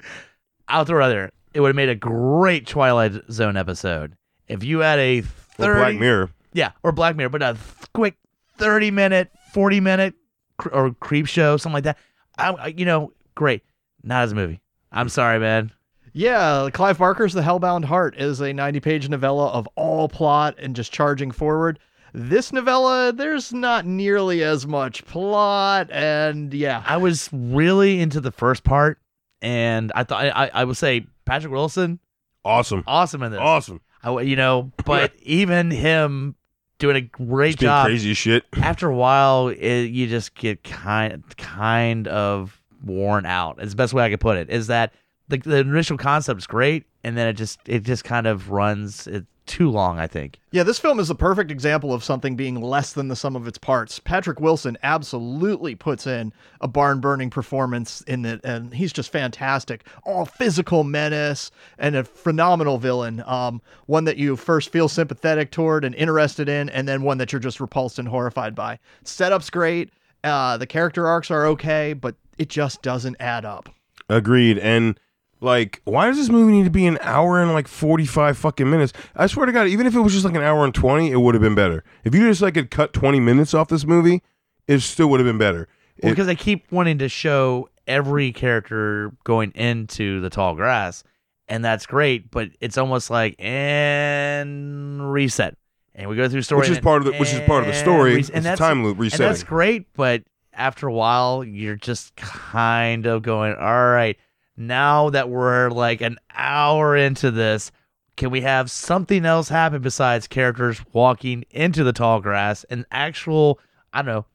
I'll 0.68 0.86
throw 0.86 1.01
it 1.01 1.06
out 1.06 1.10
there. 1.10 1.32
It 1.53 1.60
would 1.60 1.70
have 1.70 1.76
made 1.76 1.89
a 1.89 1.95
great 1.95 2.66
Twilight 2.66 3.14
Zone 3.32 3.58
episode 3.58 4.16
if 4.47 4.64
you 4.64 4.80
had 4.80 4.97
a 4.99 5.20
Or 5.20 5.24
thirty, 5.24 5.80
Black 5.80 5.95
Mirror. 5.99 6.30
yeah, 6.53 6.72
or 6.84 6.91
Black 6.91 7.16
Mirror, 7.16 7.30
but 7.30 7.41
a 7.43 7.53
th- 7.53 7.91
quick 7.93 8.16
thirty 8.58 8.89
minute, 8.91 9.30
forty 9.53 9.80
minute, 9.80 10.16
cr- 10.58 10.70
or 10.70 10.89
Creepshow, 10.91 11.60
something 11.60 11.74
like 11.76 11.84
that. 11.84 11.97
I- 12.38 12.74
you 12.76 12.86
know, 12.86 13.14
great. 13.36 13.62
Not 14.03 14.24
as 14.24 14.32
a 14.32 14.36
movie. 14.36 14.60
I'm 14.96 15.10
sorry, 15.10 15.39
man. 15.39 15.72
Yeah, 16.14 16.70
Clive 16.72 16.98
Barker's 16.98 17.34
The 17.34 17.41
Hellbound 17.41 17.84
Heart 17.86 18.16
is 18.18 18.39
a 18.39 18.54
90 18.54 18.80
page 18.80 19.10
novella 19.10 19.50
of 19.50 19.68
all 19.76 20.08
plot 20.08 20.56
and 20.58 20.76
just 20.76 20.91
charging 20.93 21.30
forward. 21.32 21.78
This 22.14 22.54
novella, 22.54 23.12
there's 23.12 23.52
not 23.52 23.86
nearly 23.86 24.41
as 24.41 24.66
much 24.66 25.06
plot, 25.06 25.89
and 25.91 26.54
yeah. 26.54 26.82
I 26.86 26.96
was 26.96 27.30
really 27.34 28.00
into 28.00 28.22
the 28.22 28.32
first 28.32 28.64
part, 28.64 28.98
and 29.41 29.91
I 29.93 30.06
thought 30.06 30.24
I, 30.26 30.50
I 30.54 30.64
would 30.64 30.78
say 30.78 31.06
Patrick 31.26 31.52
Wilson, 31.52 32.00
Awesome. 32.46 32.84
awesome 32.88 33.22
in 33.24 33.34
this. 33.34 33.41
Awesome. 33.41 33.82
I 34.02 34.08
w 34.08 34.26
you 34.26 34.38
know, 34.38 34.72
but 34.86 35.12
even 35.24 35.70
him 35.72 36.36
doing 36.80 36.96
a 36.96 37.02
great 37.02 37.56
It's 37.56 37.62
job. 37.64 37.88
crazy 37.88 38.14
shit. 38.14 38.46
After 38.54 38.88
a 38.89 38.96
while, 38.96 39.50
it, 39.50 39.86
you 39.88 40.08
just 40.08 40.36
get 40.36 40.64
kind 40.64 41.22
kind 41.36 42.08
of 42.08 42.62
worn 42.86 43.26
out. 43.26 43.62
Is 43.62 43.72
the 43.72 43.78
best 43.78 43.94
way 43.94 44.06
I 44.06 44.10
could 44.10 44.20
put 44.20 44.38
it. 44.38 44.50
Is 44.50 44.68
that 44.68 44.94
the, 45.28 45.38
the 45.38 45.58
initial 45.58 45.98
is 46.00 46.48
great, 46.48 46.86
and 47.04 47.18
then 47.18 47.28
it 47.28 47.34
just 47.34 47.60
it 47.66 47.84
just 47.84 48.04
kind 48.04 48.28
of 48.28 48.52
runs 48.52 49.08
it 49.08 49.26
too 49.46 49.70
long. 49.70 50.00
I 50.00 50.08
think. 50.08 50.40
Yeah, 50.52 50.64
this 50.64 50.80
film 50.80 51.00
is 51.00 51.08
the 51.08 51.16
perfect 51.16 51.52
example 51.52 51.94
of 51.94 52.04
something 52.04 52.36
being 52.36 52.62
less 52.62 52.94
than 52.94 53.08
the 53.08 53.16
sum 53.16 53.36
of 53.36 53.48
its 53.48 53.58
parts. 53.58 54.00
Patrick 54.00 54.40
Wilson 54.40 54.78
absolutely 54.84 55.76
puts 55.76 56.08
in 56.08 56.34
a 56.62 56.68
barn 56.68 57.00
burning 57.00 57.30
performance 57.30 58.02
in 58.02 58.26
it, 58.26 58.42
and 58.44 58.74
he's 58.74 58.94
just 58.94 59.12
fantastic. 59.12 59.86
All 60.04 60.26
physical 60.26 60.84
menace 60.84 61.52
and 61.78 61.96
a 61.96 62.04
phenomenal 62.04 62.78
villain. 62.78 63.24
Um, 63.26 63.62
one 63.88 64.06
that 64.06 64.18
you 64.18 64.36
first 64.36 64.72
feel 64.72 64.90
sympathetic 64.90 65.52
toward 65.52 65.86
and 65.86 65.96
interested 65.96 66.50
in, 66.50 66.70
and 66.70 66.88
then 66.88 67.02
one 67.02 67.18
that 67.18 67.32
you're 67.32 67.40
just 67.40 67.60
repulsed 67.60 68.00
and 68.00 68.08
horrified 68.08 68.56
by. 68.56 68.80
Setup's 69.04 69.50
great. 69.50 69.92
Uh, 70.24 70.58
the 70.58 70.66
character 70.66 71.08
arcs 71.08 71.30
are 71.30 71.46
okay, 71.46 71.94
but 71.94 72.16
it 72.38 72.50
just 72.50 72.82
doesn't 72.82 73.16
add 73.20 73.46
up. 73.46 73.70
Agreed. 74.10 74.58
And 74.60 75.00
like, 75.42 75.82
why 75.86 76.08
does 76.08 76.18
this 76.18 76.30
movie 76.30 76.54
need 76.54 76.64
to 76.64 76.70
be 76.70 76.86
an 76.86 76.98
hour 77.02 77.42
and 77.42 77.52
like 77.54 77.68
forty 77.68 78.06
five 78.06 78.38
fucking 78.38 78.70
minutes? 78.70 78.94
I 79.16 79.28
swear 79.28 79.46
to 79.46 79.52
God, 79.52 79.68
even 79.68 79.86
if 79.88 79.96
it 79.96 80.00
was 80.02 80.14
just 80.14 80.26
like 80.26 80.36
an 80.36 80.42
hour 80.44 80.64
and 80.64 80.74
twenty, 80.74 81.12
it 81.12 81.18
would 81.18 81.36
have 81.36 81.42
been 81.42 81.56
better. 81.56 81.84
If 82.04 82.14
you 82.16 82.28
just 82.28 82.42
like 82.42 82.56
had 82.56 82.72
cut 82.72 82.94
twenty 82.94 83.20
minutes 83.20 83.54
off 83.54 83.68
this 83.68 83.86
movie, 83.86 84.22
it 84.68 84.80
still 84.80 85.08
would 85.10 85.20
have 85.20 85.28
been 85.28 85.38
better. 85.38 85.68
Well, 86.02 86.10
It- 86.12 86.14
because 86.14 86.28
they 86.28 86.36
keep 86.36 86.72
wanting 86.72 86.98
to 87.00 87.10
show 87.10 87.70
every 87.88 88.32
character 88.32 89.12
going 89.24 89.52
into 89.52 90.20
the 90.22 90.30
tall 90.30 90.56
grass, 90.56 91.04
and 91.48 91.64
that's 91.64 91.86
great. 91.86 92.32
But 92.32 92.50
it's 92.62 92.78
almost 92.78 93.10
like 93.10 93.36
and 93.40 95.12
reset, 95.12 95.58
and 95.94 96.10
we 96.10 96.16
go 96.16 96.28
through 96.30 96.42
story, 96.44 96.62
which 96.62 96.70
is 96.70 96.80
part 96.80 97.02
of 97.02 97.06
the 97.06 97.14
which 97.18 97.34
is 97.34 97.42
part 97.42 97.62
of 97.64 97.68
the 97.68 97.74
story. 97.74 98.16
res- 98.16 98.30
it's 98.30 98.36
and 98.38 98.46
a 98.46 98.50
that's 98.50 98.60
time 98.60 98.84
loop 98.84 98.94
and 98.96 99.02
resetting. 99.04 99.28
that's 99.28 99.44
great. 99.44 99.88
But 99.96 100.24
after 100.56 100.88
a 100.88 100.93
while, 100.93 101.43
you're 101.43 101.76
just 101.76 102.16
kind 102.16 103.06
of 103.06 103.22
going, 103.22 103.56
all 103.56 103.89
right, 103.89 104.18
now 104.58 105.10
that 105.10 105.30
we're 105.30 105.70
like 105.70 106.01
an 106.01 106.18
hour 106.34 106.95
into 106.95 107.32
this. 107.32 107.72
Can 108.16 108.32
we 108.32 108.41
have 108.41 108.72
something 108.72 109.26
else 109.26 109.49
happen 109.49 109.82
besides 109.82 110.28
characters 110.28 110.80
walking 110.93 111.43
into 111.51 111.84
the 111.84 111.91
tall 111.91 112.22
grass 112.22 112.64
and 112.70 112.86
actual, 112.89 113.60
I 113.91 114.01
don't 114.01 114.06
know, 114.06 114.26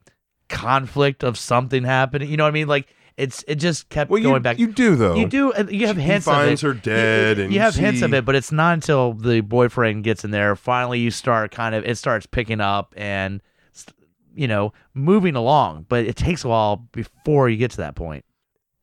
conflict 0.49 1.23
of 1.23 1.37
something 1.37 1.83
happening? 1.83 2.29
You 2.29 2.37
know 2.37 2.43
what 2.43 2.49
I 2.49 2.51
mean? 2.51 2.67
Like 2.67 2.87
it's 3.17 3.43
it 3.47 3.55
just 3.55 3.89
kept 3.89 4.11
well, 4.11 4.21
going 4.21 4.35
you, 4.35 4.39
back. 4.39 4.59
you 4.59 4.67
do 4.67 4.95
though. 4.95 5.15
You 5.15 5.27
do, 5.27 5.51
and 5.51 5.71
you 5.71 5.87
have 5.87 5.97
He 5.97 6.03
hints 6.03 6.25
finds 6.25 6.63
of 6.63 6.69
it. 6.71 6.75
her 6.75 6.81
dead, 6.81 7.37
You, 7.37 7.43
you 7.45 7.49
you 7.51 7.59
have 7.59 7.75
hints 7.75 8.01
of 8.03 8.13
it, 8.13 8.23
but 8.23 8.35
it's 8.35 8.51
not 8.51 8.75
until 8.75 9.13
the 9.13 9.41
boyfriend 9.41 10.03
gets 10.03 10.23
in 10.23 10.31
there. 10.31 10.55
Finally, 10.55 10.99
you 10.99 11.09
start 11.11 11.51
kind 11.51 11.73
of 11.73 11.83
it 11.83 11.97
starts 11.97 12.25
picking 12.25 12.61
up 12.61 12.93
and 12.95 13.41
you 14.35 14.47
know 14.47 14.73
moving 14.93 15.35
along, 15.35 15.85
but 15.89 16.05
it 16.05 16.15
takes 16.15 16.43
a 16.43 16.47
while 16.47 16.77
before 16.91 17.49
you 17.49 17.57
get 17.57 17.71
to 17.71 17.77
that 17.77 17.95
point. 17.95 18.25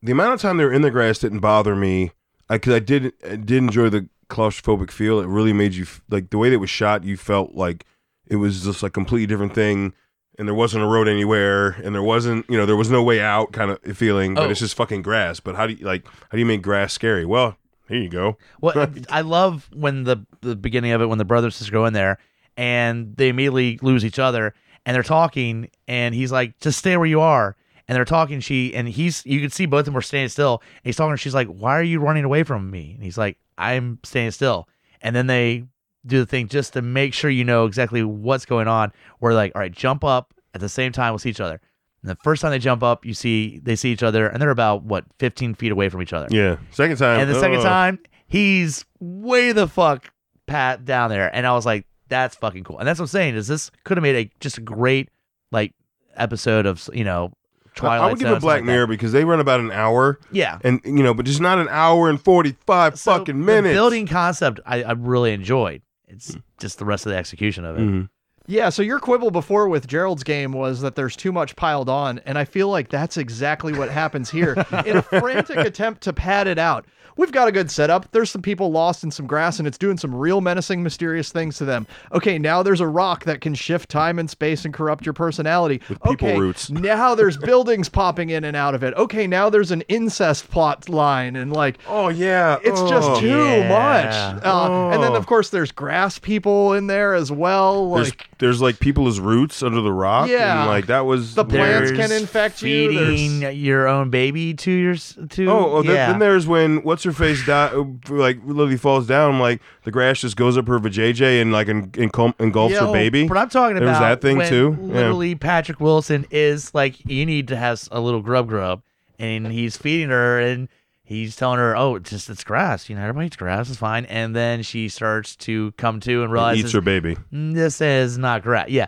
the 0.01 0.11
amount 0.11 0.33
of 0.33 0.41
time 0.41 0.57
they 0.57 0.65
were 0.65 0.73
in 0.73 0.81
the 0.81 0.91
grass 0.91 1.19
didn't 1.19 1.39
bother 1.39 1.75
me 1.75 2.11
because 2.49 2.73
I 2.73 2.79
did 2.79 3.13
I 3.25 3.35
did 3.35 3.51
enjoy 3.57 3.89
the 3.89 4.07
claustrophobic 4.29 4.91
feel. 4.91 5.19
It 5.19 5.27
really 5.27 5.53
made 5.53 5.73
you 5.73 5.85
like 6.09 6.29
the 6.29 6.37
way 6.37 6.49
that 6.49 6.55
it 6.55 6.57
was 6.59 6.69
shot. 6.69 7.03
You 7.03 7.17
felt 7.17 7.53
like 7.55 7.85
it 8.27 8.35
was 8.37 8.63
just 8.63 8.83
a 8.83 8.89
completely 8.89 9.25
different 9.27 9.55
thing, 9.55 9.93
and 10.37 10.47
there 10.47 10.55
wasn't 10.55 10.83
a 10.83 10.87
road 10.87 11.07
anywhere, 11.07 11.69
and 11.83 11.93
there 11.95 12.03
wasn't 12.03 12.45
you 12.49 12.57
know 12.57 12.65
there 12.65 12.75
was 12.77 12.89
no 12.91 13.03
way 13.03 13.19
out 13.21 13.51
kind 13.51 13.71
of 13.71 13.97
feeling. 13.97 14.35
But 14.35 14.47
Oh. 14.47 14.49
it's 14.49 14.59
just 14.59 14.75
fucking 14.75 15.01
grass. 15.01 15.39
But 15.39 15.55
how 15.55 15.67
do 15.67 15.73
you 15.73 15.85
like 15.85 16.05
how 16.07 16.29
do 16.33 16.39
you 16.39 16.45
make 16.45 16.61
grass 16.61 16.93
scary? 16.93 17.25
Well, 17.25 17.57
here 17.87 18.01
you 18.01 18.09
go. 18.09 18.37
Well, 18.61 18.87
I 19.09 19.21
love 19.21 19.67
when 19.73 20.03
the 20.03 20.25
the 20.41 20.55
beginning 20.55 20.91
of 20.91 21.01
it 21.01 21.07
when 21.07 21.17
the 21.17 21.25
brothers 21.25 21.55
sister 21.55 21.71
go 21.71 21.85
in 21.85 21.93
there 21.93 22.19
and 22.55 23.15
they 23.17 23.29
immediately 23.29 23.79
lose 23.81 24.03
each 24.05 24.19
other 24.19 24.53
and 24.85 24.95
they're 24.95 25.03
talking 25.03 25.69
and 25.87 26.15
he's 26.15 26.31
like, 26.31 26.59
just 26.59 26.79
stay 26.79 26.97
where 26.97 27.05
you 27.05 27.21
are. 27.21 27.55
And 27.87 27.95
they're 27.95 28.05
talking, 28.05 28.39
she 28.39 28.75
and 28.75 28.87
he's 28.87 29.25
you 29.25 29.41
can 29.41 29.49
see 29.49 29.65
both 29.65 29.79
of 29.79 29.85
them 29.85 29.93
were 29.95 30.01
standing 30.01 30.29
still. 30.29 30.61
And 30.61 30.81
he's 30.83 30.95
talking, 30.95 31.15
she's 31.15 31.33
like, 31.33 31.47
Why 31.47 31.77
are 31.77 31.83
you 31.83 31.99
running 31.99 32.23
away 32.23 32.43
from 32.43 32.69
me? 32.69 32.91
And 32.93 33.03
he's 33.03 33.17
like, 33.17 33.37
I'm 33.57 33.99
staying 34.03 34.31
still. 34.31 34.69
And 35.01 35.15
then 35.15 35.25
they 35.25 35.65
do 36.05 36.19
the 36.19 36.25
thing 36.27 36.49
just 36.49 36.73
to 36.73 36.83
make 36.83 37.15
sure 37.15 37.31
you 37.31 37.43
know 37.43 37.65
exactly 37.65 38.03
what's 38.03 38.45
going 38.45 38.67
on. 38.67 38.91
Where 39.17 39.33
like, 39.33 39.53
all 39.55 39.61
right, 39.61 39.71
jump 39.71 40.03
up 40.03 40.35
at 40.53 40.61
the 40.61 40.69
same 40.69 40.91
time, 40.91 41.13
we'll 41.13 41.19
see 41.19 41.31
each 41.31 41.39
other. 41.39 41.59
And 42.03 42.11
the 42.11 42.17
first 42.23 42.41
time 42.41 42.51
they 42.51 42.59
jump 42.59 42.83
up, 42.83 43.05
you 43.05 43.15
see 43.15 43.59
they 43.59 43.75
see 43.75 43.91
each 43.91 44.03
other 44.03 44.27
and 44.27 44.41
they're 44.41 44.51
about 44.51 44.83
what, 44.83 45.05
15 45.17 45.55
feet 45.55 45.71
away 45.71 45.89
from 45.89 46.01
each 46.01 46.13
other. 46.13 46.27
Yeah, 46.29 46.57
second 46.71 46.97
time. 46.97 47.19
And 47.19 47.29
the 47.29 47.39
second 47.39 47.59
uh, 47.59 47.63
time, 47.63 47.99
he's 48.27 48.85
way 48.99 49.51
the 49.51 49.67
fuck 49.67 50.11
pat 50.47 50.85
down 50.85 51.09
there, 51.09 51.33
and 51.33 51.45
I 51.45 51.53
was 51.53 51.65
like, 51.65 51.85
"That's 52.09 52.35
fucking 52.35 52.63
cool." 52.65 52.77
And 52.79 52.87
that's 52.87 52.99
what 52.99 53.03
I'm 53.05 53.07
saying 53.07 53.35
is 53.35 53.47
this 53.47 53.71
could 53.85 53.97
have 53.97 54.03
made 54.03 54.15
a 54.15 54.29
just 54.39 54.57
a 54.57 54.61
great 54.61 55.09
like 55.51 55.73
episode 56.15 56.65
of 56.65 56.89
you 56.93 57.03
know 57.03 57.31
I- 57.33 57.69
Twilight. 57.79 58.01
I 58.01 58.09
would 58.11 58.19
give 58.19 58.27
it 58.29 58.41
Black 58.41 58.57
like 58.57 58.63
Mirror 58.65 58.87
because 58.87 59.11
they 59.13 59.23
run 59.23 59.39
about 59.39 59.59
an 59.61 59.71
hour. 59.71 60.19
Yeah, 60.31 60.59
and 60.63 60.81
you 60.83 61.01
know, 61.03 61.13
but 61.13 61.25
just 61.25 61.39
not 61.39 61.59
an 61.59 61.67
hour 61.69 62.09
and 62.09 62.21
forty 62.21 62.55
five 62.65 62.99
So 62.99 63.11
fucking 63.17 63.39
the 63.39 63.45
minutes. 63.45 63.73
building 63.73 64.05
concept, 64.07 64.59
I, 64.65 64.83
I 64.83 64.91
really 64.93 65.31
enjoyed. 65.31 65.81
It's 66.07 66.35
just 66.59 66.79
the 66.79 66.85
rest 66.85 67.05
of 67.05 67.11
the 67.11 67.17
execution 67.17 67.63
of 67.63 67.77
it. 67.77 67.81
Mhm. 67.81 68.09
Yeah, 68.49 68.69
so 68.69 68.81
your 68.81 68.97
quibble 68.99 69.29
before 69.29 69.69
with 69.69 69.85
Gerald's 69.85 70.23
game 70.23 70.53
was 70.53 70.81
that 70.81 70.95
there's 70.95 71.15
too 71.15 71.31
much 71.31 71.55
piled 71.55 71.87
on, 71.87 72.17
and 72.25 72.35
I 72.35 72.45
feel 72.45 72.67
like 72.67 72.89
that's 72.89 73.15
exactly 73.15 73.73
what 73.77 73.89
happens 73.91 74.31
here. 74.31 74.53
In 74.87 74.97
a 74.97 75.03
frantic 75.03 75.57
attempt 75.57 76.01
to 76.01 76.13
pad 76.13 76.47
it 76.47 76.57
out, 76.57 76.85
we've 77.15 77.31
got 77.31 77.47
a 77.47 77.51
good 77.51 77.69
setup. 77.69 78.11
There's 78.11 78.31
some 78.31 78.41
people 78.41 78.71
lost 78.71 79.03
in 79.03 79.11
some 79.11 79.27
grass, 79.27 79.59
and 79.59 79.67
it's 79.67 79.77
doing 79.77 79.97
some 79.97 80.15
real 80.15 80.41
menacing, 80.41 80.81
mysterious 80.81 81.31
things 81.31 81.59
to 81.59 81.65
them. 81.65 81.85
Okay, 82.11 82.39
now 82.39 82.63
there's 82.63 82.79
a 82.81 82.87
rock 82.87 83.25
that 83.25 83.39
can 83.41 83.53
shift 83.53 83.87
time 83.87 84.17
and 84.17 84.27
space 84.27 84.65
and 84.65 84.73
corrupt 84.73 85.05
your 85.05 85.13
personality. 85.13 85.79
With 85.87 86.01
people 86.01 86.29
okay, 86.29 86.39
roots. 86.39 86.69
now 86.71 87.13
there's 87.13 87.37
buildings 87.37 87.87
popping 87.87 88.31
in 88.31 88.43
and 88.45 88.57
out 88.57 88.73
of 88.73 88.81
it. 88.83 88.95
Okay, 88.95 89.27
now 89.27 89.51
there's 89.51 89.69
an 89.69 89.81
incest 89.89 90.49
plot 90.49 90.89
line, 90.89 91.35
and 91.35 91.53
like 91.53 91.77
Oh 91.87 92.07
yeah, 92.07 92.57
it's 92.63 92.79
Oh. 92.81 92.89
just 92.89 93.19
too 93.21 93.27
Yeah. 93.27 93.69
much. 93.69 94.43
Uh, 94.43 94.89
And 94.93 95.03
then, 95.03 95.11
Oh. 95.11 95.15
of 95.17 95.27
course, 95.27 95.51
there's 95.51 95.71
grass 95.71 96.17
people 96.17 96.73
in 96.73 96.87
there 96.87 97.13
as 97.13 97.31
well. 97.31 97.89
Like 97.89 97.99
there's 98.03 98.11
like 98.39 98.79
people 98.79 99.07
as 99.07 99.19
roots 99.19 99.61
under 99.61 99.81
the 99.81 99.91
rock. 99.91 100.29
Yeah. 100.29 100.61
and, 100.61 100.69
like 100.69 100.87
that 100.87 101.05
was 101.05 101.35
The 101.35 101.43
plants 101.45 101.91
can 101.91 102.11
infect 102.11 102.61
you, 102.61 102.89
Feeding 102.89 103.39
there's- 103.41 103.55
your 103.57 103.87
own 103.87 104.09
baby 104.09 104.53
to 104.53 104.71
your 104.71 104.95
to 104.95 105.45
Oh, 105.49 105.71
oh 105.77 105.81
then, 105.83 105.95
yeah. 105.95 106.09
then 106.11 106.19
there's 106.19 106.47
when 106.47 106.81
what's 106.83 107.03
her 107.03 107.11
face 107.11 107.45
die, 107.45 107.71
like 108.09 108.39
literally 108.45 108.77
falls 108.77 109.05
down, 109.07 109.39
like 109.39 109.61
the 109.83 109.91
grass 109.91 110.21
just 110.21 110.37
goes 110.37 110.57
up 110.57 110.67
her 110.67 110.79
vajayjay 110.79 111.41
and 111.41 111.51
like 111.51 111.67
en- 111.67 111.89
encul- 111.91 112.33
engulfs 112.39 112.73
Yeah, 112.75 112.87
her 112.87 112.93
baby. 112.93 113.27
But 113.27 113.37
I'm 113.37 113.49
talking 113.49 113.75
There 113.75 113.85
was 113.87 113.97
about 113.97 114.21
that 114.21 114.21
thing, 114.21 114.37
when 114.37 114.49
too? 114.49 114.77
Yeah. 114.81 114.93
Literally, 114.93 115.35
Patrick 115.35 115.79
Wilson 115.79 116.25
is 116.31 116.73
like, 116.73 117.05
you 117.05 117.25
need 117.25 117.49
to 117.49 117.55
have 117.57 117.87
a 117.91 117.99
little 117.99 118.21
grub 118.21 118.47
grub, 118.47 118.81
and 119.19 119.47
he's 119.47 119.75
feeding 119.75 120.09
her, 120.09 120.39
and 120.39 120.69
he's 121.09 121.35
telling 121.35 121.57
her, 121.57 121.75
"Oh, 121.75 121.95
it's 121.95 122.09
just 122.11 122.29
it's 122.29 122.43
grass. 122.43 122.87
You 122.87 122.95
know, 122.95 123.01
everybody 123.01 123.25
eats 123.27 123.35
grass. 123.35 123.67
It's 123.69 123.79
fine." 123.79 124.05
And 124.05 124.35
then 124.35 124.61
she 124.61 124.87
starts 124.87 125.35
to 125.37 125.71
come 125.73 125.99
to 126.01 126.23
and 126.23 126.31
realizes 126.31 126.65
eats 126.65 126.73
her 126.73 126.81
baby. 126.81 127.17
"Mm, 127.33 127.55
this 127.55 127.81
is 127.81 128.17
not 128.17 128.43
grass. 128.43 128.69
Yeah, 128.69 128.85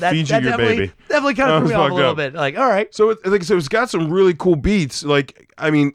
that, 0.00 0.12
Feeds 0.12 0.28
that 0.30 0.42
you 0.42 0.48
your 0.48 0.56
definitely, 0.58 0.76
baby. 0.88 0.92
Definitely 1.08 1.34
kind 1.34 1.50
of 1.52 1.60
threw 1.62 1.68
me 1.68 1.74
off 1.74 1.90
a 1.90 1.94
little 1.94 2.10
up. 2.10 2.16
bit. 2.16 2.34
Like, 2.34 2.58
all 2.58 2.68
right, 2.68 2.92
So 2.94 3.10
it, 3.10 3.24
like 3.24 3.44
so 3.44 3.56
it's 3.56 3.68
got 3.68 3.88
some 3.88 4.10
really 4.10 4.34
cool 4.34 4.56
beats. 4.56 5.04
Like 5.04 5.52
I 5.56 5.70
mean, 5.70 5.92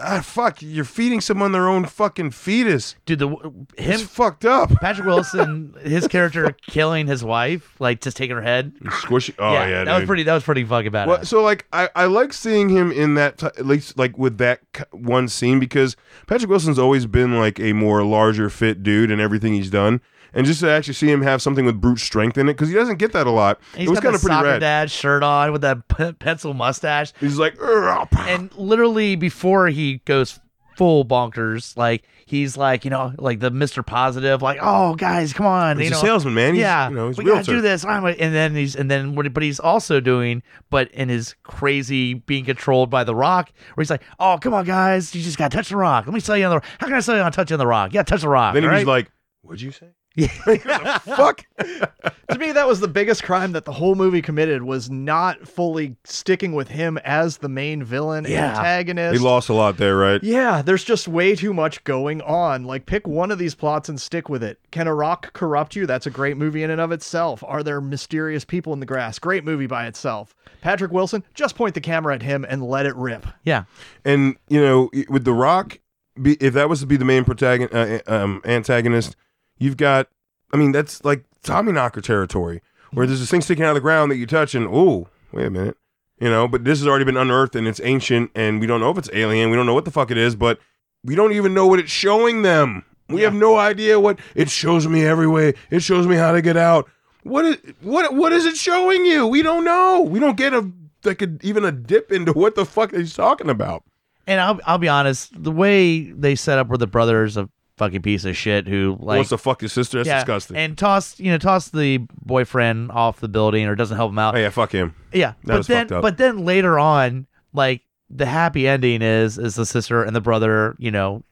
ah, 0.00 0.20
fuck, 0.20 0.62
you're 0.62 0.84
feeding 0.84 1.20
someone 1.20 1.52
their 1.52 1.68
own 1.68 1.84
fucking 1.84 2.30
fetus. 2.30 2.96
dude, 3.06 3.18
the 3.18 3.64
It's 3.76 4.00
him. 4.02 4.06
fucked 4.08 4.44
up. 4.44 4.70
Patrick 4.80 5.06
Wilson, 5.06 5.74
his 5.82 6.08
character 6.08 6.56
killing 6.66 7.06
his 7.06 7.22
wife, 7.24 7.74
like 7.78 8.00
just 8.00 8.16
taking 8.16 8.36
her 8.36 8.42
head. 8.42 8.72
Squishy. 8.84 9.34
Oh 9.38 9.52
yeah, 9.52 9.84
that 9.84 9.98
was 9.98 10.06
pretty. 10.06 10.22
That 10.22 10.34
was 10.34 10.44
pretty 10.44 10.64
fucking 10.64 10.92
bad. 10.92 11.08
Well, 11.08 11.24
so 11.24 11.42
like 11.42 11.66
I, 11.72 11.88
I 11.94 12.06
like 12.06 12.32
seeing 12.32 12.68
him 12.68 12.90
in 12.92 13.14
that 13.14 13.38
t- 13.38 13.46
at 13.46 13.66
least 13.66 13.98
like 13.98 14.16
with 14.18 14.38
that 14.38 14.60
c- 14.76 14.84
one 14.92 15.28
scene 15.28 15.58
because 15.60 15.96
Patrick 16.26 16.50
Wilson's 16.50 16.78
always 16.78 17.06
been 17.06 17.38
like 17.38 17.60
a 17.60 17.72
more 17.72 18.02
larger 18.04 18.48
fit 18.50 18.82
dude 18.82 19.10
in 19.10 19.20
everything 19.20 19.52
he's 19.54 19.70
done, 19.70 20.00
and 20.34 20.46
just 20.46 20.60
to 20.60 20.70
actually 20.70 20.94
see 20.94 21.10
him 21.10 21.22
have 21.22 21.42
something 21.42 21.64
with 21.64 21.80
brute 21.80 21.98
strength 21.98 22.38
in 22.38 22.48
it 22.48 22.54
because 22.54 22.68
he 22.68 22.74
doesn't 22.74 22.98
get 22.98 23.12
that 23.12 23.26
a 23.26 23.30
lot. 23.30 23.60
He's 23.76 23.86
it 23.86 23.90
was 23.90 24.00
kind 24.00 24.14
of 24.14 24.20
pretty 24.20 24.36
rad. 24.42 24.60
dad 24.60 24.90
shirt 24.90 25.22
on 25.22 25.52
with 25.52 25.62
that 25.62 25.88
p- 25.88 26.12
pencil 26.12 26.54
mustache, 26.54 27.12
He's 27.20 27.38
like, 27.38 27.56
"Ugh, 27.62 28.08
and 28.16 28.52
literally 28.56 29.16
before 29.16 29.68
he 29.68 29.98
goes 30.04 30.38
full 30.76 31.04
bonkers, 31.04 31.76
like 31.76 32.02
he's 32.24 32.56
like 32.56 32.82
you 32.86 32.90
know 32.90 33.12
like 33.18 33.40
the 33.40 33.50
Mister 33.50 33.82
Positive, 33.82 34.40
like 34.40 34.58
oh 34.62 34.94
guys, 34.94 35.34
come 35.34 35.44
on, 35.44 35.78
he's 35.78 35.90
you 35.90 35.96
a 35.96 35.98
know, 35.98 36.02
salesman, 36.02 36.32
man. 36.34 36.54
He's, 36.54 36.62
yeah, 36.62 36.88
you 36.88 36.94
know, 36.94 37.08
he's 37.08 37.18
a 37.18 37.22
we 37.22 37.30
gotta 37.30 37.44
do 37.44 37.60
this. 37.60 37.84
I'm 37.84 38.04
a, 38.06 38.08
and 38.08 38.34
then 38.34 38.54
he's 38.54 38.74
and 38.74 38.90
then 38.90 39.14
what- 39.14 39.32
but 39.34 39.42
he's 39.42 39.60
also 39.60 40.00
doing, 40.00 40.42
but 40.70 40.90
in 40.92 41.10
his 41.10 41.34
crazy 41.42 42.14
being 42.14 42.46
controlled 42.46 42.88
by 42.88 43.04
the 43.04 43.14
Rock, 43.14 43.52
where 43.74 43.82
he's 43.82 43.90
like, 43.90 44.02
oh 44.18 44.38
come 44.40 44.54
on 44.54 44.64
guys, 44.64 45.14
you 45.14 45.22
just 45.22 45.36
gotta 45.36 45.54
touch 45.54 45.68
the 45.68 45.76
Rock. 45.76 46.06
Let 46.06 46.14
me 46.14 46.20
sell 46.20 46.38
you 46.38 46.46
on 46.46 46.56
the. 46.56 46.62
How 46.78 46.86
can 46.86 46.94
I 46.96 47.00
sell 47.00 47.16
you 47.16 47.22
on 47.22 47.32
touching 47.32 47.58
the 47.58 47.66
Rock? 47.66 47.92
Yeah, 47.92 48.02
touch 48.02 48.22
the 48.22 48.28
Rock. 48.30 48.54
Then 48.54 48.62
he's 48.62 48.70
right? 48.70 48.86
like, 48.86 49.10
"What'd 49.42 49.60
you 49.60 49.72
say?" 49.72 49.88
Yeah. 50.14 50.98
Fuck. 50.98 51.44
to 51.58 52.38
me 52.38 52.52
that 52.52 52.66
was 52.66 52.80
the 52.80 52.88
biggest 52.88 53.22
crime 53.22 53.52
that 53.52 53.64
the 53.64 53.72
whole 53.72 53.94
movie 53.94 54.20
committed 54.22 54.62
was 54.62 54.90
not 54.90 55.46
fully 55.48 55.96
sticking 56.04 56.52
with 56.52 56.68
him 56.68 56.98
as 56.98 57.38
the 57.38 57.48
main 57.48 57.82
villain 57.82 58.26
Yeah. 58.28 58.50
antagonist. 58.50 59.18
He 59.18 59.24
lost 59.24 59.48
a 59.48 59.54
lot 59.54 59.76
there, 59.78 59.96
right? 59.96 60.22
yeah, 60.22 60.60
there's 60.62 60.84
just 60.84 61.08
way 61.08 61.34
too 61.34 61.54
much 61.54 61.82
going 61.84 62.20
on. 62.22 62.64
Like, 62.64 62.86
pick 62.86 63.06
one 63.06 63.30
of 63.30 63.38
these 63.38 63.54
plots 63.54 63.88
and 63.88 64.00
stick 64.00 64.28
with 64.28 64.42
it. 64.42 64.58
Can 64.70 64.86
a 64.86 64.94
rock 64.94 65.32
corrupt 65.32 65.74
you? 65.76 65.86
That's 65.86 66.06
a 66.06 66.10
great 66.10 66.36
movie 66.36 66.62
in 66.62 66.70
and 66.70 66.80
of 66.80 66.92
itself. 66.92 67.42
Are 67.46 67.62
there 67.62 67.80
mysterious 67.80 68.44
people 68.44 68.72
in 68.72 68.80
the 68.80 68.86
grass? 68.86 69.18
Great 69.18 69.44
movie 69.44 69.66
by 69.66 69.86
itself. 69.86 70.34
Patrick 70.60 70.92
Wilson, 70.92 71.24
just 71.34 71.56
point 71.56 71.74
the 71.74 71.80
camera 71.80 72.14
at 72.14 72.22
him 72.22 72.44
and 72.48 72.62
let 72.62 72.86
it 72.86 72.94
rip. 72.96 73.26
yeah. 73.44 73.64
And 74.04 74.36
you 74.48 74.60
know, 74.60 74.90
with 75.08 75.24
The 75.24 75.32
Rock, 75.32 75.78
be, 76.20 76.34
if 76.34 76.54
that 76.54 76.68
was 76.68 76.80
to 76.80 76.86
be 76.86 76.96
the 76.96 77.04
main 77.04 77.24
protagonist, 77.24 77.74
uh, 77.74 78.12
um, 78.14 78.42
antagonist, 78.44 79.16
you've 79.62 79.76
got 79.76 80.08
I 80.52 80.56
mean, 80.56 80.72
that's 80.72 81.04
like 81.04 81.24
Tommy 81.42 81.72
Knocker 81.72 82.00
territory, 82.00 82.60
where 82.92 83.06
there's 83.06 83.20
this 83.20 83.30
thing 83.30 83.40
sticking 83.40 83.64
out 83.64 83.70
of 83.70 83.74
the 83.74 83.80
ground 83.80 84.10
that 84.10 84.16
you 84.16 84.26
touch, 84.26 84.54
and 84.54 84.68
oh, 84.70 85.08
wait 85.32 85.46
a 85.46 85.50
minute, 85.50 85.76
you 86.20 86.28
know. 86.28 86.46
But 86.46 86.64
this 86.64 86.78
has 86.80 86.86
already 86.86 87.04
been 87.04 87.16
unearthed, 87.16 87.56
and 87.56 87.66
it's 87.66 87.80
ancient, 87.82 88.30
and 88.34 88.60
we 88.60 88.66
don't 88.66 88.80
know 88.80 88.90
if 88.90 88.98
it's 88.98 89.10
alien. 89.12 89.50
We 89.50 89.56
don't 89.56 89.66
know 89.66 89.74
what 89.74 89.86
the 89.86 89.90
fuck 89.90 90.10
it 90.10 90.18
is, 90.18 90.36
but 90.36 90.58
we 91.02 91.14
don't 91.14 91.32
even 91.32 91.54
know 91.54 91.66
what 91.66 91.78
it's 91.78 91.90
showing 91.90 92.42
them. 92.42 92.84
We 93.08 93.22
have 93.22 93.34
no 93.34 93.56
idea 93.56 93.98
what 93.98 94.18
it 94.34 94.50
shows 94.50 94.86
me 94.86 95.04
every 95.04 95.26
way. 95.26 95.54
It 95.70 95.82
shows 95.82 96.06
me 96.06 96.16
how 96.16 96.32
to 96.32 96.42
get 96.42 96.56
out. 96.56 96.88
What 97.24 97.44
is 97.44 97.56
what 97.80 98.14
what 98.14 98.32
is 98.32 98.44
it 98.44 98.56
showing 98.56 99.06
you? 99.06 99.26
We 99.26 99.42
don't 99.42 99.64
know. 99.64 100.02
We 100.02 100.18
don't 100.18 100.36
get 100.36 100.52
a 100.52 100.70
like 101.04 101.22
a, 101.22 101.36
even 101.42 101.64
a 101.64 101.72
dip 101.72 102.12
into 102.12 102.32
what 102.32 102.54
the 102.54 102.64
fuck 102.64 102.92
he's 102.92 103.14
talking 103.14 103.48
about. 103.48 103.84
And 104.26 104.40
I'll 104.40 104.60
I'll 104.66 104.78
be 104.78 104.88
honest, 104.88 105.30
the 105.42 105.50
way 105.50 106.10
they 106.12 106.34
set 106.34 106.58
up 106.58 106.68
where 106.68 106.78
the 106.78 106.86
brother's 106.86 107.36
a 107.36 107.48
fucking 107.82 108.02
piece 108.02 108.24
of 108.24 108.36
shit 108.36 108.68
who 108.68 108.96
like 109.00 109.16
Wants 109.16 109.30
to 109.30 109.38
fuck 109.38 109.60
his 109.60 109.72
sister? 109.72 109.98
That's 109.98 110.06
yeah, 110.06 110.18
disgusting. 110.20 110.56
and 110.56 110.78
toss 110.78 111.18
you 111.18 111.30
know 111.32 111.38
toss 111.38 111.70
the 111.70 111.98
boyfriend 112.24 112.92
off 112.92 113.20
the 113.20 113.28
building 113.28 113.66
or 113.66 113.74
doesn't 113.74 113.96
help 113.96 114.10
him 114.12 114.18
out. 114.18 114.36
oh 114.36 114.38
yeah, 114.38 114.50
fuck 114.50 114.72
him. 114.72 114.94
Yeah, 115.12 115.34
That 115.44 115.58
but 115.58 115.66
then 115.66 115.86
but 115.88 116.16
then 116.16 116.44
later 116.44 116.78
on, 116.78 117.26
like 117.52 117.82
the 118.08 118.26
happy 118.26 118.68
ending 118.68 119.02
is 119.02 119.38
is 119.38 119.56
the 119.56 119.66
sister 119.66 120.02
and 120.04 120.14
the 120.14 120.20
brother, 120.20 120.76
you 120.78 120.90
know, 120.90 121.24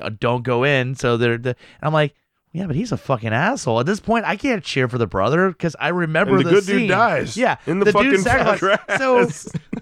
uh, 0.00 0.10
don't 0.18 0.42
go 0.42 0.64
in. 0.64 0.94
So 0.94 1.16
they're 1.16 1.38
the. 1.38 1.56
I'm 1.80 1.92
like, 1.92 2.14
yeah, 2.52 2.66
but 2.66 2.76
he's 2.76 2.92
a 2.92 2.96
fucking 2.96 3.32
asshole. 3.32 3.80
At 3.80 3.86
this 3.86 4.00
point, 4.00 4.24
I 4.24 4.36
can't 4.36 4.62
cheer 4.64 4.88
for 4.88 4.98
the 4.98 5.06
brother 5.06 5.48
because 5.50 5.76
I 5.80 5.88
remember 5.88 6.36
And 6.36 6.46
the 6.46 6.50
good 6.50 6.66
dude 6.66 6.88
dies 6.88 7.36
Yeah, 7.36 7.56
in 7.66 7.78
the 7.78 7.86
dude 7.86 7.94
fucking 7.94 8.18
sacrificed. 8.18 8.98
So 8.98 9.24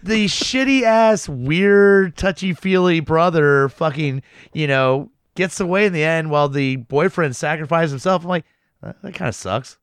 the 0.03 0.27
shitty 0.27 0.83
ass, 0.83 1.29
weird, 1.29 2.17
touchy 2.17 2.53
feely 2.55 3.01
brother, 3.01 3.69
fucking, 3.69 4.23
you 4.53 4.67
know, 4.67 5.11
gets 5.37 5.61
away 5.61 5.87
in 5.87 5.93
the 5.93 6.03
end 6.05 6.31
while 6.31 6.49
the 6.49 6.77
boyfriend 6.77 7.37
sacrifices 7.37 7.93
himself. 7.93 8.23
I'm 8.23 8.29
like, 8.29 8.45
uh, 8.83 8.93
that 9.03 9.15
kind 9.15 9.29
of 9.29 9.35
sucks. 9.35 9.79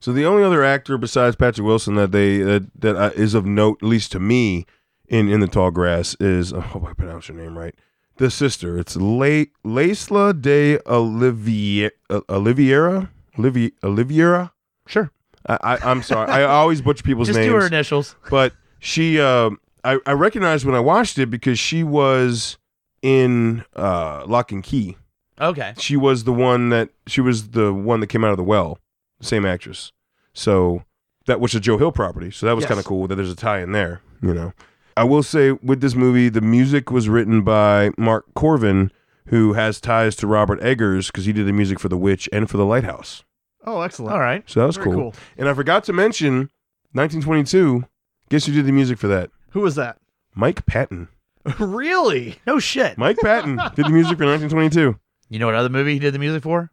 So 0.00 0.12
the 0.12 0.24
only 0.24 0.42
other 0.44 0.62
actor 0.62 0.98
besides 0.98 1.36
Patrick 1.36 1.66
Wilson 1.66 1.94
that 1.96 2.12
they 2.12 2.38
that, 2.38 2.68
that 2.80 2.96
uh, 2.96 3.10
is 3.14 3.34
of 3.34 3.44
note, 3.46 3.78
at 3.82 3.88
least 3.88 4.12
to 4.12 4.20
me, 4.20 4.66
in 5.08 5.28
in 5.28 5.40
the 5.40 5.46
tall 5.48 5.70
grass 5.70 6.16
is 6.20 6.52
I 6.52 6.60
hope 6.60 6.84
I 6.86 6.92
pronounce 6.92 7.26
her 7.26 7.34
name 7.34 7.56
right. 7.58 7.74
The 8.18 8.30
sister. 8.30 8.78
It's 8.78 8.96
La- 8.96 9.44
Laysla 9.64 10.40
de 10.40 10.78
Olivier 10.86 11.90
uh, 12.08 12.20
Oliviera 12.28 13.10
Olivier 13.38 13.70
Oliviera. 13.82 14.52
Sure, 14.86 15.10
I, 15.46 15.58
I 15.62 15.90
I'm 15.90 16.02
sorry. 16.02 16.30
I 16.30 16.44
always 16.44 16.80
butcher 16.80 17.02
people's 17.04 17.28
just 17.28 17.38
names. 17.38 17.46
Just 17.46 17.54
do 17.54 17.60
her 17.60 17.66
initials. 17.66 18.16
but 18.30 18.52
she 18.78 19.20
um 19.20 19.58
I, 19.84 19.98
I 20.06 20.12
recognized 20.12 20.64
when 20.64 20.74
I 20.74 20.80
watched 20.80 21.18
it 21.18 21.26
because 21.30 21.58
she 21.58 21.82
was 21.84 22.58
in 23.06 23.64
uh 23.76 24.24
Locke 24.26 24.50
and 24.52 24.64
Key. 24.64 24.96
Okay. 25.40 25.74
She 25.78 25.96
was 25.96 26.24
the 26.24 26.32
one 26.32 26.70
that 26.70 26.88
she 27.06 27.20
was 27.20 27.50
the 27.50 27.72
one 27.72 28.00
that 28.00 28.08
came 28.08 28.24
out 28.24 28.32
of 28.32 28.36
the 28.36 28.42
well. 28.44 28.78
Same 29.20 29.46
actress. 29.46 29.92
So 30.32 30.82
that 31.26 31.40
was 31.40 31.54
a 31.54 31.60
Joe 31.60 31.78
Hill 31.78 31.92
property. 31.92 32.30
So 32.30 32.46
that 32.46 32.54
was 32.56 32.62
Yes. 32.64 32.68
kind 32.68 32.80
of 32.80 32.86
cool 32.86 33.06
that 33.06 33.14
there's 33.14 33.30
a 33.30 33.36
tie 33.36 33.60
in 33.60 33.72
there, 33.72 34.00
you 34.20 34.34
know. 34.34 34.52
I 34.96 35.04
will 35.04 35.22
say 35.22 35.52
with 35.52 35.80
this 35.82 35.94
movie, 35.94 36.28
the 36.30 36.40
music 36.40 36.90
was 36.90 37.08
written 37.08 37.42
by 37.42 37.90
Mark 37.98 38.24
Korven, 38.34 38.90
who 39.26 39.52
has 39.52 39.80
ties 39.80 40.16
to 40.16 40.26
Robert 40.26 40.58
Eggers 40.62 41.08
because 41.08 41.26
he 41.26 41.32
did 41.32 41.46
the 41.46 41.52
music 41.52 41.78
for 41.78 41.88
The 41.88 41.96
Witch 41.98 42.28
and 42.32 42.48
for 42.50 42.56
The 42.56 42.64
Lighthouse. 42.64 43.22
Oh, 43.64 43.82
excellent. 43.82 44.14
All 44.14 44.20
right. 44.20 44.42
So 44.46 44.60
that 44.60 44.66
was 44.66 44.78
cool. 44.78 44.92
cool. 44.94 45.14
And 45.36 45.48
I 45.48 45.54
forgot 45.54 45.84
to 45.84 45.92
mention 45.92 46.50
1922. 46.92 47.84
Guess 48.30 48.46
who 48.46 48.52
did 48.52 48.66
the 48.66 48.72
music 48.72 48.98
for 48.98 49.08
that? 49.08 49.30
Who 49.50 49.60
was 49.60 49.74
that? 49.76 49.98
Mike 50.34 50.64
Patton. 50.66 51.08
really? 51.58 52.36
No 52.46 52.58
shit. 52.58 52.96
Mike 52.98 53.18
Patton 53.18 53.56
did 53.74 53.86
the 53.86 53.90
music 53.90 54.18
for 54.18 54.24
1922. 54.26 54.98
You 55.28 55.38
know 55.38 55.46
what 55.46 55.54
other 55.54 55.68
movie 55.68 55.94
he 55.94 55.98
did 55.98 56.14
the 56.14 56.18
music 56.18 56.42
for? 56.42 56.70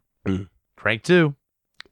Crank 0.76 1.02
Two. 1.02 1.34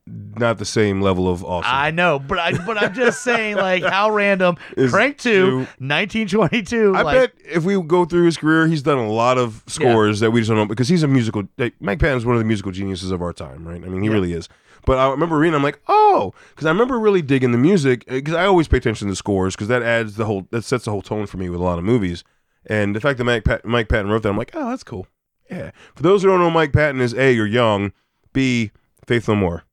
Not 0.04 0.58
the 0.58 0.64
same 0.64 1.00
level 1.00 1.28
of 1.28 1.44
awesome. 1.44 1.70
I 1.72 1.92
know, 1.92 2.18
but 2.18 2.38
I 2.38 2.52
but 2.66 2.76
I'm 2.76 2.92
just 2.92 3.22
saying 3.22 3.54
like 3.56 3.84
how 3.84 4.10
random. 4.14 4.56
Is 4.76 4.90
Crank 4.90 5.18
Two, 5.18 5.46
two- 5.46 5.56
1922. 5.78 6.94
I 6.96 7.02
like, 7.02 7.14
bet 7.14 7.32
if 7.48 7.64
we 7.64 7.80
go 7.82 8.04
through 8.04 8.24
his 8.24 8.36
career, 8.36 8.66
he's 8.66 8.82
done 8.82 8.98
a 8.98 9.08
lot 9.10 9.38
of 9.38 9.62
scores 9.68 10.18
that 10.20 10.32
we 10.32 10.40
just 10.40 10.48
don't 10.48 10.58
know 10.58 10.66
because 10.66 10.88
he's 10.88 11.02
a 11.04 11.08
musical. 11.08 11.44
Like, 11.56 11.74
Mike 11.80 12.00
Patton's 12.00 12.24
one 12.26 12.34
of 12.34 12.40
the 12.40 12.44
musical 12.46 12.72
geniuses 12.72 13.10
of 13.12 13.22
our 13.22 13.32
time, 13.32 13.66
right? 13.66 13.82
I 13.82 13.88
mean, 13.88 14.02
he 14.02 14.08
Yeah. 14.08 14.14
really 14.14 14.32
is. 14.32 14.48
But 14.84 14.98
I 14.98 15.08
remember 15.08 15.38
reading, 15.38 15.54
I'm 15.54 15.62
like, 15.62 15.78
oh, 15.86 16.34
because 16.50 16.66
I 16.66 16.70
remember 16.70 16.98
really 16.98 17.22
digging 17.22 17.52
the 17.52 17.58
music 17.58 18.04
because 18.08 18.34
I 18.34 18.46
always 18.46 18.66
pay 18.66 18.78
attention 18.78 19.06
to 19.06 19.12
the 19.12 19.16
scores 19.16 19.54
because 19.54 19.68
that 19.68 19.82
adds 19.82 20.16
the 20.16 20.24
whole 20.24 20.48
that 20.50 20.64
sets 20.64 20.84
the 20.86 20.90
whole 20.90 21.02
tone 21.02 21.26
for 21.26 21.36
me 21.36 21.48
with 21.48 21.60
a 21.60 21.64
lot 21.64 21.78
of 21.78 21.84
movies. 21.84 22.24
And 22.66 22.94
the 22.94 23.00
fact 23.00 23.18
that 23.18 23.24
Mike, 23.24 23.44
Pat, 23.44 23.64
Mike 23.64 23.88
Patton 23.88 24.10
wrote 24.10 24.22
that, 24.22 24.28
I'm 24.28 24.36
like, 24.38 24.52
oh, 24.54 24.70
that's 24.70 24.84
cool. 24.84 25.06
Yeah. 25.50 25.72
For 25.94 26.02
those 26.02 26.22
who 26.22 26.28
don't 26.28 26.40
know, 26.40 26.50
Mike 26.50 26.72
Patton 26.72 27.00
is 27.00 27.12
a 27.14 27.32
you're 27.32 27.46
young, 27.46 27.92
b 28.32 28.70
Faith 29.06 29.28
No 29.28 29.34
More. 29.34 29.64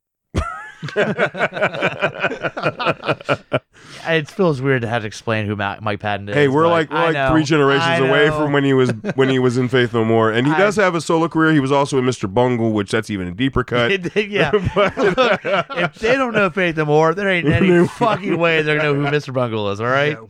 it 4.07 4.27
feels 4.29 4.61
weird 4.61 4.81
to 4.81 4.87
have 4.87 5.01
to 5.03 5.07
explain 5.07 5.45
who 5.45 5.55
Ma- 5.55 5.77
Mike 5.81 5.99
Patton 5.99 6.29
is. 6.29 6.35
Hey, 6.35 6.47
we're 6.47 6.63
but 6.63 6.69
like 6.69 6.89
we're 6.91 6.97
like 7.03 7.13
know, 7.13 7.31
three 7.31 7.43
generations 7.43 7.99
away 7.99 8.29
from 8.29 8.51
when 8.53 8.63
he 8.63 8.73
was 8.73 8.91
when 9.15 9.29
he 9.29 9.39
was 9.39 9.57
in 9.57 9.67
Faith 9.69 9.93
No 9.93 10.03
More, 10.05 10.31
and 10.31 10.47
he 10.47 10.53
I- 10.53 10.57
does 10.57 10.75
have 10.77 10.95
a 10.95 11.01
solo 11.01 11.27
career. 11.27 11.51
He 11.53 11.59
was 11.59 11.71
also 11.71 11.97
in 11.97 12.05
Mr. 12.05 12.31
Bungle, 12.33 12.71
which 12.71 12.91
that's 12.91 13.09
even 13.09 13.27
a 13.27 13.31
deeper 13.33 13.63
cut. 13.65 14.15
yeah. 14.15 14.51
But- 14.75 14.97
Look, 14.97 15.41
if 15.43 15.95
they 15.95 16.13
don't 16.15 16.33
know 16.33 16.49
Faith 16.49 16.77
No 16.77 16.85
More, 16.85 17.13
there 17.13 17.29
ain't 17.29 17.47
any 17.47 17.87
fucking 17.87 18.37
way 18.37 18.61
they're 18.61 18.77
gonna 18.77 18.93
know 18.93 18.95
who 18.95 19.05
Mr. 19.15 19.33
Bungle 19.33 19.69
is. 19.71 19.79
All 19.81 19.87
right. 19.87 20.13
No. 20.13 20.29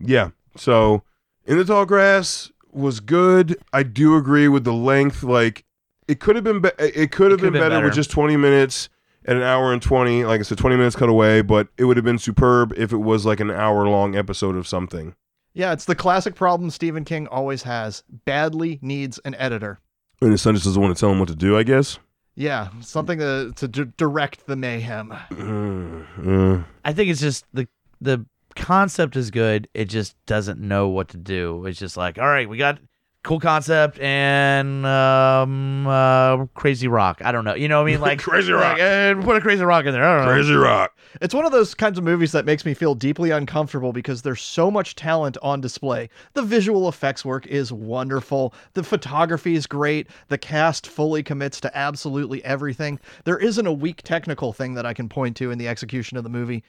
yeah. 0.00 0.30
So, 0.56 1.02
in 1.46 1.58
the 1.58 1.64
tall 1.64 1.86
grass 1.86 2.50
was 2.72 3.00
good. 3.00 3.56
I 3.72 3.82
do 3.82 4.16
agree 4.16 4.48
with 4.48 4.64
the 4.64 4.72
length. 4.72 5.22
Like, 5.22 5.64
it 6.08 6.20
could 6.20 6.36
have 6.36 6.44
been. 6.44 6.60
Be- 6.60 6.70
it 6.78 7.10
could 7.10 7.30
have 7.30 7.40
could've 7.40 7.40
been, 7.40 7.52
been 7.52 7.70
better, 7.70 7.84
with 7.84 7.94
just 7.94 8.10
twenty 8.10 8.36
minutes 8.36 8.88
and 9.24 9.38
an 9.38 9.44
hour 9.44 9.72
and 9.72 9.80
twenty. 9.80 10.24
Like 10.24 10.40
I 10.40 10.42
said, 10.42 10.58
twenty 10.58 10.76
minutes 10.76 10.96
cut 10.96 11.08
away, 11.08 11.42
but 11.42 11.68
it 11.78 11.84
would 11.84 11.96
have 11.96 12.04
been 12.04 12.18
superb 12.18 12.72
if 12.76 12.92
it 12.92 12.98
was 12.98 13.24
like 13.26 13.40
an 13.40 13.50
hour 13.50 13.86
long 13.88 14.14
episode 14.14 14.56
of 14.56 14.66
something. 14.66 15.14
Yeah, 15.54 15.72
it's 15.72 15.86
the 15.86 15.94
classic 15.94 16.34
problem 16.34 16.68
Stephen 16.70 17.04
King 17.04 17.26
always 17.28 17.62
has. 17.62 18.04
Badly 18.26 18.78
needs 18.82 19.18
an 19.24 19.34
editor. 19.36 19.80
And 20.20 20.30
his 20.30 20.42
son 20.42 20.54
just 20.54 20.66
doesn't 20.66 20.80
want 20.80 20.94
to 20.94 21.00
tell 21.00 21.10
him 21.10 21.18
what 21.18 21.28
to 21.28 21.34
do. 21.34 21.56
I 21.56 21.62
guess. 21.62 21.98
Yeah, 22.34 22.68
something 22.82 23.18
to 23.18 23.52
to 23.56 23.68
d- 23.68 23.92
direct 23.96 24.46
the 24.46 24.56
mayhem. 24.56 25.14
Mm, 25.30 26.60
uh. 26.60 26.64
I 26.84 26.92
think 26.92 27.10
it's 27.10 27.20
just 27.20 27.46
the 27.54 27.66
the 28.02 28.26
concept 28.56 29.16
is 29.16 29.30
good. 29.30 29.68
It 29.74 29.86
just 29.86 30.16
doesn't 30.26 30.58
know 30.60 30.88
what 30.88 31.08
to 31.10 31.16
do. 31.16 31.64
It's 31.66 31.78
just 31.78 31.96
like, 31.96 32.18
all 32.18 32.26
right, 32.26 32.48
we 32.48 32.56
got 32.56 32.78
cool 33.22 33.40
concept 33.40 33.98
and 33.98 34.86
um 34.86 35.84
uh 35.84 36.46
crazy 36.54 36.86
rock. 36.86 37.20
I 37.24 37.32
don't 37.32 37.44
know. 37.44 37.54
You 37.54 37.66
know 37.66 37.82
what 37.82 37.88
I 37.88 37.90
mean? 37.92 38.00
Like 38.06 38.20
Crazy 38.20 38.52
like, 38.52 38.78
rock. 38.78 38.80
uh, 38.80 39.20
put 39.20 39.34
a 39.36 39.40
crazy 39.40 39.64
rock 39.64 39.84
in 39.84 39.92
there. 39.92 40.04
I 40.04 40.18
don't 40.18 40.26
know. 40.26 40.32
Crazy 40.32 40.54
rock. 40.54 40.96
It's 41.20 41.34
one 41.34 41.44
of 41.44 41.50
those 41.50 41.74
kinds 41.74 41.98
of 41.98 42.04
movies 42.04 42.30
that 42.32 42.44
makes 42.44 42.64
me 42.64 42.72
feel 42.72 42.94
deeply 42.94 43.32
uncomfortable 43.32 43.92
because 43.92 44.22
there's 44.22 44.40
so 44.42 44.70
much 44.70 44.94
talent 44.94 45.36
on 45.42 45.60
display. 45.60 46.08
The 46.34 46.42
visual 46.42 46.88
effects 46.88 47.24
work 47.24 47.48
is 47.48 47.72
wonderful. 47.72 48.54
The 48.74 48.84
photography 48.84 49.56
is 49.56 49.66
great. 49.66 50.08
The 50.28 50.38
cast 50.38 50.86
fully 50.86 51.24
commits 51.24 51.60
to 51.62 51.76
absolutely 51.76 52.44
everything. 52.44 53.00
There 53.24 53.38
isn't 53.38 53.66
a 53.66 53.72
weak 53.72 54.02
technical 54.02 54.52
thing 54.52 54.74
that 54.74 54.86
I 54.86 54.94
can 54.94 55.08
point 55.08 55.36
to 55.38 55.50
in 55.50 55.58
the 55.58 55.66
execution 55.66 56.16
of 56.16 56.22
the 56.22 56.30
movie. 56.30 56.62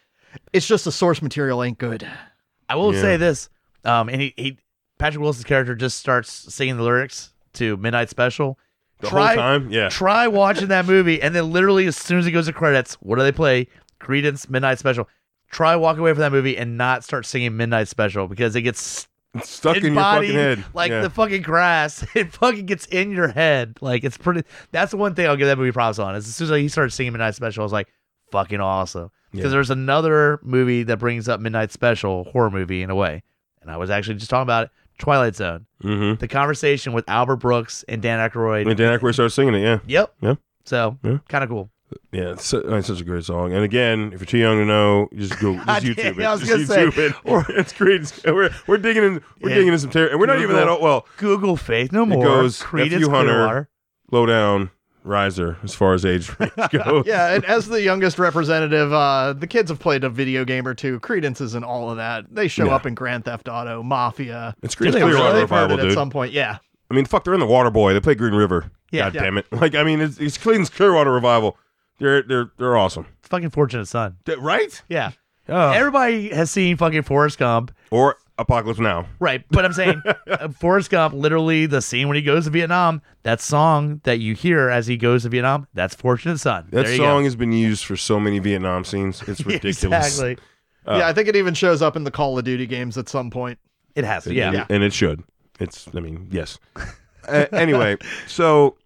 It's 0.54 0.68
just 0.68 0.86
the 0.86 0.92
source 0.92 1.22
material 1.22 1.64
ain't 1.64 1.78
good. 1.78 2.08
I 2.70 2.76
will 2.76 2.94
Yeah. 2.94 3.02
say 3.02 3.18
this. 3.18 3.50
Um 3.84 4.10
and 4.10 4.22
he, 4.22 4.34
he 4.38 4.58
Patrick 4.98 5.22
Wilson's 5.22 5.46
character 5.46 5.76
just 5.76 6.00
starts 6.00 6.32
singing 6.54 6.78
the 6.78 6.84
lyrics 6.84 7.32
to 7.54 7.78
Midnight 7.78 8.10
Special. 8.10 8.58
The 9.00 9.10
Try- 9.10 9.28
whole 9.28 9.36
time, 9.36 9.70
yeah. 9.70 9.90
Try 9.90 10.28
watching 10.28 10.70
that 10.70 10.86
movie 10.86 11.22
and 11.22 11.36
then 11.36 11.52
literally 11.52 11.86
as 11.86 11.96
soon 11.96 12.18
as 12.20 12.26
it 12.26 12.32
goes 12.32 12.48
to 12.48 12.54
credits, 12.54 12.96
what 12.96 13.18
do 13.18 13.24
they 13.24 13.32
play? 13.32 13.68
Creedence 14.00 14.50
Midnight 14.50 14.80
Special. 14.80 15.08
Try 15.52 15.76
walking 15.76 16.00
away 16.02 16.12
from 16.14 16.20
that 16.22 16.32
movie 16.32 16.58
and 16.58 16.78
not 16.78 17.04
start 17.04 17.26
singing 17.26 17.56
Midnight 17.56 17.88
Special 17.88 18.28
because 18.28 18.56
it 18.56 18.64
gets 18.64 19.08
It's 19.36 19.50
stuck 19.50 19.78
in 19.78 19.94
your 19.94 19.96
fucking 19.96 20.32
head. 20.34 20.64
like 20.74 20.90
yeah. 20.92 21.02
the 21.02 21.10
fucking 21.10 21.44
grass. 21.44 22.04
It 22.16 22.34
fucking 22.34 22.66
gets 22.66 22.86
in 22.88 23.12
your 23.12 23.28
head. 23.30 23.78
Like 23.82 24.04
it's 24.04 24.18
pretty. 24.18 24.44
That's 24.72 24.92
the 24.92 24.98
one 24.98 25.14
thing 25.16 25.28
I'll 25.28 25.38
give 25.38 25.48
that 25.48 25.58
movie 25.60 25.72
props 25.72 26.00
on. 26.00 26.16
Is 26.16 26.28
as 26.28 26.36
soon 26.36 26.52
as 26.52 26.60
he 26.60 26.68
started 26.68 26.92
singing 26.92 27.14
Midnight 27.14 27.36
Special, 27.36 27.62
I 27.62 27.66
was 27.66 27.72
like, 27.72 27.88
fucking 28.32 28.60
awesome. 28.60 29.12
Because 29.38 29.52
Yeah. 29.52 29.56
there's 29.56 29.70
another 29.70 30.40
movie 30.44 30.84
that 30.84 30.98
brings 30.98 31.30
up 31.30 31.40
Midnight 31.40 31.72
Special 31.72 32.26
horror 32.26 32.50
movie 32.52 32.82
in 32.82 32.90
a 32.90 32.96
way, 32.96 33.24
and 33.62 33.72
I 33.72 33.78
was 33.78 33.90
actually 33.90 34.16
just 34.16 34.30
talking 34.30 34.44
about 34.44 34.66
it. 34.66 34.70
Twilight 34.98 35.36
Zone. 35.36 35.66
Mhm. 35.84 36.18
The 36.20 36.28
conversation 36.28 36.92
with 36.94 37.08
Albert 37.08 37.36
Brooks 37.38 37.86
and 37.88 38.02
Dan 38.02 38.18
Aykroyd. 38.20 38.68
And 38.68 38.76
Dan 38.78 38.98
Aykroyd 38.98 39.14
started 39.14 39.30
singing 39.30 39.54
it. 39.54 39.62
Yeah, 39.62 39.78
Yep. 39.88 40.14
Yeah. 40.22 40.34
So 40.66 40.98
Yeah. 41.04 41.18
kind 41.30 41.44
of 41.44 41.50
cool. 41.52 41.70
yeah. 42.12 42.32
It's, 42.32 42.52
it's 42.52 42.88
such 42.88 43.02
a 43.02 43.04
great 43.04 43.24
song. 43.24 43.54
And 43.54 43.64
again, 43.64 44.12
if 44.12 44.20
you're 44.22 44.26
too 44.26 44.40
young 44.40 44.58
to 44.58 44.66
know, 44.66 45.08
just 45.16 45.40
go 45.40 45.54
just 45.68 45.86
YouTube 45.86 46.18
it. 46.20 46.26
I 46.26 46.32
was 46.32 46.42
just 46.42 46.52
gonna 46.52 46.66
say, 46.66 46.88
YouTube 46.88 46.98
it. 47.12 47.16
Or 47.26 47.46
it's 47.50 47.74
great. 47.74 48.12
We're 48.26 48.50
we're 48.66 48.78
digging 48.78 49.04
in. 49.04 49.22
We're 49.40 49.50
Yeah. 49.50 49.56
digging 49.58 49.74
in 49.74 49.78
some 49.80 49.92
territory. 49.92 50.14
And 50.14 50.20
we're 50.20 50.26
not 50.26 50.38
even 50.42 50.56
that 50.56 50.62
Google- 50.64 50.74
old. 50.74 50.82
Well, 50.84 51.08
Google 51.18 51.58
Faith 51.58 51.92
No 51.92 52.04
More. 52.06 52.24
goes 52.26 52.60
Creedence 52.64 52.94
F.U. 52.94 53.10
Hunter. 53.12 53.34
Clearwater. 53.34 53.70
low 54.12 54.26
down 54.26 54.72
riser 55.08 55.58
as 55.64 55.74
far 55.74 55.94
as 55.94 56.06
age 56.06 56.30
range 56.40 56.52
goes. 56.72 57.06
Yeah, 57.08 57.34
and 57.34 57.44
as 57.46 57.68
the 57.68 57.82
youngest 57.82 58.20
representative, 58.20 58.92
uh, 58.94 59.34
the 59.34 59.48
kids 59.48 59.70
have 59.72 59.80
played 59.80 60.04
a 60.04 60.10
video 60.10 60.46
game 60.46 60.68
or 60.68 60.74
two. 60.74 61.00
Credences 61.00 61.52
isn't 61.52 61.64
all 61.64 61.90
of 61.90 61.98
that. 61.98 62.26
They 62.30 62.48
show 62.48 62.66
Yeah. 62.66 62.76
up 62.76 62.86
in 62.86 62.94
Grand 62.94 63.26
Theft 63.26 63.48
Auto, 63.50 63.82
Mafia. 63.84 64.54
It's 64.62 64.76
Do 64.76 64.84
great. 64.86 64.92
they 64.94 65.00
Clearwater 65.00 65.24
really? 65.24 65.34
They've 65.40 65.42
revival, 65.52 65.80
it 65.80 65.86
at 65.88 65.94
some 65.94 66.10
point. 66.10 66.34
Yeah. 66.34 66.58
I 66.92 66.94
mean, 66.94 67.06
fuck, 67.06 67.24
they're 67.24 67.34
in 67.34 67.40
the 67.40 67.46
Water 67.48 67.70
Boy. 67.72 67.94
They 67.94 68.00
play 68.00 68.16
Green 68.16 68.34
River. 68.36 68.72
Yeah. 68.92 69.06
God 69.06 69.16
Yeah. 69.16 69.24
damn 69.24 69.38
it. 69.38 69.48
Like, 69.52 69.76
I 69.76 69.84
mean, 69.84 70.00
it's, 70.02 70.18
it's 70.20 70.38
Creedence 70.38 70.72
Clearwater 70.72 71.12
revival. 71.12 71.58
They're 72.00 72.22
they're 72.22 72.52
they're 72.58 72.78
awesome. 72.78 73.08
Fucking 73.24 73.50
Fortunate 73.50 73.88
Son. 73.88 74.18
Right? 74.38 74.82
Yeah. 74.88 75.12
Oh. 75.50 75.72
Everybody 75.72 76.30
has 76.30 76.52
seen 76.52 76.78
fucking 76.78 77.02
Forrest 77.04 77.40
Gump. 77.40 77.72
or 77.92 78.18
Apocalypse 78.38 78.80
Now. 78.80 79.08
Right. 79.20 79.44
But 79.50 79.66
I'm 79.66 79.74
saying 79.74 80.02
uh, 80.28 80.50
Forrest 80.50 80.90
Gump, 80.90 81.14
literally 81.14 81.66
the 81.66 81.82
scene 81.82 82.08
when 82.08 82.16
he 82.16 82.22
goes 82.22 82.46
to 82.46 82.52
Vietnam, 82.52 83.02
that 83.24 83.42
song 83.42 84.02
that 84.04 84.20
you 84.20 84.36
hear 84.36 84.70
as 84.70 84.88
he 84.88 84.98
goes 84.98 85.24
to 85.24 85.30
Vietnam, 85.30 85.68
that's 85.74 85.96
Fortunate 85.96 86.38
Son. 86.38 86.68
That 86.72 86.86
there 86.86 86.98
song 86.98 87.22
go. 87.22 87.24
has 87.24 87.36
been 87.36 87.52
used 87.52 87.86
for 87.86 87.98
so 87.98 88.20
many 88.20 88.40
Vietnam 88.40 88.84
scenes. 88.84 89.22
It's 89.28 89.40
ridiculous. 89.46 90.08
exactly. 90.08 90.38
yeah, 90.88 91.08
I 91.08 91.14
think 91.14 91.28
it 91.28 91.36
even 91.36 91.54
shows 91.54 91.82
up 91.82 91.96
in 91.96 92.04
the 92.04 92.12
Call 92.12 92.38
of 92.38 92.46
Duty 92.46 92.66
games 92.68 92.98
at 92.98 93.10
some 93.10 93.30
point. 93.30 93.60
It 93.96 94.06
has 94.06 94.26
to. 94.26 94.34
Yeah. 94.34 94.52
and, 94.52 94.66
and 94.70 94.84
it 94.84 94.94
should. 94.94 95.24
It's. 95.60 95.88
I 95.96 96.00
mean, 96.00 96.28
yes. 96.32 96.60
A- 97.28 97.54
anyway, 97.54 97.98
so 98.28 98.78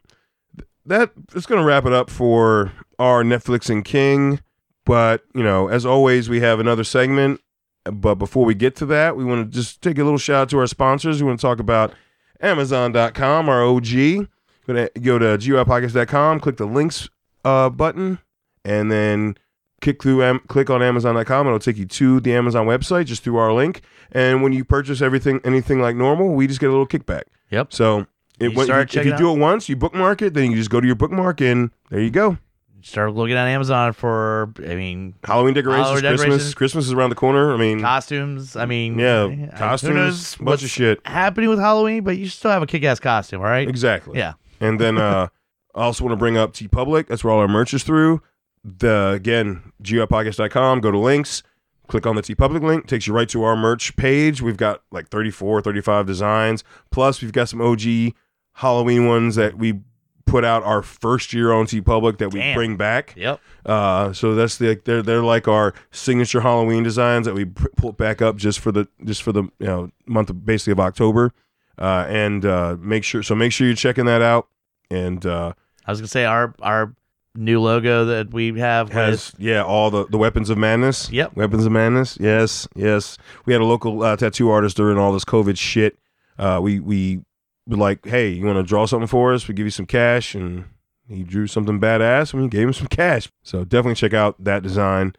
that 0.85 1.11
is 1.35 1.45
going 1.45 1.59
to 1.59 1.65
wrap 1.65 1.85
it 1.85 1.93
up 1.93 2.09
for 2.09 2.71
our 2.97 3.23
Netflix 3.23 3.69
and 3.69 3.83
King. 3.83 4.39
But 4.85 5.23
you 5.35 5.43
know, 5.43 5.67
as 5.67 5.85
always, 5.85 6.29
we 6.29 6.39
have 6.39 6.59
another 6.59 6.83
segment. 6.83 7.41
But 7.83 8.15
before 8.15 8.45
we 8.45 8.53
get 8.53 8.75
to 8.77 8.85
that, 8.87 9.17
we 9.17 9.25
want 9.25 9.51
to 9.51 9.55
just 9.55 9.81
take 9.81 9.97
a 9.97 10.03
little 10.03 10.19
shout 10.19 10.43
out 10.43 10.49
to 10.49 10.59
our 10.59 10.67
sponsors. 10.67 11.21
We 11.21 11.27
want 11.27 11.39
to 11.39 11.45
talk 11.45 11.59
about 11.59 11.93
Amazon.com, 12.39 13.49
our 13.49 13.63
OG. 13.63 14.27
Go 14.67 14.73
to, 14.73 14.91
go 15.01 15.17
to 15.17 15.37
GUIPodcast.com, 15.37 16.39
click 16.39 16.57
the 16.57 16.65
links 16.67 17.09
uh, 17.43 17.69
button, 17.69 18.19
and 18.63 18.91
then 18.91 19.35
click 19.81 20.01
through 20.03 20.23
Am- 20.23 20.41
click 20.47 20.69
on 20.69 20.83
Amazon.com. 20.83 21.47
It'll 21.47 21.59
take 21.59 21.77
you 21.77 21.85
to 21.85 22.19
the 22.19 22.33
Amazon 22.33 22.67
website 22.67 23.05
just 23.05 23.23
through 23.23 23.37
our 23.37 23.51
link. 23.51 23.81
And 24.11 24.43
when 24.43 24.53
you 24.53 24.63
purchase 24.63 25.01
everything, 25.01 25.41
anything 25.43 25.81
like 25.81 25.95
normal, 25.95 26.33
we 26.33 26.45
just 26.45 26.59
get 26.59 26.67
a 26.67 26.71
little 26.71 26.87
kickback. 26.87 27.23
Yep. 27.49 27.73
So 27.73 28.05
it, 28.39 28.51
You 28.51 28.57
when, 28.57 28.65
start 28.67 28.89
if 28.89 28.95
you, 28.95 29.01
if 29.01 29.07
you 29.07 29.17
do 29.17 29.31
it 29.33 29.39
once, 29.39 29.67
you 29.67 29.75
bookmark 29.75 30.21
it, 30.21 30.35
then 30.35 30.51
you 30.51 30.57
just 30.57 30.69
go 30.69 30.79
to 30.79 30.85
your 30.85 30.95
bookmark, 30.95 31.41
and 31.41 31.71
there 31.89 32.01
you 32.01 32.11
go. 32.11 32.37
Start 32.83 33.13
looking 33.13 33.35
on 33.35 33.47
Amazon 33.47 33.93
for, 33.93 34.53
I 34.59 34.75
mean, 34.75 35.13
Halloween 35.23 35.53
decorations, 35.53 35.85
Halloween 35.87 36.01
Christmas. 36.01 36.21
decorations. 36.21 36.53
Christmas 36.55 36.85
is 36.85 36.93
around 36.93 37.09
the 37.09 37.15
corner. 37.15 37.53
I 37.53 37.57
mean, 37.57 37.81
costumes. 37.81 38.55
I 38.55 38.65
mean, 38.65 38.97
yeah, 38.97 39.49
costumes, 39.57 40.35
bunch 40.35 40.63
of 40.63 40.69
shit. 40.69 40.99
happening 41.05 41.49
with 41.49 41.59
Halloween, 41.59 42.03
but 42.03 42.17
you 42.17 42.27
still 42.27 42.51
have 42.51 42.61
a 42.61 42.67
kick 42.67 42.83
ass 42.83 42.99
costume, 42.99 43.41
all 43.41 43.47
right? 43.47 43.67
Exactly. 43.67 44.17
Yeah. 44.17 44.33
And 44.59 44.79
then 44.79 44.97
uh, 44.97 45.27
I 45.75 45.83
also 45.83 46.03
want 46.03 46.13
to 46.13 46.17
bring 46.17 46.37
up 46.37 46.53
TeePublic. 46.53 47.07
That's 47.07 47.23
where 47.23 47.33
all 47.33 47.39
our 47.39 47.47
merch 47.47 47.73
is 47.73 47.83
through. 47.83 48.21
The 48.63 49.11
again, 49.15 49.73
geopodcast.com. 49.83 50.81
Go 50.81 50.91
to 50.91 50.97
links. 50.97 51.43
Click 51.87 52.05
on 52.05 52.15
the 52.15 52.21
TeePublic 52.21 52.61
link. 52.61 52.87
Takes 52.87 53.07
you 53.07 53.13
right 53.13 53.27
to 53.29 53.43
our 53.43 53.55
merch 53.55 53.95
page. 53.95 54.41
We've 54.41 54.55
got 54.57 54.81
like 54.91 55.09
34, 55.09 55.61
35 55.61 56.05
designs. 56.05 56.63
Plus, 56.89 57.21
we've 57.21 57.33
got 57.33 57.49
some 57.49 57.61
OG 57.61 58.13
Halloween 58.53 59.07
ones 59.07 59.35
that 59.35 59.57
we 59.57 59.81
put 60.25 60.43
out 60.45 60.63
our 60.63 60.81
first 60.81 61.33
year 61.33 61.51
on 61.51 61.65
TeePublic 61.65 62.17
that 62.19 62.31
we 62.31 62.39
Damn. 62.39 62.55
bring 62.55 62.77
back. 62.77 63.13
Yep. 63.17 63.39
Uh, 63.65 64.13
so 64.13 64.35
that's 64.35 64.57
the 64.57 64.79
they're 64.85 65.01
they're 65.01 65.23
like 65.23 65.47
our 65.47 65.73
signature 65.91 66.41
Halloween 66.41 66.83
designs 66.83 67.25
that 67.25 67.33
we 67.33 67.45
p- 67.45 67.65
pull 67.77 67.91
back 67.91 68.21
up 68.21 68.37
just 68.37 68.59
for 68.59 68.71
the 68.71 68.87
just 69.05 69.23
for 69.23 69.31
the 69.31 69.43
you 69.59 69.67
know 69.67 69.91
month 70.05 70.29
of 70.29 70.45
basically 70.45 70.71
of 70.71 70.79
October. 70.79 71.33
Uh, 71.77 72.05
and 72.07 72.45
uh, 72.45 72.75
make 72.79 73.03
sure 73.03 73.23
so 73.23 73.33
make 73.35 73.51
sure 73.51 73.65
you're 73.67 73.75
checking 73.75 74.05
that 74.05 74.21
out. 74.21 74.47
And 74.89 75.25
uh, 75.25 75.53
I 75.85 75.91
was 75.91 75.99
gonna 75.99 76.07
say 76.07 76.25
our 76.25 76.53
our 76.61 76.93
new 77.33 77.61
logo 77.61 78.05
that 78.05 78.33
we 78.33 78.59
have 78.59 78.91
has 78.91 79.33
yeah 79.37 79.63
all 79.63 79.89
the 79.89 80.05
the 80.07 80.17
weapons 80.17 80.49
of 80.49 80.57
madness. 80.57 81.09
Yep. 81.11 81.35
weapons 81.35 81.65
of 81.65 81.71
madness. 81.71 82.17
Yes, 82.19 82.67
yes. 82.75 83.17
We 83.45 83.53
had 83.53 83.61
a 83.61 83.65
local 83.65 84.03
uh, 84.03 84.17
tattoo 84.17 84.49
artist 84.49 84.77
during 84.77 84.97
all 84.97 85.13
this 85.13 85.25
COVID 85.25 85.57
shit. 85.57 85.97
Uh, 86.37 86.59
we 86.61 86.79
we 86.79 87.21
were 87.67 87.77
like, 87.77 88.05
hey, 88.05 88.29
you 88.29 88.45
want 88.45 88.57
to 88.57 88.63
draw 88.63 88.85
something 88.85 89.07
for 89.07 89.33
us? 89.33 89.47
We 89.47 89.53
give 89.53 89.65
you 89.65 89.71
some 89.71 89.85
cash, 89.85 90.35
and 90.35 90.65
he 91.07 91.23
drew 91.23 91.47
something 91.47 91.79
badass, 91.79 92.33
and 92.33 92.43
we 92.43 92.49
gave 92.49 92.67
him 92.67 92.73
some 92.73 92.87
cash. 92.87 93.29
So 93.43 93.63
definitely 93.63 93.95
check 93.95 94.13
out 94.13 94.43
that 94.43 94.63
design. 94.63 95.13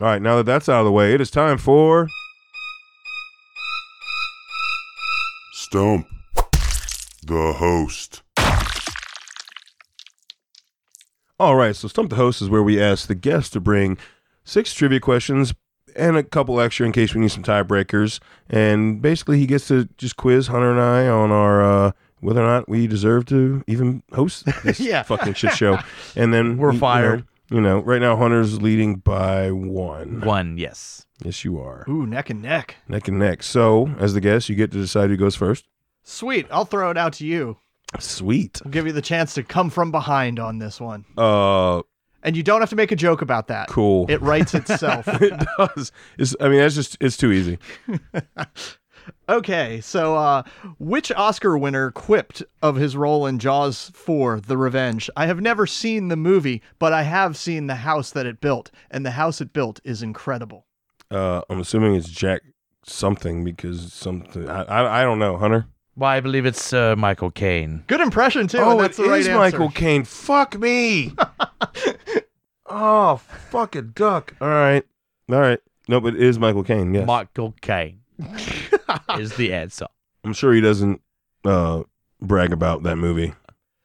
All 0.00 0.08
right, 0.08 0.20
now 0.20 0.36
that 0.36 0.46
that's 0.46 0.68
out 0.68 0.80
of 0.80 0.84
the 0.84 0.92
way, 0.92 1.14
it 1.14 1.20
is 1.20 1.30
time 1.30 1.58
for 1.58 2.08
Stump 5.52 6.06
the 7.26 7.54
host. 7.56 8.22
All 11.38 11.56
right, 11.56 11.74
so 11.74 11.88
Stump 11.88 12.10
the 12.10 12.16
Host 12.16 12.40
is 12.40 12.48
where 12.48 12.62
we 12.62 12.80
ask 12.80 13.08
the 13.08 13.14
guest 13.14 13.52
to 13.52 13.60
bring 13.60 13.98
six 14.44 14.72
trivia 14.72 15.00
questions 15.00 15.54
and 15.96 16.16
a 16.16 16.22
couple 16.22 16.60
extra 16.60 16.86
in 16.86 16.92
case 16.92 17.14
we 17.14 17.20
need 17.20 17.30
some 17.30 17.42
tiebreakers. 17.42 18.20
And 18.48 19.00
basically, 19.02 19.38
he 19.38 19.46
gets 19.46 19.68
to 19.68 19.88
just 19.98 20.16
quiz 20.16 20.46
Hunter 20.48 20.70
and 20.70 20.80
I 20.80 21.06
on 21.08 21.30
our 21.32 21.62
uh, 21.64 21.92
whether 22.20 22.42
or 22.42 22.46
not 22.46 22.68
we 22.68 22.86
deserve 22.86 23.26
to 23.26 23.62
even 23.66 24.02
host 24.12 24.44
this 24.64 24.80
Yeah. 24.80 25.02
fucking 25.02 25.34
shit 25.34 25.52
show. 25.52 25.78
And 26.14 26.32
then 26.32 26.56
We're 26.58 26.68
you 26.68 26.74
know, 26.74 26.78
fired. 26.80 27.24
You 27.50 27.60
know, 27.60 27.78
right 27.78 28.00
now 28.00 28.16
Hunter's 28.16 28.60
leading 28.60 28.96
by 28.96 29.52
one. 29.52 30.20
one. 30.22 30.58
Yes. 30.58 31.06
Yes, 31.22 31.44
you 31.44 31.58
are 31.60 31.84
Ooh, 31.88 32.04
neck 32.06 32.28
and 32.28 32.42
neck. 32.42 32.76
neck 32.88 33.06
and 33.08 33.18
neck. 33.18 33.42
So, 33.42 33.88
as 33.98 34.12
the 34.14 34.20
guest, 34.20 34.48
you 34.48 34.54
get 34.56 34.70
to 34.72 34.78
decide 34.78 35.08
who 35.10 35.16
goes 35.16 35.34
first. 35.36 35.64
Sweet. 36.02 36.46
I'll 36.50 36.64
throw 36.64 36.90
it 36.90 36.98
out 36.98 37.12
to 37.14 37.26
you. 37.26 37.56
Sweet. 38.00 38.60
I'll 38.64 38.70
give 38.72 38.86
you 38.86 38.92
the 38.92 39.00
chance 39.00 39.32
to 39.34 39.42
come 39.42 39.70
from 39.70 39.90
behind 39.92 40.38
on 40.38 40.58
this 40.58 40.80
one. 40.80 41.04
Uh, 41.16 41.82
And 42.26 42.36
you 42.36 42.42
don't 42.42 42.60
have 42.60 42.70
to 42.70 42.76
make 42.76 42.90
a 42.90 42.96
joke 42.96 43.22
about 43.22 43.46
that. 43.48 43.68
cool. 43.68 44.04
It 44.10 44.20
writes 44.20 44.52
itself. 44.60 45.06
it 45.08 45.32
does. 45.56 45.92
It's, 46.18 46.34
I 46.40 46.48
mean, 46.48 46.58
that's 46.58 46.74
just 46.74 46.96
it's 47.00 47.16
too 47.16 47.30
easy. 47.30 47.58
okay, 49.28 49.80
so 49.80 50.16
uh, 50.16 50.42
which 50.78 51.12
Oscar 51.12 51.56
winner 51.56 51.92
quipped 51.92 52.42
of 52.62 52.76
his 52.76 52.96
role 52.96 53.26
in 53.26 53.38
Jaws 53.38 53.90
4 53.94 54.40
The 54.40 54.58
Revenge? 54.58 55.08
I 55.16 55.26
have 55.26 55.40
never 55.40 55.66
seen 55.66 56.08
the 56.08 56.16
movie, 56.16 56.62
but 56.78 56.92
I 56.92 57.02
have 57.04 57.36
seen 57.36 57.68
the 57.68 57.76
house 57.76 58.10
that 58.10 58.26
it 58.26 58.40
built, 58.40 58.70
and 58.90 59.06
the 59.06 59.12
house 59.12 59.40
it 59.40 59.52
built 59.52 59.80
is 59.84 60.02
incredible. 60.02 60.66
Uh, 61.10 61.42
I'm 61.48 61.60
assuming 61.60 61.94
it's 61.94 62.08
Jack 62.08 62.42
something 62.84 63.44
because 63.44 63.92
something. 63.92 64.48
I, 64.50 64.62
I, 64.62 65.00
I 65.00 65.04
don't 65.04 65.20
know, 65.20 65.36
Hunter. 65.36 65.66
Why 65.96 66.16
I 66.16 66.20
believe 66.20 66.44
it's 66.46 66.72
uh, 66.72 66.94
Michael 66.96 67.30
Caine. 67.30 67.82
Good 67.86 68.00
impression, 68.00 68.46
too. 68.48 68.58
and 68.62 68.78
that's 68.80 68.96
the 68.98 69.04
right 69.04 69.18
answer. 69.20 69.32
Oh, 69.32 69.38
Michael 69.38 69.70
Caine. 69.70 70.04
Fuck 70.04 70.58
me. 70.58 71.12
oh, 72.66 73.16
fucking 73.50 73.92
duck. 73.94 74.34
All 74.40 74.48
right, 74.48 74.84
all 75.30 75.40
right. 75.40 75.58
No, 75.88 76.00
but 76.00 76.14
it 76.14 76.22
is 76.22 76.38
Michael 76.38 76.64
Caine. 76.64 76.92
Yes, 76.94 77.06
Michael 77.06 77.54
Caine 77.60 78.00
is 79.18 79.36
the 79.36 79.52
answer. 79.52 79.86
I'm 80.24 80.32
sure 80.32 80.52
he 80.52 80.60
doesn't 80.60 81.00
uh, 81.44 81.84
brag 82.20 82.52
about 82.52 82.82
that 82.82 82.96
movie. 82.96 83.32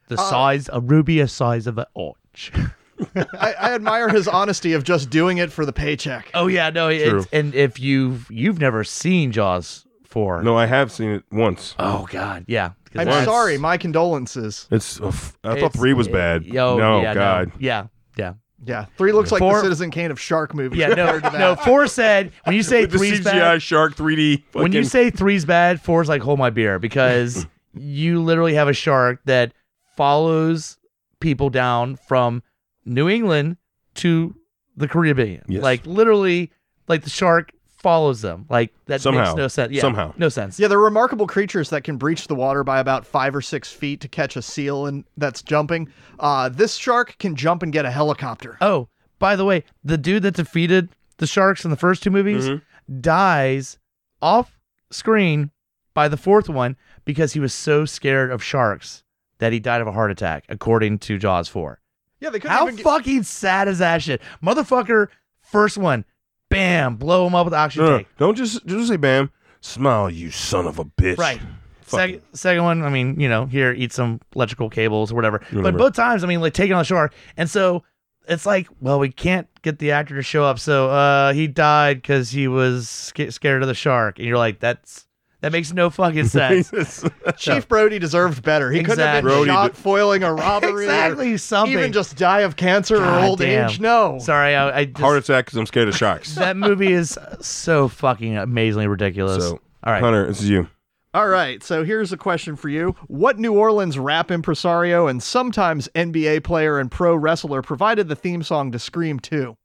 The 0.08 0.16
Uh, 0.20 0.30
size, 0.30 0.70
a 0.74 0.82
ruby, 0.82 1.20
a 1.20 1.28
size 1.28 1.68
of 1.68 1.78
an 1.78 1.86
orange. 1.94 2.52
I, 3.16 3.54
I 3.54 3.74
admire 3.74 4.10
his 4.10 4.28
honesty 4.28 4.74
of 4.74 4.84
just 4.84 5.10
doing 5.10 5.38
it 5.38 5.52
for 5.52 5.66
the 5.66 5.74
paycheck. 5.74 6.30
oh 6.34 6.48
yeah, 6.48 6.70
no, 6.70 6.90
True. 6.90 7.20
it's, 7.20 7.28
and 7.32 7.56
if 7.56 7.80
you've 7.80 8.30
you've 8.30 8.60
never 8.60 8.84
seen 8.84 9.32
Jaws 9.32 9.86
four, 10.12 10.44
No, 10.44 10.56
I 10.58 10.66
have 10.68 10.92
seen 10.92 11.10
it 11.12 11.24
once. 11.32 11.74
oh 11.80 12.08
god, 12.12 12.46
yeah. 12.48 12.70
'cause 12.92 13.00
I'm 13.00 13.06
that's- 13.06 13.26
sorry, 13.26 13.58
my 13.58 13.78
condolences. 13.78 14.68
It's. 14.70 15.00
Uh, 15.02 15.08
f- 15.08 15.38
I 15.44 15.48
thought 15.50 15.58
it's- 15.58 15.76
three 15.76 15.94
was 15.94 16.08
bad. 16.08 16.44
Yo, 16.46 16.78
no, 16.78 17.02
yeah, 17.02 17.14
God. 17.14 17.48
no, 17.48 17.54
yeah, 17.60 17.88
yeah, 18.18 18.34
Yeah, 18.66 18.86
three 18.98 19.12
looks 19.14 19.32
like 19.32 19.40
Four- 19.40 19.56
the 19.58 19.62
Citizen 19.64 19.90
Kane 19.90 20.12
of 20.12 20.20
shark 20.20 20.54
movies. 20.54 20.78
yeah. 20.80 20.90
No, 20.90 20.96
compared 21.14 21.24
to 21.24 21.30
that. 21.32 21.40
no. 21.40 21.56
Four 21.56 21.88
said 21.88 22.32
when 22.44 22.56
you 22.56 22.62
say 22.74 22.82
With 22.82 22.92
the 22.92 22.98
three's 23.00 23.20
CGI 23.22 23.32
bad, 23.40 23.62
shark 23.62 23.96
3D. 23.96 24.44
when 24.52 24.72
you 24.74 24.84
say 24.84 25.10
three's 25.10 25.46
bad, 25.46 25.82
four's 25.82 26.08
like 26.10 26.22
hold 26.22 26.38
my 26.38 26.50
beer 26.52 26.78
because 26.78 27.48
you 27.74 28.22
literally 28.22 28.54
have 28.56 28.68
a 28.68 28.74
shark 28.74 29.20
that 29.26 29.54
follows 29.96 30.78
people 31.20 31.50
down 31.50 31.96
from 31.96 32.44
New 32.86 33.08
England 33.10 33.58
to 33.96 34.36
the 34.76 34.88
Caribbean. 34.88 35.44
Yes. 35.48 35.62
Like 35.64 35.86
literally, 35.86 36.52
like 36.88 37.04
the 37.04 37.10
shark 37.10 37.52
follows 37.82 38.22
them. 38.22 38.46
Like 38.50 38.74
that 38.86 39.02
Somehow. 39.02 39.24
makes 39.26 39.36
no 39.36 39.48
sense. 39.48 39.72
Yeah, 39.74 39.82
Somehow. 39.82 40.14
no 40.18 40.30
sense. 40.30 40.60
Yeah, 40.60 40.68
they're 40.68 40.80
remarkable 40.80 41.28
creatures 41.28 41.70
that 41.72 41.84
can 41.84 41.98
breach 41.98 42.28
the 42.28 42.36
water 42.36 42.64
by 42.64 42.80
about 42.80 43.06
five 43.06 43.36
or 43.36 43.42
six 43.42 43.72
feet 43.72 44.00
to 44.02 44.08
catch 44.08 44.36
a 44.36 44.42
seal 44.42 44.86
and 44.86 45.04
that's 45.18 45.42
jumping. 45.42 45.90
Uh, 46.20 46.50
this 46.50 46.76
shark 46.76 47.16
can 47.20 47.36
jump 47.36 47.64
and 47.64 47.74
get 47.74 47.86
a 47.86 47.92
helicopter. 47.92 48.58
Oh, 48.62 48.88
by 49.20 49.36
the 49.36 49.46
way, 49.46 49.64
the 49.84 49.98
dude 49.98 50.24
that 50.24 50.36
defeated 50.36 50.90
the 51.18 51.28
sharks 51.28 51.64
in 51.66 51.72
the 51.72 51.78
first 51.78 52.02
two 52.04 52.12
movies 52.12 52.48
Mm-hmm. 52.48 53.00
dies 53.02 53.78
off 54.22 54.58
screen 54.92 55.52
by 55.94 56.08
the 56.08 56.18
fourth 56.18 56.50
one 56.50 56.76
because 57.06 57.34
he 57.34 57.40
was 57.40 57.54
so 57.54 57.86
scared 57.86 58.32
of 58.32 58.44
sharks 58.44 59.04
that 59.40 59.52
he 59.54 59.60
died 59.60 59.82
of 59.82 59.88
a 59.88 59.92
heart 59.92 60.12
attack, 60.12 60.46
according 60.50 61.00
to 61.00 61.18
Jaws 61.18 61.48
4. 61.50 61.80
Yeah, 62.20 62.30
they 62.30 62.40
couldn't 62.40 62.56
How 62.56 62.64
even 62.64 62.76
get- 62.76 62.84
fucking 62.84 63.24
sad 63.24 63.68
is 63.68 63.80
that 63.80 64.02
shit? 64.04 64.22
Motherfucker, 64.44 65.08
first 65.42 65.78
one, 65.78 66.06
bam, 66.52 66.96
blow 66.98 67.26
him 67.28 67.34
up 67.36 67.46
with 67.46 67.52
the 67.54 67.58
oxygen 67.58 67.86
No, 67.86 67.90
no, 67.92 67.98
tank. 67.98 68.08
don't 68.18 68.36
just 68.36 68.66
just 68.66 68.88
say 68.90 68.98
bam. 68.98 69.32
Smile, 69.62 70.10
you 70.10 70.30
son 70.32 70.68
of 70.68 70.80
a 70.80 70.86
bitch. 70.86 71.18
Right. 71.18 71.40
Fuck 71.82 72.00
Second, 72.00 72.22
second 72.34 72.64
one, 72.64 72.84
I 72.84 72.90
mean, 72.90 73.20
you 73.20 73.28
know, 73.28 73.46
here, 73.48 73.74
eat 73.74 73.92
some 73.92 74.22
electrical 74.36 74.70
cables 74.70 75.12
or 75.12 75.16
whatever. 75.16 75.42
But 75.52 75.76
both 75.78 75.94
times, 75.94 76.24
I 76.24 76.28
mean, 76.28 76.40
like 76.40 76.54
taking 76.54 76.74
on 76.74 76.80
the 76.80 76.86
shark. 76.86 77.14
And 77.36 77.50
so 77.50 77.84
it's 78.30 78.46
like, 78.46 78.68
well, 78.80 78.98
we 78.98 79.10
can't 79.12 79.48
get 79.62 79.78
the 79.80 79.92
actor 79.92 80.16
to 80.16 80.22
show 80.24 80.44
up. 80.46 80.58
So 80.58 80.90
uh, 80.90 81.34
he 81.34 81.48
died 81.48 81.98
because 82.02 82.32
he 82.32 82.48
was 82.48 82.88
sca- 82.90 83.32
scared 83.32 83.62
of 83.62 83.68
the 83.68 83.74
shark. 83.74 84.20
And 84.20 84.28
you're 84.28 84.38
like, 84.38 84.60
that's 84.60 85.06
That 85.42 85.52
makes 85.52 85.74
no 85.74 85.90
fucking 85.90 86.28
sense. 86.28 87.04
Chief 87.38 87.68
Brody 87.68 87.98
deserved 87.98 88.44
better. 88.44 88.72
He 88.72 88.84
couldn't 88.84 89.00
have 89.00 89.24
been 89.24 89.32
Brody 89.32 89.50
shot 89.50 89.74
d- 89.74 89.82
foiling 89.82 90.22
a 90.22 90.34
robbery. 90.34 90.72
or 90.72 90.82
exactly 90.84 91.38
something. 91.38 91.74
Even 91.74 91.92
just 91.92 92.16
die 92.16 92.42
of 92.42 92.56
cancer 92.56 92.98
God 92.98 93.24
or 93.24 93.26
old 93.26 93.40
damn. 93.40 93.68
age. 93.68 93.80
No. 93.80 94.20
Sorry, 94.20 94.56
I, 94.56 94.80
I 94.80 94.86
just, 94.86 95.00
Heart 95.00 95.18
attack 95.18 95.46
because 95.46 95.58
I'm 95.58 95.66
scared 95.66 95.88
of 95.88 95.98
sharks. 95.98 96.36
that 96.36 96.58
movie 96.58 96.94
is 96.94 97.18
so 97.40 97.88
fucking 97.88 98.38
amazingly 98.38 98.88
ridiculous. 98.88 99.44
So, 99.44 99.60
All 99.84 99.94
right. 99.94 100.02
Hunter, 100.02 100.28
this 100.28 100.42
is 100.42 100.50
you. 100.50 100.68
All 101.14 101.28
right, 101.28 101.62
so 101.62 101.84
here's 101.84 102.14
a 102.14 102.18
question 102.18 102.56
for 102.56 102.70
you. 102.70 102.96
What 103.08 103.38
New 103.38 103.54
Orleans 103.54 104.00
rap 104.00 104.32
impresario 104.32 105.08
and 105.08 105.22
sometimes 105.22 105.90
NBA 105.94 106.44
player 106.46 106.80
and 106.80 106.90
pro 106.90 107.16
wrestler 107.16 107.62
provided 107.62 108.08
the 108.08 108.16
theme 108.16 108.44
song 108.44 108.72
to 108.72 108.80
Scream 108.80 109.20
2? 109.20 109.58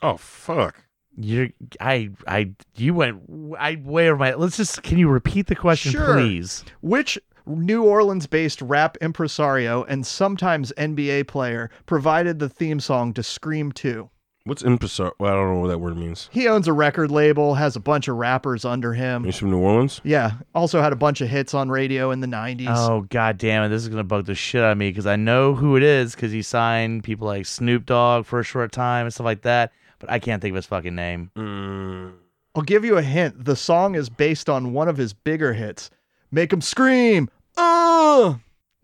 Oh 0.00 0.16
fuck. 0.16 0.83
You're, 1.16 1.48
I, 1.80 2.10
I, 2.26 2.50
you 2.76 2.94
went, 2.94 3.22
I 3.58 3.80
way 3.84 4.08
over 4.08 4.18
my. 4.18 4.34
Let's 4.34 4.56
just. 4.56 4.82
Can 4.82 4.98
you 4.98 5.08
repeat 5.08 5.46
the 5.46 5.54
question, 5.56 5.92
Sure. 5.92 6.14
please? 6.14 6.64
Which 6.80 7.18
New 7.46 7.84
Orleans 7.84 8.26
based 8.26 8.60
rap 8.62 8.96
impresario 9.00 9.84
and 9.84 10.06
sometimes 10.06 10.72
NBA 10.76 11.28
player 11.28 11.70
provided 11.86 12.38
the 12.38 12.48
theme 12.48 12.80
song 12.80 13.12
to 13.14 13.22
Scream 13.22 13.70
2? 13.70 14.10
What's 14.46 14.62
impresario? 14.62 15.12
Well, 15.18 15.32
I 15.32 15.36
don't 15.36 15.54
know 15.54 15.60
what 15.60 15.68
that 15.68 15.78
word 15.78 15.96
means. 15.96 16.28
He 16.30 16.48
owns 16.48 16.68
a 16.68 16.72
record 16.74 17.10
label, 17.10 17.54
has 17.54 17.76
a 17.76 17.80
bunch 17.80 18.08
of 18.08 18.16
rappers 18.16 18.66
under 18.66 18.92
him. 18.92 19.24
He's 19.24 19.38
from 19.38 19.50
New 19.50 19.58
Orleans. 19.58 20.02
Yeah, 20.04 20.32
also 20.54 20.82
had 20.82 20.92
a 20.92 20.96
bunch 20.96 21.22
of 21.22 21.28
hits 21.30 21.54
on 21.54 21.70
radio 21.70 22.10
in 22.10 22.20
the 22.20 22.26
90s. 22.26 22.66
Oh 22.68 23.06
god 23.08 23.38
damn 23.38 23.62
it! 23.62 23.68
This 23.70 23.82
is 23.82 23.88
gonna 23.88 24.04
bug 24.04 24.26
the 24.26 24.34
shit 24.34 24.62
out 24.62 24.72
of 24.72 24.76
me 24.78 24.90
because 24.90 25.06
I 25.06 25.16
know 25.16 25.54
who 25.54 25.76
it 25.76 25.82
is 25.82 26.14
because 26.14 26.30
he 26.30 26.42
signed 26.42 27.04
people 27.04 27.26
like 27.26 27.46
Snoop 27.46 27.86
Dogg 27.86 28.26
for 28.26 28.38
a 28.40 28.44
short 28.44 28.70
time 28.70 29.06
and 29.06 29.14
stuff 29.14 29.24
like 29.24 29.42
that. 29.42 29.72
But 30.06 30.12
I 30.12 30.18
can't 30.18 30.42
think 30.42 30.52
of 30.52 30.56
his 30.56 30.66
fucking 30.66 30.94
name. 30.94 31.30
Mm. 31.36 32.12
I'll 32.54 32.62
give 32.62 32.84
you 32.84 32.96
a 32.98 33.02
hint. 33.02 33.44
The 33.44 33.56
song 33.56 33.94
is 33.94 34.08
based 34.08 34.48
on 34.48 34.72
one 34.72 34.88
of 34.88 34.96
his 34.96 35.12
bigger 35.12 35.52
hits. 35.54 35.90
Make 36.30 36.52
him 36.52 36.60
scream. 36.60 37.28
Uh! 37.56 38.34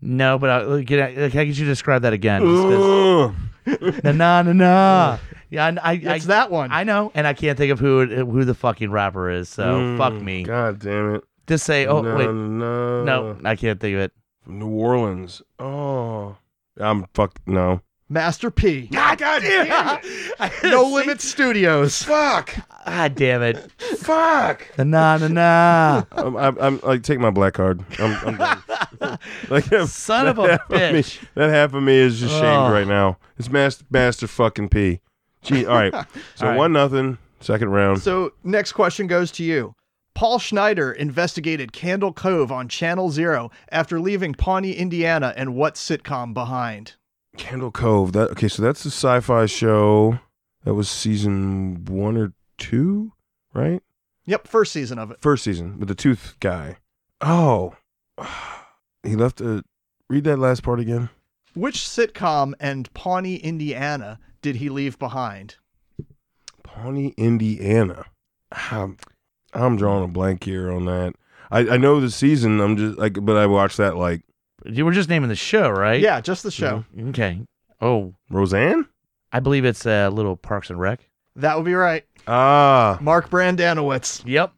No, 0.01 0.37
but 0.39 0.49
I, 0.49 0.83
can, 0.83 0.99
I, 0.99 1.13
can 1.29 1.39
I 1.39 1.45
get 1.45 1.57
you 1.57 1.65
describe 1.65 2.01
that 2.01 2.13
again? 2.13 2.41
Just 2.41 2.63
'cause- 2.63 3.33
Ugh. 3.67 4.03
Na 4.03 4.11
na 4.11 4.41
na 4.41 4.53
na. 4.53 5.17
Yeah, 5.51 5.65
I, 5.83 5.91
I, 5.91 5.93
It's 6.15 6.25
I, 6.25 6.27
that 6.29 6.49
one. 6.51 6.71
I 6.71 6.83
know, 6.83 7.11
and 7.13 7.27
I 7.27 7.33
can't 7.33 7.57
think 7.57 7.71
of 7.71 7.79
who 7.79 8.05
who 8.07 8.43
the 8.45 8.55
fucking 8.55 8.89
rapper 8.89 9.29
is. 9.29 9.49
So 9.49 9.63
Mm, 9.63 9.97
fuck 9.97 10.13
me. 10.13 10.43
God 10.43 10.79
damn 10.79 11.15
it. 11.15 11.23
Just 11.45 11.65
say, 11.65 11.85
oh 11.85 12.01
no, 12.01 12.15
wait, 12.15 12.25
no, 12.31 13.03
no, 13.03 13.37
I 13.43 13.55
can't 13.55 13.79
think 13.79 13.93
of 13.95 14.01
it. 14.01 14.13
From 14.43 14.57
New 14.59 14.69
Orleans. 14.69 15.41
Oh, 15.59 16.35
I'm 16.77 17.05
fucked. 17.13 17.39
No. 17.45 17.81
Master 18.11 18.51
P. 18.51 18.87
God, 18.87 19.17
God 19.19 19.41
damn 19.41 19.99
it. 20.03 20.51
No 20.65 20.83
Limit 20.93 21.21
Studios. 21.21 22.03
Fuck. 22.03 22.53
God 22.85 23.15
damn 23.15 23.41
it. 23.41 23.71
Fuck. 23.99 24.67
Na 24.77 24.83
na 24.83 25.17
na 25.17 25.27
na. 25.29 26.03
I'm, 26.11 26.35
I'm, 26.35 26.57
I'm 26.59 26.79
like, 26.83 27.03
take 27.03 27.19
my 27.19 27.29
black 27.29 27.53
card. 27.53 27.81
I'm, 27.99 28.27
I'm 28.27 28.35
done. 28.37 29.19
like, 29.49 29.63
Son 29.87 30.27
of 30.27 30.39
a 30.39 30.41
that 30.41 30.61
half 30.69 30.69
me- 30.93 30.99
bitch. 30.99 31.19
that 31.35 31.49
half 31.51 31.73
of 31.73 31.81
me 31.83 31.95
is 31.95 32.19
just 32.19 32.33
shamed 32.33 32.43
Ugh. 32.45 32.73
right 32.73 32.87
now. 32.87 33.17
It's 33.39 33.49
master, 33.49 33.85
master 33.89 34.27
fucking 34.27 34.67
P. 34.69 34.99
Gee, 35.41 35.65
all 35.65 35.75
right. 35.75 35.93
So 36.35 36.45
All 36.45 36.49
right. 36.51 36.57
one 36.57 36.73
nothing. 36.73 37.17
Second 37.39 37.69
round. 37.69 38.01
So, 38.01 38.33
next 38.43 38.73
question 38.73 39.07
goes 39.07 39.31
to 39.31 39.43
you. 39.43 39.73
Paul 40.15 40.37
Schneider 40.37 40.91
investigated 40.91 41.71
Candle 41.71 42.11
Cove 42.13 42.51
on 42.51 42.67
Channel 42.67 43.09
Zero 43.09 43.49
after 43.71 43.99
leaving 44.01 44.33
Pawnee, 44.33 44.73
Indiana, 44.73 45.33
and 45.37 45.55
what 45.55 45.75
sitcom 45.75 46.33
behind? 46.33 46.95
Candle 47.37 47.71
Cove. 47.71 48.13
That 48.13 48.31
okay? 48.31 48.47
So 48.47 48.61
that's 48.61 48.83
the 48.83 48.89
sci-fi 48.89 49.45
show. 49.45 50.19
That 50.63 50.73
was 50.73 50.89
season 50.89 51.85
one 51.85 52.17
or 52.17 52.33
two, 52.57 53.13
right? 53.53 53.81
Yep, 54.25 54.47
first 54.47 54.71
season 54.71 54.99
of 54.99 55.11
it. 55.11 55.21
First 55.21 55.43
season 55.43 55.79
with 55.79 55.87
the 55.87 55.95
tooth 55.95 56.35
guy. 56.39 56.77
Oh, 57.19 57.75
he 59.03 59.15
left 59.15 59.41
a. 59.41 59.63
Read 60.09 60.25
that 60.25 60.39
last 60.39 60.61
part 60.61 60.79
again. 60.79 61.09
Which 61.53 61.77
sitcom 61.79 62.53
and 62.59 62.93
Pawnee, 62.93 63.35
Indiana 63.35 64.19
did 64.41 64.57
he 64.57 64.69
leave 64.69 64.97
behind? 64.97 65.55
Pawnee, 66.63 67.13
Indiana. 67.17 68.05
I'm, 68.51 68.97
I'm 69.53 69.77
drawing 69.77 70.03
a 70.03 70.07
blank 70.07 70.43
here 70.43 70.71
on 70.71 70.85
that. 70.85 71.13
I, 71.49 71.59
I 71.71 71.77
know 71.77 71.99
the 71.99 72.09
season. 72.09 72.61
I'm 72.61 72.77
just 72.77 72.97
like, 72.97 73.13
but 73.25 73.35
I 73.35 73.45
watched 73.47 73.77
that 73.77 73.97
like 73.97 74.23
You 74.65 74.85
were 74.85 74.91
just 74.91 75.09
naming 75.09 75.29
the 75.29 75.35
show, 75.35 75.69
right? 75.69 75.99
Yeah, 75.99 76.21
just 76.21 76.43
the 76.43 76.51
show. 76.51 76.85
Okay. 77.09 77.41
Oh, 77.81 78.13
Roseanne. 78.29 78.87
I 79.31 79.39
believe 79.39 79.65
it's 79.65 79.85
a 79.85 80.07
uh, 80.07 80.09
little 80.09 80.35
Parks 80.35 80.69
and 80.69 80.79
Rec. 80.79 80.99
That 81.35 81.55
would 81.55 81.65
be 81.65 81.73
right. 81.73 82.03
Ah, 82.27 82.97
Mark 83.01 83.29
Brandanowitz. 83.29 84.23
Yep. 84.25 84.53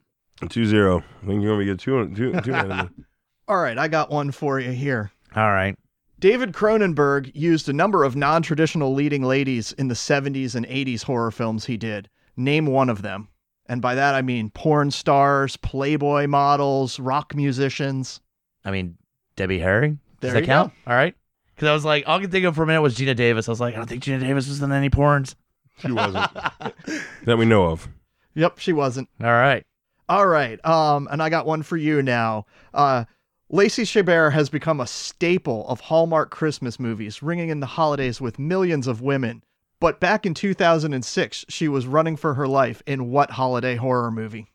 two 0.49 0.65
zero. 0.65 1.03
I 1.21 1.27
think 1.27 1.43
you're 1.43 1.53
gonna 1.53 1.65
get 1.65 1.79
two 1.79 2.13
two 2.15 2.39
two 2.41 2.53
out 2.53 2.71
of 2.71 2.91
me. 2.91 3.05
All 3.47 3.61
right, 3.61 3.77
I 3.77 3.87
got 3.87 4.09
one 4.09 4.31
for 4.31 4.59
you 4.59 4.71
here. 4.71 5.11
All 5.35 5.51
right. 5.51 5.77
David 6.19 6.53
Cronenberg 6.53 7.31
used 7.33 7.67
a 7.67 7.73
number 7.73 8.03
of 8.03 8.15
non 8.15 8.41
traditional 8.41 8.93
leading 8.93 9.23
ladies 9.23 9.73
in 9.73 9.89
the 9.89 9.93
70s 9.93 10.55
and 10.55 10.65
80s 10.65 11.03
horror 11.03 11.31
films 11.31 11.65
he 11.65 11.75
did. 11.75 12.09
Name 12.37 12.65
one 12.65 12.89
of 12.89 13.01
them. 13.01 13.27
And 13.67 13.81
by 13.81 13.95
that 13.95 14.15
I 14.15 14.21
mean 14.21 14.49
porn 14.49 14.89
stars, 14.91 15.57
Playboy 15.57 16.27
models, 16.27 16.97
rock 16.99 17.35
musicians. 17.35 18.21
I 18.63 18.71
mean, 18.71 18.97
Debbie 19.35 19.59
Harry. 19.59 19.89
Does 19.89 19.97
There 20.19 20.33
that 20.33 20.39
you 20.41 20.45
count? 20.45 20.73
All 20.87 20.93
right. 20.93 21.15
Because 21.55 21.67
I 21.67 21.73
was 21.73 21.85
like, 21.85 22.07
all 22.07 22.17
I 22.17 22.21
could 22.21 22.31
think 22.31 22.45
of 22.45 22.55
for 22.55 22.63
a 22.63 22.67
minute 22.67 22.81
was 22.81 22.95
Geena 22.95 23.15
Davis. 23.15 23.47
I 23.47 23.51
was 23.51 23.59
like, 23.59 23.75
I 23.75 23.77
don't 23.77 23.87
think 23.87 24.03
Geena 24.03 24.19
Davis 24.19 24.47
was 24.47 24.61
in 24.61 24.71
any 24.71 24.89
porns. 24.89 25.35
She 25.79 25.91
wasn't 25.91 26.27
that 27.25 27.37
we 27.37 27.45
know 27.45 27.65
of. 27.65 27.87
Yep, 28.35 28.59
she 28.59 28.73
wasn't. 28.73 29.09
All 29.21 29.31
right. 29.31 29.65
All 30.09 30.27
right. 30.27 30.63
Um, 30.65 31.07
and 31.11 31.21
I 31.21 31.29
got 31.29 31.45
one 31.45 31.63
for 31.63 31.77
you 31.77 32.01
now. 32.01 32.45
Uh, 32.73 33.05
Lacey 33.49 33.83
Chabert 33.83 34.33
has 34.33 34.49
become 34.49 34.79
a 34.79 34.87
staple 34.87 35.67
of 35.67 35.79
Hallmark 35.79 36.31
Christmas 36.31 36.79
movies, 36.79 37.21
ringing 37.21 37.49
in 37.49 37.59
the 37.59 37.65
holidays 37.67 38.19
with 38.19 38.39
millions 38.39 38.87
of 38.87 39.01
women. 39.01 39.43
But 39.79 39.99
back 39.99 40.25
in 40.25 40.33
2006, 40.33 41.45
she 41.49 41.67
was 41.67 41.85
running 41.85 42.15
for 42.15 42.33
her 42.33 42.47
life 42.47 42.81
in 42.87 43.11
what 43.11 43.31
holiday 43.31 43.75
horror 43.75 44.11
movie? 44.11 44.47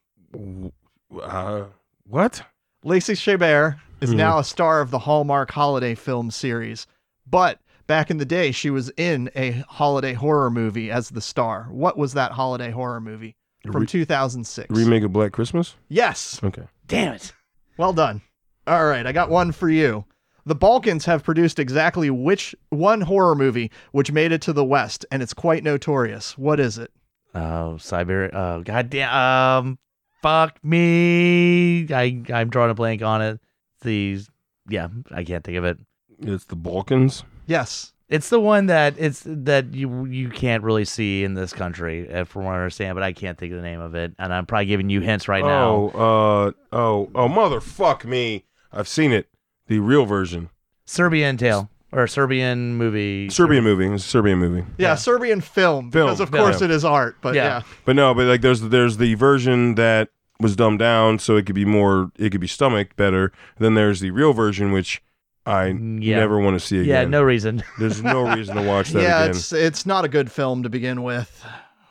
Uh, 1.23 1.65
what? 2.09 2.43
Lacey 2.83 3.13
Chabert 3.15 3.79
is 4.01 4.11
Mhm. 4.13 4.17
now 4.17 4.39
a 4.39 4.45
star 4.45 4.81
of 4.81 4.91
the 4.91 5.01
Hallmark 5.01 5.51
holiday 5.51 5.95
film 5.95 6.31
series. 6.31 6.87
But 7.27 7.61
back 7.87 8.11
in 8.11 8.19
the 8.19 8.25
day, 8.25 8.53
she 8.53 8.71
was 8.71 8.91
in 8.97 9.31
a 9.37 9.65
holiday 9.69 10.15
horror 10.15 10.51
movie 10.51 10.91
as 10.91 11.11
the 11.11 11.21
star. 11.21 11.69
What 11.71 11.97
was 11.99 12.15
that 12.15 12.33
holiday 12.33 12.71
horror 12.71 13.01
movie 13.01 13.37
from 13.71 13.83
Re- 13.83 13.87
2006? 13.87 14.71
remake 14.71 15.03
of 15.05 15.13
Black 15.13 15.33
Christmas. 15.33 15.75
yes. 15.89 16.41
Okay. 16.43 16.65
Damn 16.87 17.15
it. 17.15 17.33
Well 17.77 17.93
done. 17.93 18.23
All 18.67 18.87
right, 18.87 19.07
I 19.07 19.13
got 19.13 19.31
one 19.31 19.53
for 19.53 19.69
you. 19.69 20.05
The 20.47 20.55
Balkans 20.55 21.05
have 21.05 21.23
produced 21.25 21.59
exactly 21.59 22.09
which 22.11 22.55
one 22.71 23.03
horror 23.03 23.35
movie 23.35 23.71
which 23.93 24.11
made 24.13 24.33
it 24.33 24.41
to 24.43 24.53
the 24.55 24.65
West, 24.65 25.05
and 25.11 25.23
it's 25.23 25.35
quite 25.35 25.63
notorious. 25.63 26.39
What 26.39 26.59
is 26.61 26.79
it? 26.79 26.91
Oh, 27.35 27.77
Siberia. 27.77 28.31
Oh, 28.33 28.63
goddamn. 28.63 29.13
Um, 29.15 29.79
fuck 30.23 30.59
me. 30.65 31.87
I 31.93 32.23
I'm 32.33 32.49
drawing 32.49 32.71
a 32.71 32.75
blank 32.75 33.03
on 33.03 33.21
it. 33.23 33.41
The 33.83 34.21
yeah, 34.69 34.89
I 35.11 35.25
can't 35.25 35.45
think 35.45 35.59
of 35.59 35.65
it. 35.65 35.79
It's 36.21 36.45
the 36.45 36.57
Balkans. 36.57 37.25
Yes. 37.47 37.93
It's 38.09 38.31
the 38.31 38.41
one 38.41 38.67
that 38.67 38.95
it's 38.97 39.23
that 39.27 39.75
you 39.75 40.07
you 40.07 40.31
can't 40.31 40.63
really 40.63 40.87
see 40.87 41.25
in 41.25 41.35
this 41.35 41.53
country, 41.53 42.11
uh, 42.11 42.25
from 42.25 42.45
what 42.45 42.53
I 42.53 42.57
understand. 42.57 42.95
But 42.97 43.03
I 43.03 43.13
can't 43.13 43.37
think 43.37 43.53
of 43.53 43.59
the 43.59 43.63
name 43.63 43.81
of 43.81 43.95
it, 43.95 44.15
and 44.19 44.33
I'm 44.33 44.47
probably 44.47 44.65
giving 44.67 44.89
you 44.89 45.01
hints 45.01 45.29
right 45.29 45.45
now. 45.45 45.91
oh, 45.95 46.53
uh, 46.73 46.77
oh, 46.77 47.11
oh, 47.15 47.29
motherfuck 47.29 48.07
me! 48.07 48.47
I've 48.73 48.89
seen 48.89 49.13
it. 49.13 49.29
The 49.67 49.81
real 49.81 50.07
version. 50.07 50.49
Serbian 50.87 51.37
tale 51.37 51.69
or 51.93 52.07
Serbian 52.07 52.77
movie. 52.77 53.29
Serbian 53.29 53.63
movie. 53.63 53.87
It's 53.87 54.07
a 54.07 54.09
Serbian 54.09 54.39
movie. 54.39 54.61
Yeah, 54.79 54.89
Yeah. 54.89 54.95
Serbian 54.95 55.43
film, 55.43 55.91
Film, 55.91 56.07
because 56.07 56.21
of 56.21 56.31
yeah. 56.33 56.41
course 56.41 56.63
it 56.63 56.71
is 56.71 56.87
art, 56.87 57.17
but 57.21 57.35
Yeah. 57.35 57.45
yeah. 57.45 57.63
But 57.85 57.97
no, 57.97 58.15
but 58.15 58.25
like 58.27 58.41
there's 58.41 58.63
there's 58.63 58.97
the 58.97 59.15
version 59.15 59.75
that 59.75 60.09
was 60.41 60.55
dumbed 60.57 60.79
down 60.79 61.19
so 61.19 61.37
it 61.37 61.47
could 61.47 61.55
be 61.55 61.65
more 61.65 62.11
it 62.19 62.31
could 62.31 62.41
be 62.41 62.47
stomached 62.47 62.97
better. 62.97 63.33
Then 63.59 63.75
there's 63.75 64.01
the 64.01 64.11
real 64.11 64.33
version 64.33 64.73
which 64.73 65.03
I 65.47 65.69
Mm, 65.71 66.03
yeah. 66.03 66.17
never 66.17 66.39
want 66.39 66.61
to 66.61 66.65
see 66.67 66.77
again. 66.81 66.89
Yeah, 66.89 67.05
no 67.05 67.23
reason. 67.23 67.63
There's 67.79 68.03
no 68.03 68.35
reason 68.35 68.55
to 68.57 68.63
watch 68.63 68.91
that 68.91 69.03
yeah, 69.03 69.21
again. 69.21 69.31
it's 69.31 69.53
it's 69.53 69.87
not 69.87 70.05
a 70.05 70.09
good 70.09 70.31
film 70.31 70.63
to 70.63 70.69
begin 70.69 71.03
with. 71.03 71.45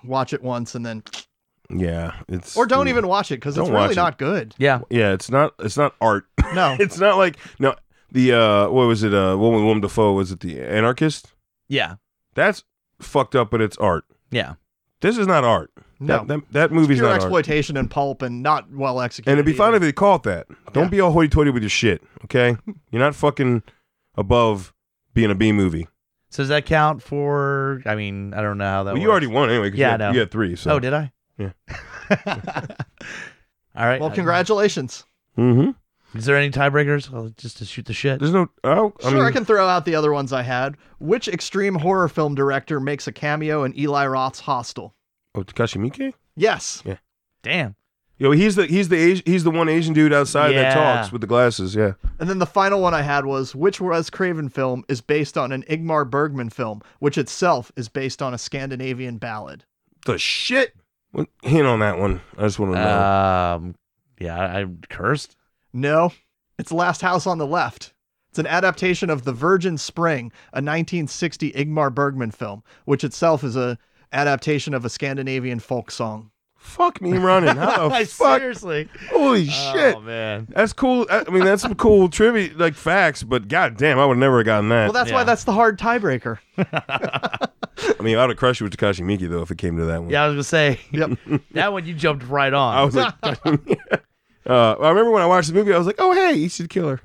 Watch 0.03 0.31
it 0.31 0.43
once 0.43 0.75
and 0.75 0.85
then 0.85 1.03
Yeah, 1.69 2.13
it's 2.29 2.55
or 2.55 2.67
don't 2.67 2.87
even 2.87 3.07
watch 3.07 3.31
it 3.31 3.37
because 3.37 3.57
it's 3.57 3.67
Don't 3.67 3.75
really 3.75 3.93
it. 3.93 3.95
not 3.95 4.17
good. 4.19 4.53
Yeah, 4.59 4.81
Yeah, 4.91 5.11
it's 5.13 5.29
not 5.31 5.53
it's 5.59 5.75
not 5.75 5.95
art. 5.99 6.25
No. 6.53 6.77
it's 6.79 6.99
not 6.99 7.17
like 7.17 7.37
no 7.59 7.75
the 8.11 8.31
uh 8.33 8.69
what 8.69 8.85
was 8.87 9.03
it 9.03 9.13
uh 9.13 9.35
what 9.35 9.49
Willem 9.51 9.81
Dafoe 9.81 10.13
was 10.13 10.31
it 10.31 10.39
the 10.41 10.61
Antichrist? 10.61 11.33
yeah, 11.67 11.95
That's 12.35 12.63
fucked 13.01 13.35
up 13.35 13.49
but 13.51 13.59
it's 13.61 13.77
art. 13.77 14.05
yeah. 14.31 14.53
This 15.01 15.17
is 15.17 15.25
not 15.27 15.43
art. 15.43 15.71
No. 15.99 16.17
That 16.19 16.27
that, 16.27 16.51
that 16.51 16.71
movie's 16.71 16.97
Pure 16.97 17.07
not 17.07 17.13
art. 17.13 17.21
exploitation 17.23 17.77
and 17.77 17.89
pulp 17.89 18.21
and 18.21 18.43
not 18.43 18.71
well 18.71 19.01
executed. 19.01 19.31
And 19.31 19.39
it'd 19.39 19.45
be 19.45 19.53
fine 19.57 19.73
if 19.73 19.81
they 19.81 19.91
called 19.91 20.23
that. 20.25 20.47
Don't 20.73 20.85
Yeah. 20.85 20.89
be 20.89 21.01
all 21.01 21.11
hoity 21.11 21.29
toity 21.29 21.51
with 21.51 21.63
your 21.63 21.69
shit, 21.69 22.01
okay? 22.25 22.55
You're 22.91 22.99
not 23.01 23.15
fucking 23.15 23.63
above 24.15 24.73
being 25.13 25.31
a 25.31 25.35
B 25.35 25.51
movie. 25.51 25.87
So 26.29 26.43
does 26.43 26.49
that 26.49 26.65
count 26.65 27.01
for? 27.01 27.81
I 27.85 27.95
mean, 27.95 28.33
I 28.33 28.41
don't 28.41 28.57
know 28.57 28.65
how 28.65 28.83
that. 28.83 28.93
Well, 28.93 29.01
you 29.01 29.07
works. 29.07 29.11
already 29.13 29.27
won 29.27 29.49
anyway. 29.49 29.71
Yeah, 29.73 29.75
you 29.75 29.83
had, 29.91 29.99
know. 29.99 30.11
you 30.11 30.19
had 30.19 30.31
three. 30.31 30.55
So 30.55 30.71
Oh, 30.71 30.79
did 30.79 30.93
I? 30.93 31.11
Yeah. 31.37 31.51
All 33.75 33.85
right. 33.85 33.99
Well, 34.01 34.09
I- 34.11 34.15
congratulations. 34.15 35.05
Mm-hmm. 35.37 35.71
Is 36.17 36.25
there 36.25 36.35
any 36.37 36.49
tiebreakers? 36.49 37.13
Oh, 37.13 37.31
just 37.37 37.57
to 37.57 37.65
shoot 37.65 37.85
the 37.85 37.93
shit. 37.93 38.19
There's 38.19 38.33
no. 38.33 38.47
Oh, 38.63 38.93
I 38.99 39.09
Sure, 39.09 39.11
mean, 39.19 39.21
I 39.23 39.31
can 39.31 39.45
throw 39.45 39.67
out 39.67 39.85
the 39.85 39.95
other 39.95 40.11
ones 40.13 40.33
I 40.33 40.41
had. 40.41 40.75
Which 40.99 41.27
extreme 41.27 41.75
horror 41.75 42.07
film 42.07 42.33
director 42.33 42.79
makes 42.79 43.07
a 43.07 43.11
cameo 43.11 43.63
in 43.65 43.77
Eli 43.77 44.07
Roth's 44.07 44.39
Hostel? 44.39 44.95
Oh, 45.37 45.43
Takashi 45.43 45.77
Miike. 45.79 46.13
Yes. 46.35 46.81
Yeah. 46.85 46.97
Damn. 47.43 47.75
Yo, 48.19 48.31
he's 48.31 48.55
the 48.55 48.65
he's 48.65 48.89
the 48.89 48.95
Asi- 49.11 49.21
he's 49.25 49.43
the 49.43 49.51
one 49.51 49.69
Asian 49.69 49.93
dude 49.93 50.11
outside 50.11 50.49
that 50.49 50.75
Yeah. 50.75 50.95
talks 50.95 51.11
with 51.11 51.21
the 51.21 51.27
glasses. 51.27 51.75
Yeah. 51.75 51.93
And 52.19 52.27
then 52.27 52.39
the 52.39 52.47
final 52.47 52.81
one 52.81 52.95
I 52.95 53.03
had 53.03 53.25
was 53.27 53.53
which 53.53 53.79
Wes 53.79 54.09
Craven 54.09 54.49
film 54.49 54.83
is 54.89 55.01
based 55.01 55.37
on 55.37 55.51
an 55.51 55.63
Ingmar 55.69 56.09
Bergman 56.09 56.49
film, 56.49 56.81
which 56.99 57.17
itself 57.17 57.71
is 57.75 57.87
based 57.89 58.21
on 58.23 58.33
a 58.33 58.39
Scandinavian 58.39 59.17
ballad? 59.19 59.65
The 60.07 60.17
shit. 60.17 60.73
What, 61.11 61.27
hint 61.43 61.67
on 61.67 61.79
that 61.81 61.99
one. 61.99 62.21
I 62.37 62.41
just 62.41 62.57
want 62.57 62.73
to 62.73 62.79
know. 62.79 63.01
Um. 63.01 63.75
Yeah, 64.19 64.35
I, 64.35 64.61
I'm 64.61 64.81
cursed. 64.89 65.35
No, 65.71 66.11
it's 66.57 66.71
Last 66.71 67.01
House 67.01 67.27
on 67.27 67.37
the 67.37 67.45
Left. 67.45 67.93
It's 68.31 68.39
an 68.39 68.47
adaptation 68.47 69.11
of 69.11 69.23
The 69.25 69.31
Virgin 69.33 69.77
Spring, 69.77 70.31
a 70.53 70.57
1960 70.57 71.51
Ingmar 71.51 71.93
Bergman 71.93 72.31
film, 72.31 72.63
which 72.85 73.03
itself 73.03 73.43
is 73.43 73.55
a 73.55 73.77
adaptation 74.11 74.73
of 74.73 74.85
a 74.85 74.89
Scandinavian 74.89 75.59
folk 75.59 75.91
song. 75.91 76.31
fuck 76.55 77.01
me 77.01 77.17
running. 77.17 77.55
How 77.55 77.87
the 77.89 78.05
fuck? 78.05 78.39
Seriously. 78.39 78.89
Holy 79.09 79.45
shit. 79.45 79.95
Oh 79.95 80.01
man. 80.01 80.47
That's 80.49 80.73
cool. 80.73 81.05
I 81.09 81.23
I 81.27 81.29
mean, 81.31 81.43
that's 81.45 81.61
some 81.61 81.75
cool 81.75 82.09
trivia, 82.09 82.51
like 82.57 82.73
facts. 82.75 83.23
But 83.23 83.47
goddamn, 83.47 83.99
I 83.99 84.05
would 84.05 84.17
never 84.17 84.37
have 84.39 84.45
gotten 84.45 84.69
that. 84.69 84.85
Well, 84.85 84.93
that's 84.93 85.09
Yeah. 85.09 85.15
why 85.15 85.23
that's 85.23 85.43
the 85.45 85.53
hard 85.53 85.79
tiebreaker. 85.79 86.39
I 87.99 88.03
mean, 88.03 88.17
I 88.17 88.21
would 88.21 88.31
have 88.31 88.37
crushed 88.37 88.59
you 88.59 88.65
with 88.65 88.75
Takashi 88.75 89.01
Miike 89.05 89.29
though 89.29 89.41
if 89.43 89.51
it 89.51 89.57
came 89.57 89.77
to 89.77 89.85
that 89.85 90.01
one. 90.01 90.09
Yeah, 90.09 90.23
I 90.23 90.27
was 90.27 90.33
gonna 90.33 90.43
say 90.43 90.79
Yep. 90.91 91.11
that 91.51 91.71
one 91.71 91.85
you 91.85 91.93
jumped 91.93 92.25
right 92.27 92.53
on. 92.53 92.75
I 92.75 92.83
was 92.83 92.95
like, 92.95 93.13
uh, 93.23 94.75
I 94.79 94.89
remember 94.89 95.11
when 95.11 95.21
I 95.21 95.25
watched 95.25 95.49
the 95.49 95.53
movie, 95.53 95.73
I 95.73 95.77
was 95.77 95.87
like, 95.87 95.97
oh 95.99 96.13
hey, 96.13 96.33
you 96.33 96.49
should 96.49 96.69
kill 96.69 96.89
her. 96.89 97.01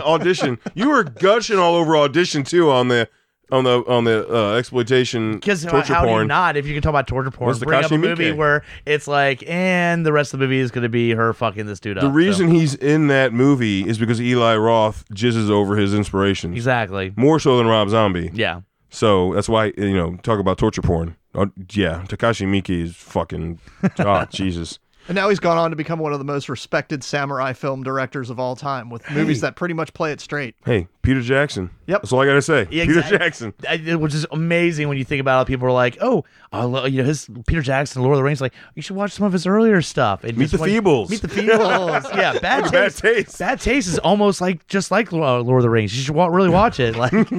audition. 0.00 0.58
You 0.74 0.90
were 0.90 1.04
gushing 1.04 1.58
all 1.58 1.74
over 1.74 1.96
audition 1.96 2.44
too 2.44 2.70
on 2.70 2.88
the 2.88 3.08
on 3.52 3.64
the 3.64 3.84
on 3.86 4.04
the 4.04 4.26
uh, 4.34 4.54
exploitation 4.56 5.34
Because 5.34 5.64
torture 5.64 5.94
how 5.94 6.04
do 6.04 6.10
you 6.12 6.24
not, 6.24 6.56
if 6.56 6.66
you 6.66 6.72
can 6.74 6.82
talk 6.82 6.90
about 6.90 7.06
torture 7.06 7.30
porn, 7.30 7.48
What's 7.48 7.60
the 7.60 7.66
bring 7.66 7.84
up 7.84 7.90
a 7.90 7.94
Takashi 7.94 8.00
movie 8.00 8.30
Miike? 8.32 8.36
where 8.36 8.64
it's 8.86 9.06
like, 9.06 9.44
and 9.48 10.04
the 10.06 10.12
rest 10.12 10.32
of 10.34 10.40
the 10.40 10.46
movie 10.46 10.58
is 10.60 10.70
going 10.70 10.82
to 10.82 10.88
be 10.88 11.10
her 11.12 11.32
fucking 11.32 11.66
this 11.66 11.80
dude 11.80 11.98
up. 11.98 12.02
the 12.02 12.08
so- 12.08 12.12
reason 12.12 12.48
he's 12.50 12.74
in 12.74 13.08
that 13.08 13.32
movie 13.32 13.86
is 13.88 13.98
because 13.98 14.20
Eli 14.20 14.56
Roth 14.56 15.04
jizzes 15.14 15.50
over 15.50 15.76
his 15.76 15.92
inspirations 15.94 16.54
exactly. 16.56 17.12
more 17.16 17.38
so 17.38 17.56
than 17.58 17.66
Rob 17.66 17.88
Zombie. 17.90 18.30
Yeah. 18.32 18.62
So 18.90 19.34
that's 19.34 19.48
why 19.48 19.72
you 19.76 19.94
know 19.94 20.16
talk 20.22 20.38
about 20.38 20.56
torture 20.58 20.82
porn. 20.82 21.16
Oh, 21.34 21.50
yeah, 21.72 22.04
Takashi 22.08 22.46
Miike 22.46 22.82
is 22.82 22.94
fucking. 22.94 23.58
Oh 23.98 24.24
Jesus. 24.30 24.78
And 25.08 25.16
now 25.16 25.28
he's 25.28 25.40
gone 25.40 25.58
on 25.58 25.68
to 25.70 25.76
become 25.76 25.98
one 25.98 26.12
of 26.14 26.18
the 26.18 26.24
most 26.24 26.48
respected 26.48 27.04
samurai 27.04 27.52
film 27.52 27.82
directors 27.82 28.30
of 28.30 28.38
all 28.40 28.56
time, 28.56 28.88
with 28.88 29.08
movies 29.10 29.42
that 29.42 29.54
pretty 29.56 29.74
much 29.74 29.92
play 29.92 30.12
it 30.12 30.20
straight. 30.20 30.54
Hey, 30.64 30.86
Peter 31.04 31.20
Jackson. 31.20 31.70
Yep. 31.86 32.02
That's 32.02 32.12
all 32.12 32.20
I 32.22 32.26
gotta 32.26 32.40
say. 32.42 32.66
Yeah, 32.70 32.86
Peter 32.86 32.98
exactly. 33.00 33.18
Jackson. 33.18 33.54
I- 33.68 33.94
which 33.96 34.14
is 34.14 34.26
amazing 34.32 34.88
when 34.88 34.96
you 34.98 35.04
think 35.04 35.20
about 35.20 35.42
it. 35.42 35.48
People 35.48 35.68
are 35.68 35.72
like, 35.72 35.98
"Oh, 36.00 36.24
I 36.52 36.64
love 36.64 36.88
you 36.88 37.02
know 37.02 37.06
his 37.08 37.28
Peter 37.46 37.60
Jackson, 37.60 38.02
Lord 38.02 38.14
of 38.14 38.18
the 38.18 38.22
Rings." 38.24 38.40
Like, 38.40 38.54
you 38.74 38.80
should 38.82 38.96
watch 38.96 39.12
some 39.12 39.26
of 39.26 39.32
his 39.32 39.46
earlier 39.46 39.82
stuff. 39.82 40.24
And 40.24 40.36
Meet 40.38 40.50
the 40.52 40.58
like- 40.58 40.70
Feebles. 40.70 41.10
Meet 41.10 41.20
the 41.22 41.28
Feebles. 41.28 42.14
yeah, 42.16 42.38
bad 42.38 42.62
taste. 42.64 42.72
Bad 42.72 42.94
Taste. 43.14 43.38
Bad 43.38 43.60
taste 43.60 43.88
is 43.88 43.98
almost 43.98 44.40
like 44.40 44.66
just 44.66 44.90
like 44.90 45.12
uh, 45.12 45.40
Lord 45.40 45.58
of 45.58 45.62
the 45.62 45.70
Rings. 45.70 45.94
You 45.96 46.02
should 46.02 46.14
wa- 46.14 46.26
really 46.28 46.48
watch 46.48 46.80
it. 46.80 46.96
Like, 46.96 47.12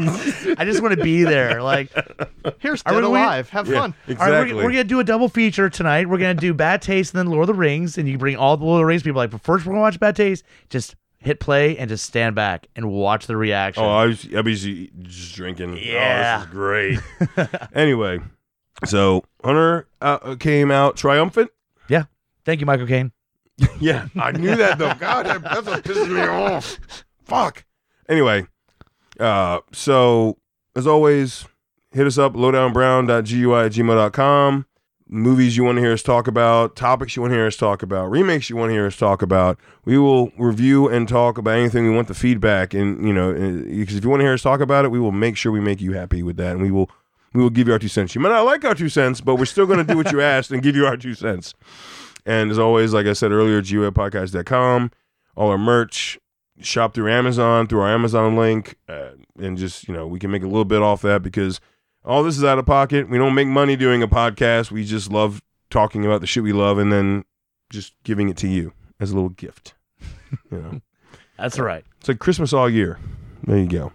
I 0.57 0.63
just 0.63 0.81
want 0.81 0.95
to 0.95 1.03
be 1.03 1.23
there. 1.23 1.61
Like, 1.63 1.89
Here's 2.59 2.83
Are 2.85 2.93
Dead 2.93 3.03
we- 3.03 3.09
we- 3.09 3.19
Alive. 3.19 3.49
Have 3.49 3.67
Yeah, 3.67 3.79
fun. 3.79 3.93
exactly. 4.07 4.25
all 4.35 4.41
right, 4.43 4.55
we're, 4.55 4.63
we're 4.65 4.71
gonna 4.71 4.83
do 4.83 4.99
a 4.99 5.03
double 5.03 5.27
feature 5.27 5.69
tonight. 5.71 6.07
We're 6.07 6.19
gonna 6.19 6.35
do 6.35 6.53
Bad 6.53 6.81
Taste 6.83 7.13
and 7.13 7.19
then 7.19 7.27
Lord 7.33 7.49
of 7.49 7.55
the 7.55 7.59
Rings, 7.59 7.97
and 7.97 8.07
you 8.07 8.17
bring 8.19 8.35
all 8.35 8.57
the 8.57 8.63
Lord 8.65 8.77
of 8.77 8.81
the 8.81 8.85
Rings 8.85 9.01
people. 9.03 9.17
Like, 9.17 9.31
but 9.31 9.41
first 9.41 9.65
we're 9.65 9.71
gonna 9.73 9.81
watch 9.81 9.99
Bad 9.99 10.15
Taste. 10.15 10.43
Just 10.69 10.95
hit 11.19 11.39
play 11.39 11.77
and 11.77 11.89
just 11.89 12.05
stand 12.05 12.35
back 12.35 12.67
and 12.75 12.91
watch 12.91 13.27
the 13.27 13.37
reaction. 13.37 13.83
Oh, 13.83 13.89
I 13.89 14.05
was, 14.05 14.27
I 14.35 14.41
was 14.41 14.63
just 14.63 15.35
drinking. 15.35 15.77
Yeah. 15.77 16.37
Oh, 16.37 16.39
this 16.39 16.47
is 16.47 16.51
great. 16.53 17.59
anyway, 17.73 18.19
so 18.85 19.23
Hunter 19.43 19.87
uh, 20.01 20.35
came 20.35 20.71
out 20.71 20.97
triumphant. 20.97 21.51
Yeah, 21.89 22.03
thank 22.45 22.59
you, 22.59 22.65
Michael 22.65 22.87
Caine. 22.87 23.11
Yeah, 23.79 24.07
I 24.17 24.31
knew 24.31 24.53
that 24.55 24.77
though. 24.77 24.93
God, 24.99 25.25
that, 25.27 25.41
that's 25.41 25.65
what 25.65 25.83
pisses 25.83 26.13
me 26.13 26.21
off. 26.21 26.77
Fuck. 27.23 27.63
Anyway, 28.09 28.47
uh, 29.17 29.61
so 29.71 30.37
as 30.75 30.85
always, 30.85 31.45
hit 31.91 32.05
us 32.05 32.17
up 32.17 32.33
lowdownbrown.gui 32.33 33.65
at 33.65 33.71
gmail.com. 33.71 34.65
Movies 35.07 35.55
you 35.55 35.63
want 35.63 35.75
to 35.75 35.81
hear 35.81 35.93
us 35.93 36.01
talk 36.01 36.27
about, 36.27 36.75
topics 36.75 37.15
you 37.15 37.21
want 37.21 37.31
to 37.31 37.35
hear 37.35 37.45
us 37.45 37.55
talk 37.55 37.83
about, 37.83 38.09
remakes 38.09 38.49
you 38.49 38.55
want 38.55 38.69
to 38.69 38.73
hear 38.73 38.87
us 38.87 38.97
talk 38.97 39.21
about. 39.21 39.59
We 39.85 39.99
will 39.99 40.31
review 40.37 40.87
and 40.87 41.07
talk 41.07 41.37
about 41.37 41.57
anything. 41.57 41.85
We 41.85 41.95
want 41.95 42.07
the 42.07 42.15
feedback, 42.15 42.73
and 42.73 43.07
you 43.07 43.13
know, 43.13 43.31
because 43.33 43.95
if 43.95 44.03
you 44.03 44.09
want 44.09 44.21
to 44.21 44.25
hear 44.25 44.33
us 44.33 44.41
talk 44.41 44.61
about 44.61 44.83
it, 44.83 44.89
we 44.89 44.99
will 44.99 45.11
make 45.11 45.37
sure 45.37 45.51
we 45.51 45.59
make 45.59 45.79
you 45.79 45.93
happy 45.93 46.23
with 46.23 46.37
that, 46.37 46.53
and 46.53 46.61
we 46.61 46.71
will 46.71 46.89
we 47.35 47.43
will 47.43 47.51
give 47.51 47.67
you 47.67 47.73
our 47.73 47.79
two 47.79 47.87
cents. 47.87 48.15
You 48.15 48.21
might 48.21 48.29
not 48.29 48.45
like 48.45 48.65
our 48.65 48.73
two 48.73 48.89
cents, 48.89 49.21
but 49.21 49.35
we're 49.35 49.45
still 49.45 49.67
going 49.67 49.77
to 49.77 49.83
do 49.83 49.97
what 49.97 50.11
you 50.11 50.21
asked 50.21 50.51
and 50.51 50.63
give 50.63 50.75
you 50.75 50.87
our 50.87 50.97
two 50.97 51.13
cents. 51.13 51.53
And 52.25 52.49
as 52.49 52.57
always, 52.57 52.93
like 52.93 53.05
I 53.05 53.13
said 53.13 53.31
earlier, 53.31 53.61
GUAPodcast.com, 53.61 54.91
all 55.35 55.51
our 55.51 55.57
merch, 55.57 56.17
shop 56.61 56.95
through 56.95 57.11
Amazon, 57.11 57.67
through 57.67 57.81
our 57.81 57.89
Amazon 57.89 58.35
link, 58.35 58.77
uh, 58.89 59.11
and 59.37 59.57
just, 59.57 59.87
you 59.87 59.93
know, 59.93 60.07
we 60.07 60.17
can 60.17 60.31
make 60.31 60.41
a 60.41 60.47
little 60.47 60.65
bit 60.65 60.81
off 60.81 61.01
that 61.03 61.21
because 61.21 61.59
all 62.05 62.23
this 62.23 62.37
is 62.37 62.43
out 62.43 62.59
of 62.59 62.65
pocket. 62.65 63.09
We 63.09 63.17
don't 63.17 63.33
make 63.33 63.47
money 63.47 63.75
doing 63.75 64.03
a 64.03 64.07
podcast. 64.07 64.71
We 64.71 64.85
just 64.85 65.11
love 65.11 65.41
talking 65.69 66.05
about 66.05 66.21
the 66.21 66.27
shit 66.27 66.43
we 66.43 66.53
love 66.53 66.77
and 66.77 66.91
then 66.91 67.25
just 67.69 67.93
giving 68.03 68.29
it 68.29 68.37
to 68.37 68.47
you 68.47 68.73
as 68.99 69.11
a 69.11 69.15
little 69.15 69.29
gift. 69.29 69.73
You 70.51 70.57
know, 70.57 70.81
That's 71.37 71.59
right. 71.59 71.83
it's 71.99 72.07
like 72.07 72.19
Christmas 72.19 72.53
all 72.53 72.69
year. 72.69 72.99
There 73.43 73.57
you 73.57 73.67
go. 73.67 73.91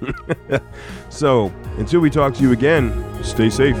so 1.08 1.52
until 1.78 2.00
we 2.00 2.10
talk 2.10 2.34
to 2.34 2.42
you 2.42 2.52
again, 2.52 2.92
stay 3.22 3.50
safe. 3.50 3.76